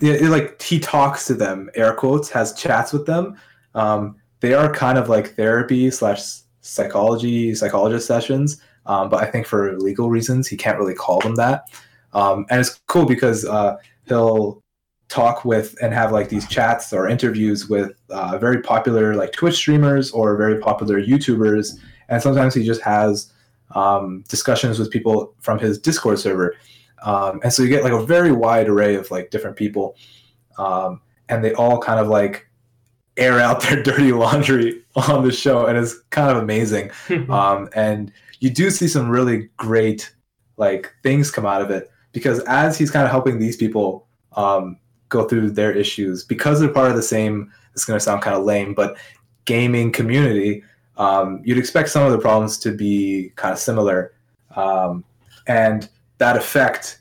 [0.00, 3.36] yeah, it, like he talks to them, air quotes, has chats with them.
[3.74, 9.46] Um, they are kind of like therapy slash psychology psychologist sessions, um, but I think
[9.46, 11.64] for legal reasons he can't really call them that.
[12.12, 13.76] Um, and it's cool because uh,
[14.06, 14.62] he'll
[15.08, 19.54] talk with and have like these chats or interviews with uh, very popular like Twitch
[19.54, 21.78] streamers or very popular YouTubers,
[22.08, 23.32] and sometimes he just has
[23.74, 26.54] um, discussions with people from his Discord server.
[27.02, 29.96] Um, and so you get like a very wide array of like different people,
[30.58, 32.45] um, and they all kind of like
[33.16, 36.90] air out their dirty laundry on the show, and it's kind of amazing.
[37.30, 40.12] Um, and you do see some really great
[40.56, 44.06] like things come out of it because as he's kind of helping these people
[44.36, 44.78] um,
[45.08, 47.52] go through their issues because they're part of the same.
[47.72, 48.96] It's going to sound kind of lame, but
[49.44, 50.62] gaming community.
[50.96, 54.14] Um, you'd expect some of the problems to be kind of similar,
[54.54, 55.04] um,
[55.46, 55.88] and
[56.18, 56.98] that effect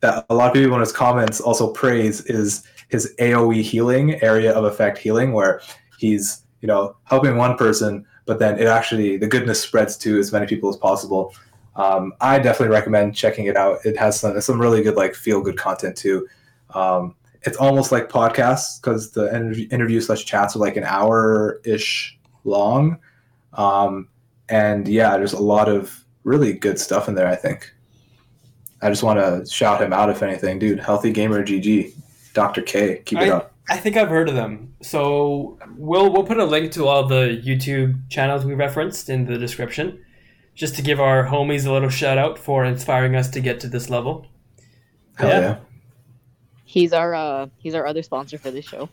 [0.00, 2.64] that a lot of people in his comments also praise is
[2.94, 5.60] his AOE healing, area of effect healing, where
[5.98, 10.32] he's you know helping one person, but then it actually the goodness spreads to as
[10.32, 11.34] many people as possible.
[11.74, 13.84] Um, I definitely recommend checking it out.
[13.84, 16.28] It has some, some really good like feel good content too.
[16.72, 19.34] Um, it's almost like podcasts because the
[19.72, 22.98] interview, slash chats are like an hour ish long,
[23.54, 24.08] um,
[24.48, 27.26] and yeah, there's a lot of really good stuff in there.
[27.26, 27.72] I think.
[28.82, 30.78] I just want to shout him out if anything, dude.
[30.78, 31.94] Healthy gamer GG,
[32.34, 32.60] Dr.
[32.62, 33.50] K, keep it I- up.
[33.70, 34.74] I think I've heard of them.
[34.82, 39.38] So we'll we'll put a link to all the YouTube channels we referenced in the
[39.38, 40.04] description,
[40.54, 43.68] just to give our homies a little shout out for inspiring us to get to
[43.68, 44.26] this level.
[45.16, 45.40] Hell yeah.
[45.40, 45.56] yeah.
[46.66, 48.90] He's our uh he's our other sponsor for this show.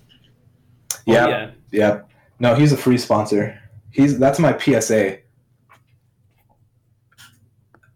[1.06, 1.26] Yeah.
[1.26, 1.52] Oh, yeah.
[1.72, 2.02] Yeah.
[2.40, 3.60] No, he's a free sponsor.
[3.90, 5.18] He's that's my PSA.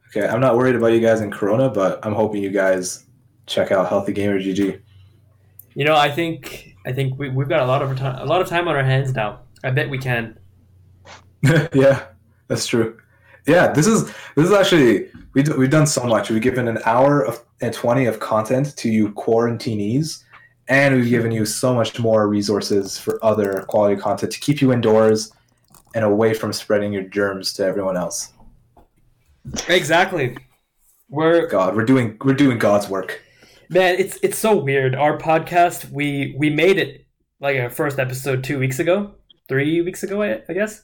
[0.09, 3.05] Okay, I'm not worried about you guys in Corona, but I'm hoping you guys
[3.47, 4.81] check out Healthy Gamer GG.
[5.75, 8.41] You know, I think I think we, we've got a lot of time, a lot
[8.41, 9.41] of time on our hands now.
[9.63, 10.37] I bet we can.
[11.73, 12.05] yeah,
[12.47, 12.97] that's true.
[13.45, 16.29] Yeah, this is this is actually we do, we've done so much.
[16.29, 20.23] We've given an hour of and twenty of content to you quarantinees,
[20.69, 24.71] and we've given you so much more resources for other quality content to keep you
[24.71, 25.31] indoors
[25.93, 28.31] and away from spreading your germs to everyone else.
[29.67, 30.37] Exactly.
[31.09, 33.21] We're God, we're doing we're doing God's work.
[33.69, 34.95] Man, it's it's so weird.
[34.95, 37.05] Our podcast, we we made it
[37.39, 39.15] like our first episode two weeks ago,
[39.47, 40.83] three weeks ago, I, I guess.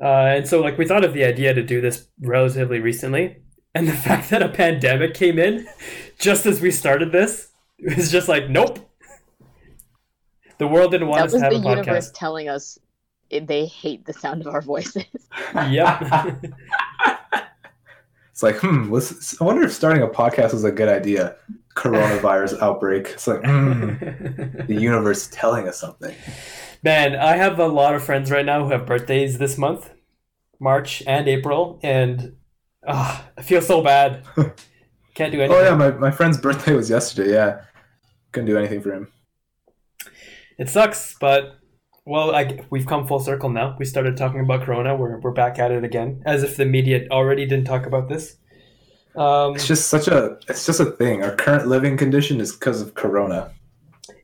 [0.00, 3.36] Uh, and so like we thought of the idea to do this relatively recently,
[3.74, 5.66] and the fact that a pandemic came in
[6.18, 7.50] just as we started this
[7.82, 8.78] it was just like nope.
[10.58, 12.14] The world didn't want that us was to the have a universe podcast.
[12.14, 12.78] telling us
[13.30, 15.04] they hate the sound of our voices.
[15.54, 16.44] Yep.
[18.32, 18.94] It's like, hmm,
[19.40, 21.36] I wonder if starting a podcast is a good idea.
[21.76, 23.08] Coronavirus outbreak.
[23.08, 23.94] It's like, hmm,
[24.66, 26.14] the universe telling us something.
[26.82, 29.90] Man, I have a lot of friends right now who have birthdays this month,
[30.58, 32.36] March and April, and
[32.86, 34.24] ah, I feel so bad.
[35.14, 35.56] Can't do anything.
[35.56, 37.32] Oh yeah, my, my friend's birthday was yesterday.
[37.32, 37.62] Yeah,
[38.32, 39.12] couldn't do anything for him.
[40.58, 41.58] It sucks, but
[42.06, 43.76] well, I, we've come full circle now.
[43.78, 44.96] We started talking about Corona.
[44.96, 48.36] We're we're back at it again, as if the media already didn't talk about this.
[49.16, 51.22] Um, It's just such a it's just a thing.
[51.24, 53.52] Our current living condition is because of Corona.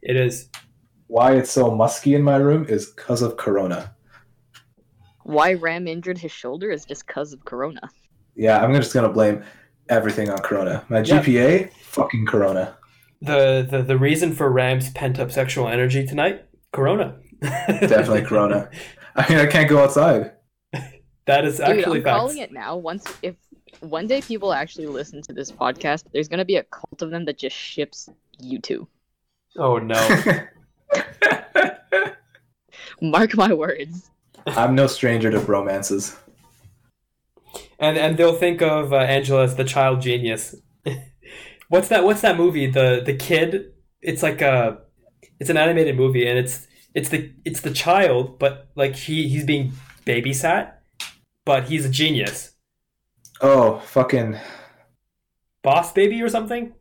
[0.03, 0.49] it is.
[1.09, 3.95] Why it's so musky in my room is because of Corona.
[5.25, 7.81] Why Rahm injured his shoulder is just because of Corona.
[8.37, 9.43] Yeah, I'm just gonna blame
[9.89, 10.85] everything on Corona.
[10.89, 11.21] My Yeah.
[11.21, 12.77] GPA, fucking Corona.
[13.23, 17.17] The, the the reason for Rahm's pent up sexual energy tonight, Corona.
[17.41, 18.69] Definitely Corona.
[19.17, 20.33] I mean, I can't go outside.
[21.27, 22.19] that is Dude, actually I'm facts.
[22.19, 22.77] calling it now.
[22.77, 23.35] Once if
[23.81, 27.25] one day people actually listen to this podcast, there's gonna be a cult of them
[27.27, 28.09] that just ships
[28.39, 28.87] you two.
[29.57, 30.01] Oh no.
[33.01, 34.11] Mark my words.
[34.47, 36.17] I'm no stranger to romances.
[37.79, 40.55] and and they'll think of uh, Angela as the child genius.
[41.69, 42.05] what's that?
[42.05, 42.67] What's that movie?
[42.71, 43.73] The the kid.
[44.03, 44.79] It's like a,
[45.41, 49.45] it's an animated movie, and it's it's the it's the child, but like he he's
[49.45, 49.73] being
[50.05, 50.73] babysat,
[51.45, 52.56] but he's a genius.
[53.41, 54.37] Oh, fucking
[55.63, 56.73] Boss baby or something.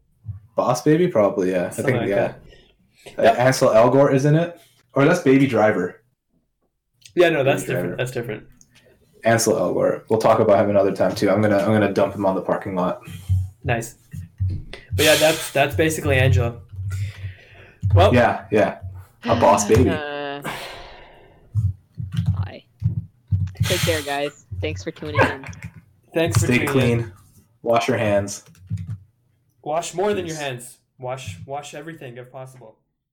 [0.56, 1.52] Boss Baby, probably.
[1.52, 2.34] Yeah, Something I think like yeah.
[3.16, 3.20] that.
[3.20, 3.40] Uh, Yep.
[3.40, 4.60] Ansel Elgort is in it,
[4.94, 6.02] or that's Baby Driver.
[7.16, 7.88] Yeah, no, that's Baby different.
[7.90, 7.98] Driver.
[7.98, 8.48] That's different.
[9.26, 10.04] Ansel Elgort.
[10.10, 11.30] We'll talk about him another time too.
[11.30, 13.02] I'm gonna I'm gonna dump him on the parking lot.
[13.64, 13.96] Nice.
[14.96, 16.62] But yeah, that's that's basically Angela.
[17.94, 18.80] Well, Yeah, yeah.
[19.26, 19.90] A boss baby.
[19.90, 20.42] Uh,
[22.34, 22.64] bye.
[23.64, 24.46] Take care, guys.
[24.62, 25.46] Thanks for tuning in.
[26.16, 26.68] thanks for Stay in.
[26.68, 27.14] clean.
[27.62, 28.44] Wash your hands.
[29.62, 30.80] Wash more than your hands.
[30.98, 32.80] Wash wash everything if possible.